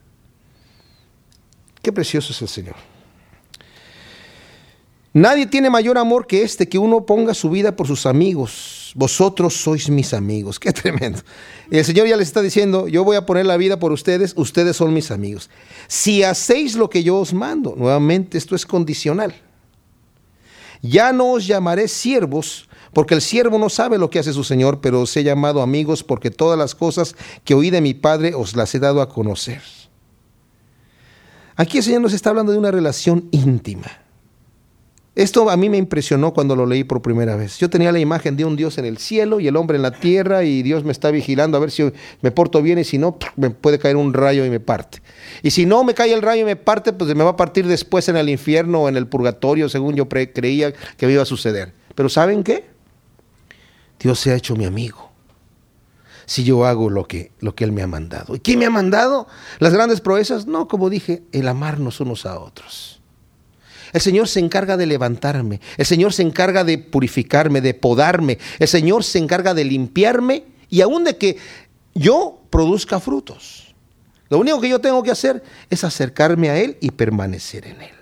Qué 1.82 1.92
precioso 1.92 2.32
es 2.32 2.42
el 2.42 2.48
Señor. 2.48 2.95
Nadie 5.16 5.46
tiene 5.46 5.70
mayor 5.70 5.96
amor 5.96 6.26
que 6.26 6.42
este, 6.42 6.68
que 6.68 6.76
uno 6.76 7.06
ponga 7.06 7.32
su 7.32 7.48
vida 7.48 7.74
por 7.74 7.86
sus 7.86 8.04
amigos. 8.04 8.92
Vosotros 8.94 9.54
sois 9.54 9.88
mis 9.88 10.12
amigos. 10.12 10.60
Qué 10.60 10.72
tremendo. 10.72 11.20
El 11.70 11.86
Señor 11.86 12.06
ya 12.06 12.18
les 12.18 12.28
está 12.28 12.42
diciendo, 12.42 12.86
yo 12.86 13.02
voy 13.02 13.16
a 13.16 13.24
poner 13.24 13.46
la 13.46 13.56
vida 13.56 13.78
por 13.78 13.92
ustedes, 13.92 14.34
ustedes 14.36 14.76
son 14.76 14.92
mis 14.92 15.10
amigos. 15.10 15.48
Si 15.88 16.22
hacéis 16.22 16.74
lo 16.74 16.90
que 16.90 17.02
yo 17.02 17.16
os 17.16 17.32
mando, 17.32 17.74
nuevamente 17.78 18.36
esto 18.36 18.54
es 18.54 18.66
condicional. 18.66 19.34
Ya 20.82 21.14
no 21.14 21.32
os 21.32 21.46
llamaré 21.46 21.88
siervos, 21.88 22.68
porque 22.92 23.14
el 23.14 23.22
siervo 23.22 23.58
no 23.58 23.70
sabe 23.70 23.96
lo 23.96 24.10
que 24.10 24.18
hace 24.18 24.34
su 24.34 24.44
Señor, 24.44 24.82
pero 24.82 25.00
os 25.00 25.16
he 25.16 25.24
llamado 25.24 25.62
amigos 25.62 26.04
porque 26.04 26.30
todas 26.30 26.58
las 26.58 26.74
cosas 26.74 27.16
que 27.42 27.54
oí 27.54 27.70
de 27.70 27.80
mi 27.80 27.94
Padre 27.94 28.34
os 28.34 28.54
las 28.54 28.74
he 28.74 28.80
dado 28.80 29.00
a 29.00 29.08
conocer. 29.08 29.62
Aquí 31.56 31.78
el 31.78 31.84
Señor 31.84 32.02
nos 32.02 32.12
está 32.12 32.28
hablando 32.28 32.52
de 32.52 32.58
una 32.58 32.70
relación 32.70 33.28
íntima. 33.30 34.05
Esto 35.16 35.48
a 35.48 35.56
mí 35.56 35.70
me 35.70 35.78
impresionó 35.78 36.34
cuando 36.34 36.54
lo 36.54 36.66
leí 36.66 36.84
por 36.84 37.00
primera 37.00 37.36
vez. 37.36 37.56
Yo 37.56 37.70
tenía 37.70 37.90
la 37.90 37.98
imagen 37.98 38.36
de 38.36 38.44
un 38.44 38.54
Dios 38.54 38.76
en 38.76 38.84
el 38.84 38.98
cielo 38.98 39.40
y 39.40 39.48
el 39.48 39.56
hombre 39.56 39.76
en 39.76 39.82
la 39.82 39.92
tierra 39.92 40.44
y 40.44 40.62
Dios 40.62 40.84
me 40.84 40.92
está 40.92 41.10
vigilando 41.10 41.56
a 41.56 41.60
ver 41.60 41.70
si 41.70 41.90
me 42.20 42.30
porto 42.30 42.60
bien 42.60 42.78
y 42.78 42.84
si 42.84 42.98
no, 42.98 43.18
me 43.34 43.48
puede 43.48 43.78
caer 43.78 43.96
un 43.96 44.12
rayo 44.12 44.44
y 44.44 44.50
me 44.50 44.60
parte. 44.60 45.00
Y 45.42 45.52
si 45.52 45.64
no 45.64 45.84
me 45.84 45.94
cae 45.94 46.12
el 46.12 46.20
rayo 46.20 46.42
y 46.42 46.44
me 46.44 46.56
parte, 46.56 46.92
pues 46.92 47.14
me 47.14 47.24
va 47.24 47.30
a 47.30 47.36
partir 47.36 47.66
después 47.66 48.10
en 48.10 48.18
el 48.18 48.28
infierno 48.28 48.82
o 48.82 48.88
en 48.90 48.98
el 48.98 49.06
purgatorio, 49.06 49.70
según 49.70 49.94
yo 49.96 50.06
creía 50.06 50.74
que 50.98 51.10
iba 51.10 51.22
a 51.22 51.26
suceder. 51.26 51.72
Pero 51.94 52.10
¿saben 52.10 52.44
qué? 52.44 52.66
Dios 53.98 54.20
se 54.20 54.32
ha 54.32 54.34
hecho 54.34 54.54
mi 54.54 54.66
amigo. 54.66 55.12
Si 56.26 56.44
yo 56.44 56.66
hago 56.66 56.90
lo 56.90 57.08
que, 57.08 57.32
lo 57.40 57.54
que 57.54 57.64
Él 57.64 57.72
me 57.72 57.80
ha 57.80 57.86
mandado. 57.86 58.36
¿Y 58.36 58.40
quién 58.40 58.58
me 58.58 58.66
ha 58.66 58.70
mandado? 58.70 59.28
Las 59.60 59.72
grandes 59.72 60.02
proezas. 60.02 60.46
No, 60.46 60.68
como 60.68 60.90
dije, 60.90 61.22
el 61.32 61.48
amarnos 61.48 62.00
unos 62.00 62.26
a 62.26 62.38
otros. 62.38 62.95
El 63.96 64.02
Señor 64.02 64.28
se 64.28 64.40
encarga 64.40 64.76
de 64.76 64.84
levantarme. 64.84 65.58
El 65.78 65.86
Señor 65.86 66.12
se 66.12 66.20
encarga 66.20 66.64
de 66.64 66.76
purificarme, 66.76 67.62
de 67.62 67.72
podarme. 67.72 68.36
El 68.58 68.68
Señor 68.68 69.02
se 69.04 69.16
encarga 69.16 69.54
de 69.54 69.64
limpiarme 69.64 70.44
y 70.68 70.82
aún 70.82 71.02
de 71.02 71.16
que 71.16 71.38
yo 71.94 72.42
produzca 72.50 73.00
frutos. 73.00 73.74
Lo 74.28 74.38
único 74.38 74.60
que 74.60 74.68
yo 74.68 74.82
tengo 74.82 75.02
que 75.02 75.10
hacer 75.10 75.42
es 75.70 75.82
acercarme 75.82 76.50
a 76.50 76.58
Él 76.58 76.76
y 76.82 76.90
permanecer 76.90 77.66
en 77.66 77.80
Él. 77.80 77.94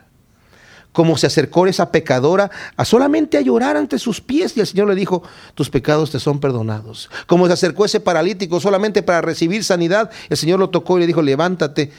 como 0.91 1.17
se 1.17 1.29
acercó 1.29 1.69
esa 1.69 1.93
pecadora 1.93 2.51
a 2.77 2.85
solamente 2.85 3.39
a 3.39 3.41
llorar 3.41 3.77
ante 3.77 4.01
sus 4.01 4.21
pies 4.21 4.57
y 4.57 4.61
el 4.61 4.67
Señor 4.67 4.89
le 4.89 4.97
dijo, 4.97 5.23
tus 5.55 5.71
pecados 5.71 6.11
te 6.11 6.19
son 6.19 6.41
perdonados. 6.41 7.09
Como 7.29 7.47
se 7.47 7.53
acercó 7.53 7.85
ese 7.85 8.01
paralítico 8.01 8.59
solamente 8.59 9.05
para 9.05 9.21
recibir 9.21 9.63
sanidad, 9.63 10.11
el 10.29 10.37
Señor 10.37 10.59
lo 10.59 10.71
tocó 10.71 10.97
y 10.97 11.03
le 11.03 11.07
dijo, 11.07 11.23
levántate, 11.23 11.93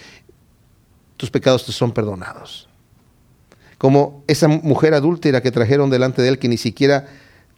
tus 1.15 1.31
pecados 1.31 1.65
te 1.65 1.71
son 1.71 1.93
perdonados. 1.93 2.67
Como 3.86 4.23
esa 4.25 4.47
mujer 4.47 4.95
adúltera 4.95 5.41
que 5.41 5.51
trajeron 5.51 5.91
delante 5.91 6.23
de 6.23 6.29
él 6.29 6.39
que 6.39 6.47
ni 6.47 6.57
siquiera 6.57 7.05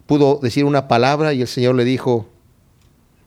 pudo 0.08 0.42
decir 0.44 0.66
una 0.66 0.90
palabra 0.90 1.32
y 1.32 1.40
el 1.42 1.48
Señor 1.48 1.76
le 1.76 1.86
dijo, 1.86 2.28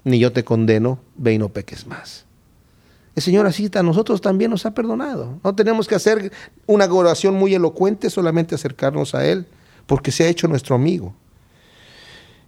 ni 0.05 0.18
yo 0.18 0.32
te 0.34 0.44
condeno, 0.44 0.98
ve 1.16 1.32
y 1.32 1.38
no 1.38 1.48
peques 1.48 1.86
más. 1.86 2.26
El 3.16 3.22
Señor 3.22 3.46
así 3.46 3.70
a 3.72 3.82
nosotros 3.82 4.20
también 4.20 4.51
nos 4.51 4.66
ha 4.66 4.74
perdonado. 4.74 5.38
No 5.42 5.55
tenemos 5.55 5.88
que 5.88 5.94
hacer 5.94 6.30
una 6.66 6.92
oración 6.92 7.36
muy 7.36 7.55
elocuente, 7.55 8.11
solamente 8.11 8.55
acercarnos 8.55 9.14
a 9.14 9.24
Él, 9.24 9.46
porque 9.86 10.12
se 10.12 10.24
ha 10.24 10.28
hecho 10.28 10.46
nuestro 10.46 10.74
amigo. 10.74 11.14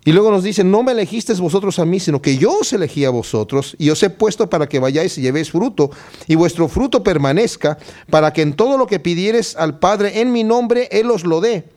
Y 0.05 0.11
luego 0.11 0.33
nos 0.33 0.43
dice, 0.43 0.65
no 0.65 0.83
me 0.83 0.93
elegisteis 0.93 1.39
vosotros 1.39 1.79
a 1.79 1.85
mí, 1.85 2.01
sino 2.01 2.21
que 2.21 2.37
yo 2.37 2.59
os 2.59 2.73
elegí 2.73 3.05
a 3.05 3.11
vosotros 3.11 3.77
y 3.79 3.91
os 3.91 4.03
he 4.03 4.11
puesto 4.11 4.51
para 4.51 4.69
que 4.69 4.81
vayáis 4.81 5.17
y 5.17 5.23
llevéis 5.23 5.53
fruto, 5.53 5.91
y 6.27 6.35
vuestro 6.35 6.67
fruto 6.67 7.05
permanezca, 7.05 7.79
para 8.11 8.33
que 8.33 8.43
en 8.43 8.55
todo 8.55 8.77
lo 8.77 8.87
que 8.87 8.99
pidieres 8.99 9.55
al 9.55 9.79
Padre 9.79 10.21
en 10.21 10.33
mi 10.33 10.43
nombre, 10.43 10.89
Él 10.91 11.11
os 11.11 11.25
lo 11.25 11.41
dé. 11.41 11.69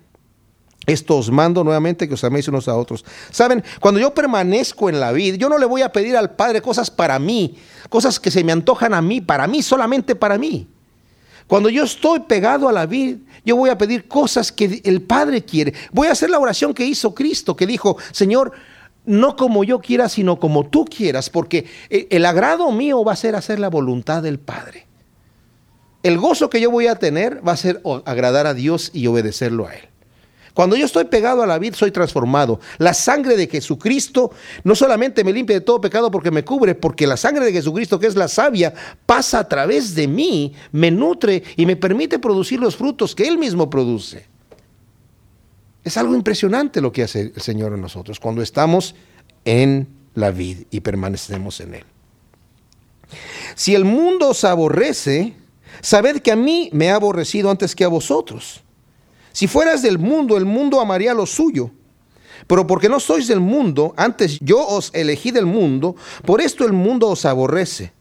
Esto 0.88 1.17
os 1.17 1.32
mando 1.32 1.63
nuevamente 1.63 2.07
que 2.07 2.13
os 2.15 2.23
améis 2.23 2.47
unos 2.47 2.67
a 2.67 2.76
otros. 2.76 3.05
Saben, 3.32 3.63
cuando 3.80 3.99
yo 3.99 4.13
permanezco 4.13 4.89
en 4.89 4.99
la 4.99 5.11
vida, 5.11 5.38
yo 5.38 5.49
no 5.49 5.57
le 5.57 5.65
voy 5.65 5.84
a 5.84 5.91
pedir 5.91 6.17
al 6.17 6.36
Padre 6.36 6.61
cosas 6.61 6.89
para 6.89 7.19
mí, 7.19 7.57
cosas 7.89 8.19
que 8.19 8.32
se 8.32 8.43
me 8.43 8.51
antojan 8.51 8.93
a 8.93 9.01
mí, 9.01 9.21
para 9.21 9.47
mí, 9.47 9.61
solamente 9.61 10.15
para 10.15 10.38
mí. 10.38 10.67
Cuando 11.48 11.70
yo 11.70 11.84
estoy 11.84 12.22
pegado 12.22 12.68
a 12.68 12.72
la 12.72 12.86
vida, 12.86 13.18
yo 13.46 13.56
voy 13.56 13.70
a 13.70 13.78
pedir 13.78 14.08
cosas 14.08 14.52
que 14.52 14.82
el 14.84 15.02
Padre 15.02 15.43
quiere. 15.43 15.74
Voy 15.91 16.08
a 16.08 16.14
hacer 16.14 16.30
la 16.30 16.39
oración 16.39 16.74
que 16.74 16.86
hizo 16.86 17.14
Cristo, 17.14 17.56
que 17.56 17.68
dijo, 17.68 17.98
Señor, 18.12 18.52
no 19.06 19.36
como 19.36 19.64
yo 19.64 19.80
quiera, 19.80 20.10
sino 20.10 20.39
como 20.39 20.66
tú 20.66 20.86
quieras, 20.86 21.30
porque 21.30 21.68
el 21.89 22.26
agrado 22.26 22.72
mío 22.72 23.04
va 23.04 23.14
a 23.14 23.16
ser 23.16 23.36
hacer 23.36 23.60
la 23.60 23.70
voluntad 23.70 24.24
del 24.24 24.39
Padre. 24.39 24.88
El 26.02 26.18
gozo 26.18 26.50
que 26.50 26.60
yo 26.62 26.72
voy 26.72 26.88
a 26.88 26.96
tener 26.96 27.48
va 27.48 27.52
a 27.52 27.58
ser 27.58 27.82
agradar 28.06 28.48
a 28.48 28.54
Dios 28.56 28.89
y 28.93 29.06
obedecerlo 29.08 29.68
a 29.68 29.76
Él. 29.76 29.89
Cuando 30.56 30.78
yo 30.78 30.86
estoy 30.86 31.03
pegado 31.03 31.43
a 31.43 31.45
la 31.45 31.60
vid, 31.60 31.74
soy 31.74 31.91
transformado. 31.91 32.62
La 32.78 32.93
sangre 32.93 33.36
de 33.36 33.47
Jesucristo 33.47 34.32
no 34.64 34.74
solamente 34.74 35.22
me 35.26 35.34
limpia 35.34 35.58
de 35.58 35.62
todo 35.62 35.82
pecado 35.82 36.10
porque 36.10 36.32
me 36.32 36.45
cubre, 36.45 36.76
porque 36.76 37.06
la 37.06 37.18
sangre 37.18 37.43
de 37.43 37.51
Jesucristo, 37.51 37.99
que 37.99 38.08
es 38.08 38.16
la 38.16 38.30
savia, 38.30 38.74
pasa 39.06 39.39
a 39.39 39.49
través 39.49 39.93
de 39.95 40.08
mí, 40.08 40.53
me 40.72 40.91
nutre 40.91 41.43
y 41.58 41.66
me 41.66 41.76
permite 41.76 42.20
producir 42.20 42.62
los 42.62 42.78
frutos 42.78 43.14
que 43.14 43.28
Él 43.28 43.38
mismo 43.38 43.70
produce. 43.70 44.28
Es 45.84 45.97
algo 45.97 46.16
impresionante 46.16 46.80
lo 46.80 46.93
que 46.93 47.03
hace 47.03 47.34
el 47.36 47.41
Señor 47.41 47.74
en 47.74 47.82
nosotros 47.82 48.22
cuando 48.22 48.41
estamos 48.41 48.95
en 49.43 49.89
la 50.14 50.32
vid 50.32 50.68
y 50.72 50.80
permanecemos 50.80 51.60
en 51.60 51.76
Él. 51.76 51.84
Si 53.56 53.76
el 53.76 53.84
mundo 53.84 54.30
os 54.30 54.45
aborrece, 54.45 55.34
sabed 55.82 56.22
que 56.22 56.32
a 56.32 56.38
mí 56.38 56.70
me 56.72 56.91
ha 56.91 56.95
aborrecido 56.95 57.51
antes 57.51 57.76
que 57.76 57.84
a 57.84 57.89
vosotros. 57.89 58.64
Si 59.36 59.47
fueras 59.47 59.81
del 59.81 59.99
mundo, 59.99 60.38
el 60.38 60.45
mundo 60.45 60.79
amaría 60.79 61.13
lo 61.13 61.25
suyo. 61.25 61.69
Pero 62.47 62.65
porque 62.65 62.88
no 62.88 63.01
sois 63.01 63.27
del 63.27 63.41
mundo, 63.41 63.93
antes 63.97 64.39
yo 64.39 64.65
os 64.65 64.91
elegí 64.93 65.31
del 65.31 65.45
mundo, 65.45 65.97
por 66.23 66.39
esto 66.39 66.63
el 66.63 66.71
mundo 66.71 67.09
os 67.09 67.25
aborrece. 67.25 67.91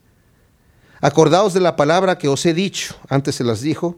Acordaos 1.01 1.53
de 1.53 1.59
la 1.59 1.75
palabra 1.75 2.19
que 2.19 2.29
os 2.29 2.47
he 2.47 2.55
dicho, 2.55 2.95
antes 3.09 3.35
se 3.35 3.43
las 3.43 3.63
dijo, 3.63 3.97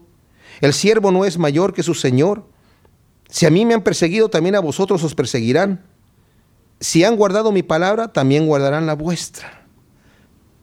el 0.61 0.73
siervo 0.73 1.11
no 1.11 1.25
es 1.25 1.37
mayor 1.37 1.75
que 1.75 1.83
su 1.83 1.93
Señor. 1.93 2.43
Si 3.29 3.45
a 3.45 3.51
mí 3.51 3.67
me 3.67 3.75
han 3.75 3.83
perseguido, 3.83 4.29
también 4.29 4.55
a 4.55 4.59
vosotros 4.59 5.03
os 5.03 5.13
perseguirán. 5.13 5.85
Si 6.79 7.03
han 7.03 7.17
guardado 7.17 7.51
mi 7.51 7.61
palabra, 7.61 8.07
también 8.07 8.47
guardarán 8.47 8.87
la 8.87 8.95
vuestra. 8.95 9.67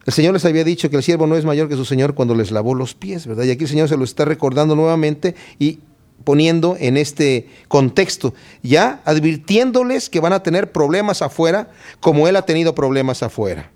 El 0.04 0.12
Señor 0.12 0.34
les 0.34 0.44
había 0.44 0.64
dicho 0.64 0.90
que 0.90 0.96
el 0.96 1.04
siervo 1.04 1.28
no 1.28 1.36
es 1.36 1.44
mayor 1.44 1.68
que 1.68 1.76
su 1.76 1.84
Señor 1.84 2.16
cuando 2.16 2.34
les 2.34 2.50
lavó 2.50 2.74
los 2.74 2.94
pies, 2.94 3.28
¿verdad? 3.28 3.44
Y 3.44 3.52
aquí 3.52 3.62
el 3.62 3.70
Señor 3.70 3.88
se 3.88 3.96
lo 3.96 4.02
está 4.02 4.24
recordando 4.24 4.74
nuevamente 4.74 5.36
y 5.60 5.78
poniendo 6.24 6.76
en 6.78 6.96
este 6.96 7.48
contexto, 7.68 8.34
ya 8.62 9.02
advirtiéndoles 9.04 10.10
que 10.10 10.20
van 10.20 10.32
a 10.32 10.42
tener 10.42 10.72
problemas 10.72 11.22
afuera 11.22 11.70
como 12.00 12.26
Él 12.26 12.36
ha 12.36 12.42
tenido 12.42 12.74
problemas 12.74 13.22
afuera. 13.22 13.70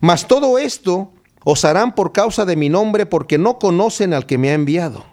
Mas 0.00 0.26
todo 0.26 0.58
esto 0.58 1.12
os 1.44 1.64
harán 1.64 1.94
por 1.94 2.12
causa 2.12 2.44
de 2.44 2.56
mi 2.56 2.68
nombre 2.68 3.06
porque 3.06 3.38
no 3.38 3.58
conocen 3.58 4.12
al 4.12 4.26
que 4.26 4.38
me 4.38 4.50
ha 4.50 4.54
enviado. 4.54 5.04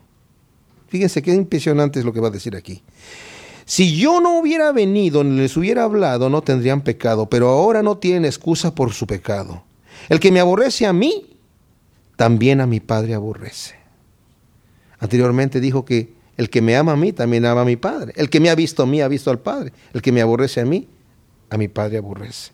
Fíjense 0.88 1.22
qué 1.22 1.34
impresionante 1.34 2.00
es 2.00 2.06
lo 2.06 2.14
que 2.14 2.20
va 2.20 2.28
a 2.30 2.32
decir 2.32 2.56
aquí. 2.56 2.84
Si 3.66 3.96
yo 3.96 4.20
no 4.20 4.40
hubiera 4.40 4.72
venido 4.72 5.24
ni 5.24 5.40
les 5.40 5.56
hubiera 5.56 5.84
hablado, 5.84 6.30
no 6.30 6.42
tendrían 6.42 6.82
pecado, 6.82 7.30
pero 7.30 7.50
ahora 7.50 7.82
no 7.82 7.98
tienen 7.98 8.26
excusa 8.26 8.76
por 8.76 8.94
su 8.94 9.08
pecado. 9.08 9.64
El 10.10 10.20
que 10.20 10.32
me 10.32 10.40
aborrece 10.40 10.86
a 10.86 10.94
mí, 10.94 11.38
también 12.16 12.62
a 12.62 12.68
mi 12.68 12.80
Padre 12.80 13.14
aborrece. 13.14 13.76
Anteriormente 15.00 15.60
dijo 15.60 15.86
que 15.86 16.13
el 16.38 16.50
que 16.50 16.62
me 16.62 16.76
ama 16.76 16.94
a 16.94 16.96
mí 16.96 17.14
también 17.14 17.46
ama 17.46 17.62
a 17.62 17.66
mi 17.66 17.76
Padre. 17.76 18.14
El 18.16 18.30
que 18.30 18.40
me 18.40 18.50
ha 18.50 18.56
visto 18.56 18.84
a 18.84 18.86
mí 18.86 19.02
ha 19.02 19.08
visto 19.08 19.30
al 19.30 19.40
Padre. 19.40 19.72
El 19.94 20.02
que 20.02 20.12
me 20.12 20.22
aborrece 20.22 20.62
a 20.62 20.66
mí, 20.66 20.88
a 21.50 21.58
mi 21.58 21.68
Padre 21.68 21.98
aborrece. 21.98 22.52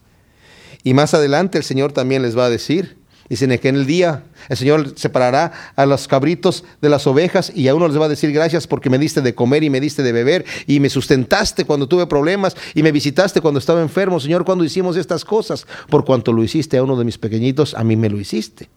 Y 0.84 0.94
más 0.94 1.14
adelante 1.14 1.58
el 1.58 1.64
Señor 1.64 1.92
también 1.92 2.22
les 2.22 2.38
va 2.38 2.46
a 2.46 2.50
decir, 2.50 2.98
dicen 3.30 3.58
que 3.60 3.70
en 3.70 3.76
el 3.76 3.86
día 3.86 4.24
el 4.50 4.58
Señor 4.58 4.94
separará 4.98 5.74
a 5.76 5.86
los 5.86 6.08
cabritos 6.08 6.64
de 6.82 6.90
las 6.90 7.06
ovejas 7.08 7.52
y 7.54 7.68
a 7.68 7.76
uno 7.76 7.88
les 7.88 8.00
va 8.00 8.06
a 8.06 8.10
decir 8.10 8.32
gracias 8.32 8.66
porque 8.66 8.90
me 8.90 8.98
diste 8.98 9.22
de 9.22 9.36
comer 9.36 9.64
y 9.64 9.70
me 9.70 9.80
diste 9.80 10.04
de 10.04 10.12
beber 10.12 10.46
y 10.68 10.80
me 10.80 10.90
sustentaste 10.90 11.66
cuando 11.66 11.88
tuve 11.88 12.08
problemas 12.08 12.56
y 12.74 12.84
me 12.84 12.92
visitaste 12.92 13.42
cuando 13.42 13.60
estaba 13.60 13.82
enfermo. 13.82 14.20
Señor, 14.20 14.46
cuando 14.46 14.64
hicimos 14.64 14.98
estas 14.98 15.24
cosas, 15.24 15.68
por 15.90 16.06
cuanto 16.06 16.34
lo 16.34 16.44
hiciste 16.44 16.78
a 16.78 16.84
uno 16.84 16.98
de 16.98 17.06
mis 17.06 17.18
pequeñitos, 17.18 17.74
a 17.76 17.84
mí 17.84 17.96
me 17.96 18.10
lo 18.10 18.20
hiciste. 18.20 18.70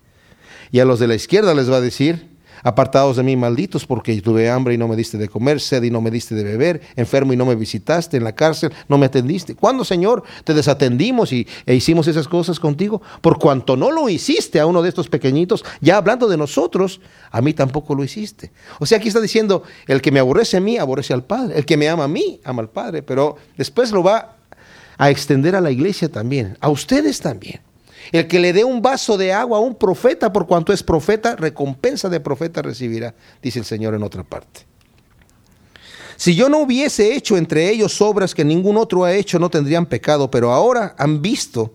Y 0.71 0.81
a 0.81 0.85
los 0.85 0.99
de 0.99 1.07
la 1.07 1.15
izquierda 1.15 1.55
les 1.55 1.71
va 1.71 1.77
a 1.77 1.81
decir, 1.81 2.32
Apartados 2.63 3.17
de 3.17 3.23
mí, 3.23 3.37
malditos, 3.37 3.87
porque 3.87 4.21
tuve 4.21 4.51
hambre 4.51 4.75
y 4.75 4.79
no 4.79 4.89
me 4.89 4.97
diste 4.97 5.19
de 5.19 5.29
comer, 5.29 5.61
sed 5.61 5.83
y 5.83 5.91
no 5.91 6.01
me 6.01 6.11
diste 6.11 6.35
de 6.35 6.45
beber, 6.45 6.81
enfermo 6.97 7.33
y 7.33 7.37
no 7.37 7.47
me 7.47 7.55
visitaste, 7.55 8.17
en 8.17 8.25
la 8.25 8.35
cárcel 8.35 8.73
no 8.89 8.99
me 8.99 9.07
atendiste. 9.07 9.55
¿Cuándo, 9.55 9.85
Señor, 9.85 10.23
te 10.45 10.55
desatendimos 10.55 11.33
y, 11.33 11.47
e 11.67 11.75
hicimos 11.75 12.07
esas 12.07 12.29
cosas 12.29 12.61
contigo? 12.61 13.03
Por 13.21 13.39
cuanto 13.39 13.77
no 13.77 13.91
lo 13.91 14.09
hiciste 14.09 14.61
a 14.61 14.67
uno 14.67 14.83
de 14.83 14.89
estos 14.89 15.09
pequeñitos, 15.09 15.65
ya 15.81 15.97
hablando 15.97 16.29
de 16.29 16.37
nosotros, 16.37 17.01
a 17.31 17.41
mí 17.41 17.53
tampoco 17.53 17.95
lo 17.95 18.05
hiciste. 18.05 18.53
O 18.79 18.87
sea, 18.87 18.99
aquí 18.99 19.09
está 19.09 19.21
diciendo, 19.21 19.63
el 19.87 20.01
que 20.01 20.13
me 20.13 20.21
aborrece 20.21 20.57
a 20.57 20.61
mí, 20.61 20.79
aborrece 20.79 21.13
al 21.13 21.25
Padre. 21.25 21.59
El 21.59 21.65
que 21.65 21.77
me 21.77 21.89
ama 21.89 22.05
a 22.05 22.09
mí, 22.09 22.41
ama 22.45 22.63
al 22.63 22.71
Padre. 22.71 23.03
Pero 23.03 23.37
después 23.57 23.91
lo 23.93 24.03
va 24.03 24.37
a 24.99 25.11
extender 25.11 25.57
a 25.57 25.61
la 25.61 25.71
iglesia 25.71 26.11
también, 26.11 26.57
a 26.61 26.69
ustedes 26.69 27.21
también. 27.21 27.61
El 28.11 28.27
que 28.27 28.41
le 28.41 28.53
dé 28.53 28.65
un 28.65 28.83
vaso 28.83 29.17
de 29.17 29.33
agua 29.33 29.59
a 29.59 29.61
un 29.61 29.77
profeta, 29.77 30.33
por 30.33 30.47
cuanto 30.47 30.73
es 30.73 30.83
profeta, 30.83 31.37
recompensa 31.37 32.09
de 32.09 32.21
profeta 32.21 32.63
recibirá, 32.63 33.15
dice 33.41 33.61
el 33.61 33.65
Señor 33.65 33.95
en 33.95 34.03
otra 34.03 34.25
parte. 34.25 34.67
Si 36.17 36.35
yo 36.35 36.49
no 36.49 36.59
hubiese 36.59 37.15
hecho 37.15 37.37
entre 37.37 37.71
ellos 37.71 38.01
obras 38.01 38.35
que 38.35 38.45
ningún 38.45 38.77
otro 38.77 39.05
ha 39.05 39.13
hecho, 39.13 39.39
no 39.39 39.51
tendrían 39.51 39.87
pecado, 39.87 40.31
pero 40.31 40.53
ahora 40.53 40.95
han 40.99 41.23
visto 41.23 41.75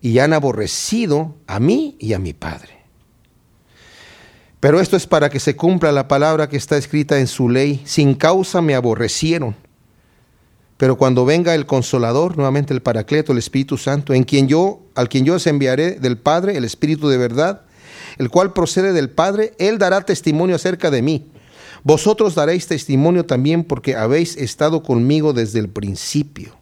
y 0.00 0.18
han 0.18 0.32
aborrecido 0.32 1.36
a 1.46 1.60
mí 1.60 1.96
y 1.98 2.12
a 2.12 2.18
mi 2.18 2.32
Padre. 2.32 2.82
Pero 4.60 4.80
esto 4.80 4.96
es 4.96 5.08
para 5.08 5.28
que 5.30 5.40
se 5.40 5.56
cumpla 5.56 5.90
la 5.90 6.06
palabra 6.06 6.48
que 6.48 6.56
está 6.56 6.76
escrita 6.76 7.18
en 7.18 7.26
su 7.26 7.48
ley. 7.48 7.82
Sin 7.84 8.14
causa 8.14 8.62
me 8.62 8.76
aborrecieron. 8.76 9.56
Pero 10.82 10.98
cuando 10.98 11.24
venga 11.24 11.54
el 11.54 11.64
consolador, 11.64 12.34
nuevamente 12.36 12.74
el 12.74 12.82
Paracleto, 12.82 13.30
el 13.30 13.38
Espíritu 13.38 13.78
Santo, 13.78 14.14
en 14.14 14.24
quien 14.24 14.48
yo, 14.48 14.80
al 14.96 15.08
quien 15.08 15.24
yo 15.24 15.34
os 15.34 15.46
enviaré 15.46 15.92
del 15.92 16.18
Padre, 16.18 16.56
el 16.56 16.64
Espíritu 16.64 17.08
de 17.08 17.18
verdad, 17.18 17.60
el 18.18 18.30
cual 18.30 18.52
procede 18.52 18.92
del 18.92 19.08
Padre, 19.08 19.52
él 19.58 19.78
dará 19.78 20.00
testimonio 20.00 20.56
acerca 20.56 20.90
de 20.90 21.00
mí. 21.00 21.30
Vosotros 21.84 22.34
daréis 22.34 22.66
testimonio 22.66 23.24
también 23.26 23.62
porque 23.62 23.94
habéis 23.94 24.36
estado 24.36 24.82
conmigo 24.82 25.32
desde 25.32 25.60
el 25.60 25.68
principio. 25.68 26.56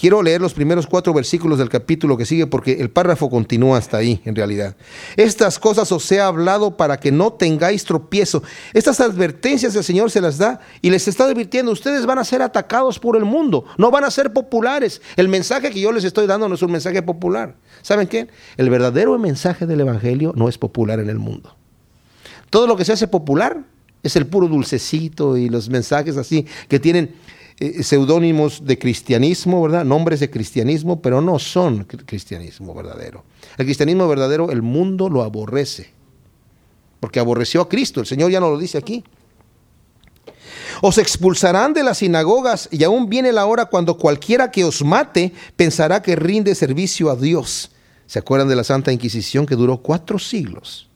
Quiero 0.00 0.22
leer 0.22 0.40
los 0.40 0.54
primeros 0.54 0.86
cuatro 0.86 1.12
versículos 1.12 1.58
del 1.58 1.68
capítulo 1.68 2.16
que 2.16 2.24
sigue 2.24 2.46
porque 2.46 2.80
el 2.80 2.88
párrafo 2.88 3.28
continúa 3.28 3.76
hasta 3.76 3.98
ahí, 3.98 4.22
en 4.24 4.34
realidad. 4.34 4.74
Estas 5.14 5.58
cosas 5.58 5.92
os 5.92 6.10
he 6.10 6.18
hablado 6.18 6.78
para 6.78 6.98
que 6.98 7.12
no 7.12 7.34
tengáis 7.34 7.84
tropiezo. 7.84 8.42
Estas 8.72 8.98
advertencias 9.00 9.76
el 9.76 9.84
Señor 9.84 10.10
se 10.10 10.22
las 10.22 10.38
da 10.38 10.60
y 10.80 10.88
les 10.88 11.06
está 11.06 11.24
advirtiendo, 11.24 11.70
ustedes 11.70 12.06
van 12.06 12.18
a 12.18 12.24
ser 12.24 12.40
atacados 12.40 12.98
por 12.98 13.14
el 13.14 13.26
mundo, 13.26 13.66
no 13.76 13.90
van 13.90 14.04
a 14.04 14.10
ser 14.10 14.32
populares. 14.32 15.02
El 15.16 15.28
mensaje 15.28 15.70
que 15.70 15.82
yo 15.82 15.92
les 15.92 16.04
estoy 16.04 16.26
dando 16.26 16.48
no 16.48 16.54
es 16.54 16.62
un 16.62 16.72
mensaje 16.72 17.02
popular. 17.02 17.56
¿Saben 17.82 18.08
qué? 18.08 18.28
El 18.56 18.70
verdadero 18.70 19.18
mensaje 19.18 19.66
del 19.66 19.82
Evangelio 19.82 20.32
no 20.34 20.48
es 20.48 20.56
popular 20.56 20.98
en 20.98 21.10
el 21.10 21.18
mundo. 21.18 21.54
Todo 22.48 22.66
lo 22.66 22.74
que 22.74 22.86
se 22.86 22.94
hace 22.94 23.06
popular 23.06 23.64
es 24.02 24.16
el 24.16 24.26
puro 24.26 24.48
dulcecito 24.48 25.36
y 25.36 25.50
los 25.50 25.68
mensajes 25.68 26.16
así 26.16 26.46
que 26.68 26.80
tienen 26.80 27.14
eh, 27.60 27.82
seudónimos 27.82 28.64
de 28.64 28.78
cristianismo, 28.78 29.62
¿verdad? 29.62 29.84
Nombres 29.84 30.20
de 30.20 30.30
cristianismo, 30.30 31.02
pero 31.02 31.20
no 31.20 31.38
son 31.38 31.84
cristianismo 31.84 32.74
verdadero. 32.74 33.22
El 33.58 33.66
cristianismo 33.66 34.08
verdadero, 34.08 34.50
el 34.50 34.62
mundo 34.62 35.10
lo 35.10 35.22
aborrece, 35.22 35.90
porque 37.00 37.20
aborreció 37.20 37.60
a 37.60 37.68
Cristo. 37.68 38.00
El 38.00 38.06
Señor 38.06 38.30
ya 38.30 38.40
no 38.40 38.50
lo 38.50 38.58
dice 38.58 38.78
aquí. 38.78 39.04
Os 40.80 40.96
expulsarán 40.96 41.74
de 41.74 41.82
las 41.82 41.98
sinagogas 41.98 42.68
y 42.72 42.82
aún 42.84 43.10
viene 43.10 43.30
la 43.30 43.44
hora 43.44 43.66
cuando 43.66 43.98
cualquiera 43.98 44.50
que 44.50 44.64
os 44.64 44.82
mate 44.82 45.34
pensará 45.54 46.00
que 46.00 46.16
rinde 46.16 46.54
servicio 46.54 47.10
a 47.10 47.16
Dios. 47.16 47.72
¿Se 48.06 48.18
acuerdan 48.18 48.48
de 48.48 48.56
la 48.56 48.64
Santa 48.64 48.90
Inquisición 48.90 49.44
que 49.44 49.54
duró 49.54 49.82
cuatro 49.82 50.18
siglos, 50.18 50.88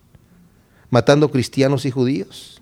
matando 0.89 1.31
cristianos 1.31 1.85
y 1.85 1.91
judíos? 1.91 2.54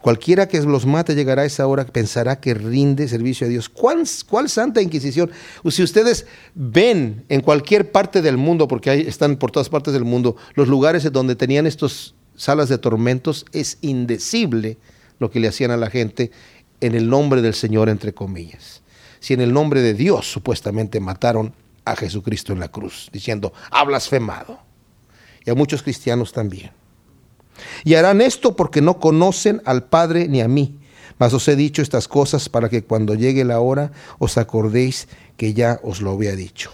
Cualquiera 0.00 0.48
que 0.48 0.60
los 0.62 0.86
mate 0.86 1.14
llegará 1.14 1.42
a 1.42 1.44
esa 1.44 1.66
hora, 1.66 1.84
pensará 1.84 2.40
que 2.40 2.54
rinde 2.54 3.06
servicio 3.06 3.46
a 3.46 3.50
Dios. 3.50 3.68
¿Cuál, 3.68 4.06
Santa 4.48 4.80
Inquisición? 4.80 5.30
Si 5.68 5.82
ustedes 5.82 6.26
ven 6.54 7.24
en 7.28 7.42
cualquier 7.42 7.92
parte 7.92 8.22
del 8.22 8.38
mundo, 8.38 8.66
porque 8.66 8.92
están 9.06 9.36
por 9.36 9.50
todas 9.50 9.68
partes 9.68 9.92
del 9.92 10.04
mundo, 10.04 10.36
los 10.54 10.68
lugares 10.68 11.10
donde 11.12 11.36
tenían 11.36 11.66
estas 11.66 12.14
salas 12.34 12.70
de 12.70 12.78
tormentos, 12.78 13.44
es 13.52 13.76
indecible 13.82 14.78
lo 15.18 15.30
que 15.30 15.40
le 15.40 15.48
hacían 15.48 15.70
a 15.70 15.76
la 15.76 15.90
gente 15.90 16.30
en 16.80 16.94
el 16.94 17.10
nombre 17.10 17.42
del 17.42 17.52
Señor, 17.52 17.90
entre 17.90 18.14
comillas. 18.14 18.82
Si 19.18 19.34
en 19.34 19.42
el 19.42 19.52
nombre 19.52 19.82
de 19.82 19.92
Dios 19.92 20.30
supuestamente 20.30 20.98
mataron 20.98 21.52
a 21.84 21.94
Jesucristo 21.94 22.54
en 22.54 22.60
la 22.60 22.68
cruz, 22.68 23.10
diciendo, 23.12 23.52
ha 23.70 23.84
blasfemado. 23.84 24.60
Y 25.44 25.50
a 25.50 25.54
muchos 25.54 25.82
cristianos 25.82 26.32
también. 26.32 26.70
Y 27.84 27.94
harán 27.94 28.20
esto 28.20 28.56
porque 28.56 28.80
no 28.80 28.98
conocen 28.98 29.62
al 29.64 29.84
Padre 29.84 30.28
ni 30.28 30.40
a 30.40 30.48
mí. 30.48 30.76
Mas 31.18 31.34
os 31.34 31.46
he 31.48 31.56
dicho 31.56 31.82
estas 31.82 32.08
cosas 32.08 32.48
para 32.48 32.68
que 32.68 32.82
cuando 32.82 33.14
llegue 33.14 33.44
la 33.44 33.60
hora 33.60 33.92
os 34.18 34.38
acordéis 34.38 35.06
que 35.36 35.52
ya 35.52 35.78
os 35.82 36.00
lo 36.00 36.12
había 36.12 36.34
dicho. 36.34 36.70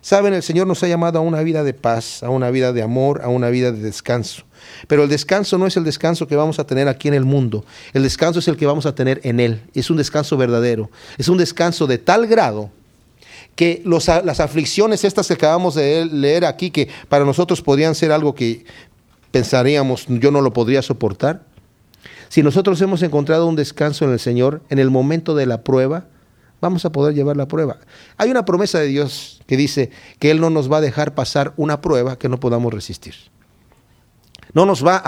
Saben, 0.00 0.34
el 0.34 0.42
Señor 0.44 0.68
nos 0.68 0.82
ha 0.84 0.88
llamado 0.88 1.18
a 1.18 1.22
una 1.22 1.42
vida 1.42 1.64
de 1.64 1.74
paz, 1.74 2.22
a 2.22 2.30
una 2.30 2.50
vida 2.50 2.72
de 2.72 2.80
amor, 2.80 3.22
a 3.22 3.28
una 3.28 3.50
vida 3.50 3.72
de 3.72 3.80
descanso. 3.80 4.44
Pero 4.86 5.02
el 5.02 5.08
descanso 5.08 5.58
no 5.58 5.66
es 5.66 5.76
el 5.76 5.82
descanso 5.82 6.28
que 6.28 6.36
vamos 6.36 6.60
a 6.60 6.64
tener 6.64 6.86
aquí 6.86 7.08
en 7.08 7.14
el 7.14 7.24
mundo. 7.24 7.64
El 7.92 8.04
descanso 8.04 8.38
es 8.38 8.46
el 8.46 8.56
que 8.56 8.66
vamos 8.66 8.86
a 8.86 8.94
tener 8.94 9.20
en 9.24 9.40
Él. 9.40 9.62
Es 9.74 9.90
un 9.90 9.96
descanso 9.96 10.36
verdadero. 10.36 10.90
Es 11.18 11.28
un 11.28 11.38
descanso 11.38 11.88
de 11.88 11.98
tal 11.98 12.28
grado 12.28 12.70
que 13.56 13.82
las 13.84 14.40
aflicciones 14.40 15.02
estas 15.02 15.26
que 15.26 15.34
acabamos 15.34 15.74
de 15.74 16.04
leer 16.04 16.44
aquí, 16.44 16.70
que 16.70 16.88
para 17.08 17.24
nosotros 17.24 17.60
podrían 17.60 17.94
ser 17.94 18.12
algo 18.12 18.34
que 18.34 18.64
pensaríamos 19.36 20.06
yo 20.08 20.30
no 20.30 20.40
lo 20.40 20.52
podría 20.52 20.80
soportar. 20.80 21.42
Si 22.28 22.42
nosotros 22.42 22.80
hemos 22.80 23.02
encontrado 23.02 23.46
un 23.46 23.54
descanso 23.54 24.06
en 24.06 24.12
el 24.12 24.18
Señor, 24.18 24.62
en 24.70 24.78
el 24.78 24.90
momento 24.90 25.34
de 25.34 25.44
la 25.44 25.62
prueba, 25.62 26.06
vamos 26.60 26.86
a 26.86 26.90
poder 26.90 27.14
llevar 27.14 27.36
la 27.36 27.46
prueba. 27.46 27.76
Hay 28.16 28.30
una 28.30 28.46
promesa 28.46 28.78
de 28.78 28.86
Dios 28.86 29.42
que 29.46 29.58
dice 29.58 29.90
que 30.18 30.30
Él 30.30 30.40
no 30.40 30.48
nos 30.48 30.72
va 30.72 30.78
a 30.78 30.80
dejar 30.80 31.14
pasar 31.14 31.52
una 31.58 31.82
prueba 31.82 32.18
que 32.18 32.30
no 32.30 32.40
podamos 32.40 32.72
resistir. 32.72 33.14
No 34.54 34.64
nos 34.64 34.84
va 34.84 35.02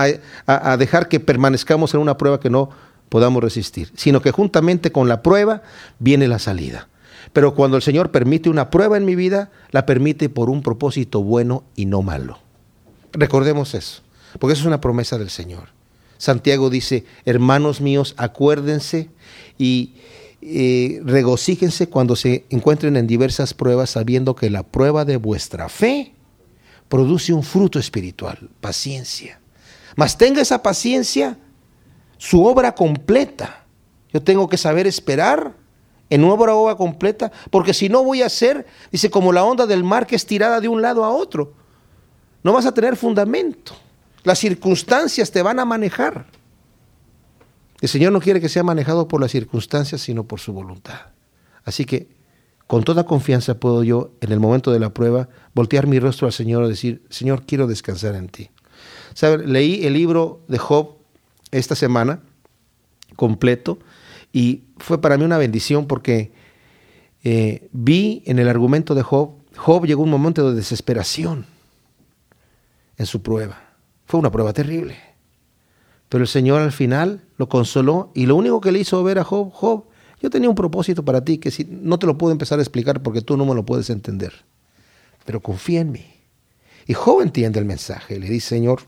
a, 0.46 0.76
dejar 0.76 1.08
que 1.08 1.20
permanezcamos 1.20 1.94
en 1.94 2.00
una 2.00 2.18
prueba 2.18 2.38
que 2.38 2.50
no 2.50 2.68
podamos 3.08 3.42
resistir, 3.42 3.90
sino 3.96 4.20
que 4.20 4.30
juntamente 4.30 4.92
con 4.92 5.08
la 5.08 5.22
prueba 5.22 5.62
viene 5.98 6.28
la 6.28 6.38
salida. 6.38 6.88
Pero 7.32 7.54
cuando 7.54 7.78
el 7.78 7.82
Señor 7.82 8.10
permite 8.10 8.50
una 8.50 8.68
prueba 8.68 8.98
en 8.98 9.06
mi 9.06 9.14
vida, 9.14 9.50
la 9.70 9.86
permite 9.86 10.28
por 10.28 10.50
un 10.50 10.62
propósito 10.62 11.22
bueno 11.22 11.64
y 11.76 11.86
no 11.86 12.02
malo. 12.02 12.38
Recordemos 13.12 13.74
eso, 13.74 14.02
porque 14.38 14.52
eso 14.52 14.62
es 14.62 14.66
una 14.66 14.80
promesa 14.80 15.18
del 15.18 15.30
Señor. 15.30 15.70
Santiago 16.18 16.68
dice, 16.68 17.04
hermanos 17.24 17.80
míos, 17.80 18.14
acuérdense 18.16 19.10
y 19.56 19.94
eh, 20.40 21.00
regocíjense 21.04 21.88
cuando 21.88 22.16
se 22.16 22.44
encuentren 22.50 22.96
en 22.96 23.06
diversas 23.06 23.54
pruebas, 23.54 23.90
sabiendo 23.90 24.34
que 24.34 24.50
la 24.50 24.62
prueba 24.62 25.04
de 25.04 25.16
vuestra 25.16 25.68
fe 25.68 26.14
produce 26.88 27.32
un 27.32 27.42
fruto 27.42 27.78
espiritual, 27.78 28.50
paciencia. 28.60 29.40
Mas 29.96 30.16
tenga 30.16 30.42
esa 30.42 30.62
paciencia, 30.62 31.38
su 32.18 32.44
obra 32.44 32.74
completa. 32.74 33.64
Yo 34.12 34.22
tengo 34.22 34.48
que 34.48 34.56
saber 34.56 34.86
esperar 34.86 35.54
en 36.10 36.24
una 36.24 36.34
obra 36.34 36.74
completa, 36.76 37.30
porque 37.50 37.74
si 37.74 37.88
no 37.88 38.02
voy 38.02 38.22
a 38.22 38.28
ser, 38.28 38.66
dice, 38.90 39.10
como 39.10 39.32
la 39.32 39.44
onda 39.44 39.66
del 39.66 39.84
mar 39.84 40.06
que 40.06 40.16
es 40.16 40.24
tirada 40.24 40.60
de 40.60 40.68
un 40.68 40.80
lado 40.80 41.04
a 41.04 41.10
otro. 41.10 41.52
No 42.42 42.52
vas 42.52 42.64
a 42.64 42.72
tener 42.72 42.96
fundamento. 42.96 43.74
Las 44.28 44.40
circunstancias 44.40 45.30
te 45.30 45.40
van 45.40 45.58
a 45.58 45.64
manejar. 45.64 46.26
El 47.80 47.88
Señor 47.88 48.12
no 48.12 48.20
quiere 48.20 48.42
que 48.42 48.50
sea 48.50 48.62
manejado 48.62 49.08
por 49.08 49.22
las 49.22 49.30
circunstancias, 49.30 50.02
sino 50.02 50.24
por 50.24 50.38
su 50.38 50.52
voluntad. 50.52 51.00
Así 51.64 51.86
que 51.86 52.10
con 52.66 52.84
toda 52.84 53.06
confianza 53.06 53.58
puedo 53.58 53.82
yo, 53.84 54.10
en 54.20 54.30
el 54.30 54.38
momento 54.38 54.70
de 54.70 54.80
la 54.80 54.92
prueba, 54.92 55.30
voltear 55.54 55.86
mi 55.86 55.98
rostro 55.98 56.26
al 56.26 56.34
Señor 56.34 56.66
y 56.66 56.68
decir, 56.68 57.02
Señor, 57.08 57.46
quiero 57.46 57.66
descansar 57.66 58.16
en 58.16 58.28
ti. 58.28 58.50
Leí 59.46 59.86
el 59.86 59.94
libro 59.94 60.42
de 60.46 60.58
Job 60.58 60.96
esta 61.50 61.74
semana, 61.74 62.20
completo, 63.16 63.78
y 64.30 64.64
fue 64.76 65.00
para 65.00 65.16
mí 65.16 65.24
una 65.24 65.38
bendición 65.38 65.86
porque 65.86 66.32
eh, 67.24 67.66
vi 67.72 68.22
en 68.26 68.38
el 68.38 68.50
argumento 68.50 68.94
de 68.94 69.00
Job, 69.00 69.30
Job 69.56 69.86
llegó 69.86 70.02
a 70.02 70.04
un 70.04 70.10
momento 70.10 70.50
de 70.50 70.54
desesperación 70.54 71.46
en 72.98 73.06
su 73.06 73.22
prueba. 73.22 73.67
Fue 74.08 74.18
una 74.18 74.32
prueba 74.32 74.52
terrible. 74.52 74.96
Pero 76.08 76.24
el 76.24 76.28
Señor 76.28 76.60
al 76.60 76.72
final 76.72 77.22
lo 77.36 77.48
consoló 77.48 78.10
y 78.14 78.26
lo 78.26 78.34
único 78.34 78.60
que 78.60 78.72
le 78.72 78.80
hizo 78.80 79.04
ver 79.04 79.20
a 79.20 79.24
Job, 79.24 79.52
Job, 79.52 79.84
yo 80.20 80.30
tenía 80.30 80.48
un 80.48 80.56
propósito 80.56 81.04
para 81.04 81.22
ti 81.22 81.38
que 81.38 81.52
si, 81.52 81.64
no 81.64 81.98
te 82.00 82.06
lo 82.06 82.18
puedo 82.18 82.32
empezar 82.32 82.58
a 82.58 82.62
explicar 82.62 83.02
porque 83.02 83.20
tú 83.20 83.36
no 83.36 83.44
me 83.44 83.54
lo 83.54 83.64
puedes 83.64 83.90
entender. 83.90 84.32
Pero 85.24 85.40
confía 85.40 85.82
en 85.82 85.92
mí. 85.92 86.06
Y 86.86 86.94
Job 86.94 87.20
entiende 87.20 87.60
el 87.60 87.66
mensaje. 87.66 88.18
Le 88.18 88.28
dice, 88.28 88.48
Señor, 88.48 88.80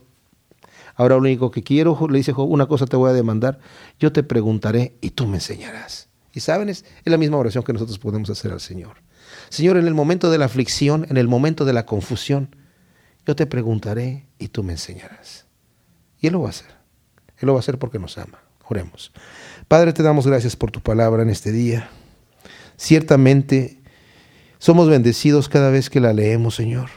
Ahora 0.95 1.15
lo 1.15 1.21
único 1.21 1.51
que 1.51 1.63
quiero, 1.63 1.97
le 2.09 2.17
dice 2.17 2.33
Job, 2.33 2.49
una 2.49 2.65
cosa 2.65 2.85
te 2.85 2.97
voy 2.97 3.09
a 3.09 3.13
demandar, 3.13 3.59
yo 3.99 4.11
te 4.11 4.23
preguntaré 4.23 4.97
y 5.01 5.11
tú 5.11 5.25
me 5.25 5.37
enseñarás. 5.37 6.09
Y 6.33 6.41
saben, 6.41 6.69
es, 6.69 6.85
la 7.05 7.17
misma 7.17 7.37
oración 7.37 7.63
que 7.63 7.73
nosotros 7.73 7.97
podemos 7.97 8.29
hacer 8.29 8.51
al 8.51 8.59
Señor. 8.59 8.97
Señor, 9.49 9.77
en 9.77 9.87
el 9.87 9.93
momento 9.93 10.29
de 10.29 10.37
la 10.37 10.45
aflicción, 10.45 11.05
en 11.09 11.17
el 11.17 11.27
momento 11.27 11.65
de 11.65 11.73
la 11.73 11.85
confusión, 11.85 12.55
yo 13.25 13.35
te 13.35 13.45
preguntaré 13.45 14.25
y 14.39 14.47
tú 14.49 14.63
me 14.63 14.73
enseñarás. 14.73 15.45
Y 16.19 16.27
Él 16.27 16.33
lo 16.33 16.41
va 16.41 16.47
a 16.47 16.51
hacer. 16.51 16.69
Él 17.37 17.47
lo 17.47 17.53
va 17.53 17.59
a 17.59 17.61
hacer 17.61 17.79
porque 17.79 17.99
nos 17.99 18.17
ama. 18.17 18.39
Oremos. 18.67 19.11
Padre, 19.67 19.93
te 19.93 20.03
damos 20.03 20.27
gracias 20.27 20.55
por 20.55 20.71
tu 20.71 20.81
palabra 20.81 21.23
en 21.23 21.29
este 21.29 21.51
día. 21.51 21.89
Ciertamente 22.77 23.81
somos 24.59 24.87
bendecidos 24.89 25.49
cada 25.49 25.69
vez 25.69 25.89
que 25.89 25.99
la 25.99 26.13
leemos, 26.13 26.55
Señor. 26.55 26.89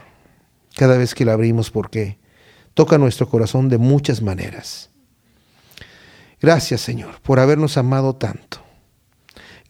Cada 0.77 0.97
vez 0.97 1.15
que 1.15 1.25
la 1.25 1.33
abrimos 1.33 1.71
porque 1.71 2.19
toca 2.75 2.99
nuestro 2.99 3.29
corazón 3.29 3.69
de 3.69 3.79
muchas 3.79 4.21
maneras. 4.21 4.91
Gracias 6.41 6.83
Señor 6.83 7.21
por 7.23 7.41
habernos 7.41 7.79
amado 7.79 8.17
tanto. 8.17 8.59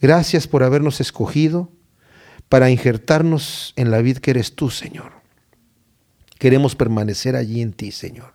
Gracias 0.01 0.49
por 0.49 0.65
habernos 0.65 1.01
escogido 1.01 1.71
para 2.49 2.71
injertarnos 2.71 3.73
en 3.77 3.91
la 3.91 3.99
vida 3.99 4.21
que 4.21 4.33
eres 4.33 4.55
tú, 4.55 4.71
Señor. 4.71 5.14
Queremos 6.45 6.77
permanecer 6.77 7.37
allí 7.37 7.63
en 7.63 7.73
ti, 7.73 7.91
Señor. 7.91 8.35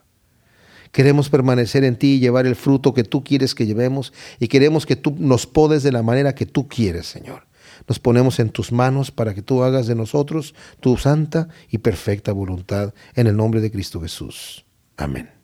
Queremos 0.91 1.29
permanecer 1.29 1.83
en 1.83 1.95
ti 1.95 2.15
y 2.15 2.19
llevar 2.19 2.47
el 2.47 2.55
fruto 2.55 2.91
que 2.95 3.03
tú 3.03 3.23
quieres 3.23 3.53
que 3.53 3.67
llevemos 3.67 4.13
y 4.39 4.47
queremos 4.47 4.87
que 4.87 4.95
tú 4.95 5.15
nos 5.19 5.45
podes 5.45 5.83
de 5.83 5.91
la 5.91 6.01
manera 6.01 6.33
que 6.33 6.47
tú 6.47 6.67
quieres, 6.67 7.05
Señor. 7.05 7.45
Nos 7.87 7.99
ponemos 7.99 8.39
en 8.39 8.49
tus 8.49 8.71
manos 8.71 9.11
para 9.11 9.35
que 9.35 9.43
tú 9.43 9.61
hagas 9.61 9.85
de 9.85 9.93
nosotros 9.93 10.55
tu 10.79 10.97
santa 10.97 11.49
y 11.69 11.77
perfecta 11.77 12.31
voluntad 12.31 12.95
en 13.13 13.27
el 13.27 13.37
nombre 13.37 13.61
de 13.61 13.69
Cristo 13.69 14.01
Jesús. 14.01 14.65
Amén. 14.97 15.38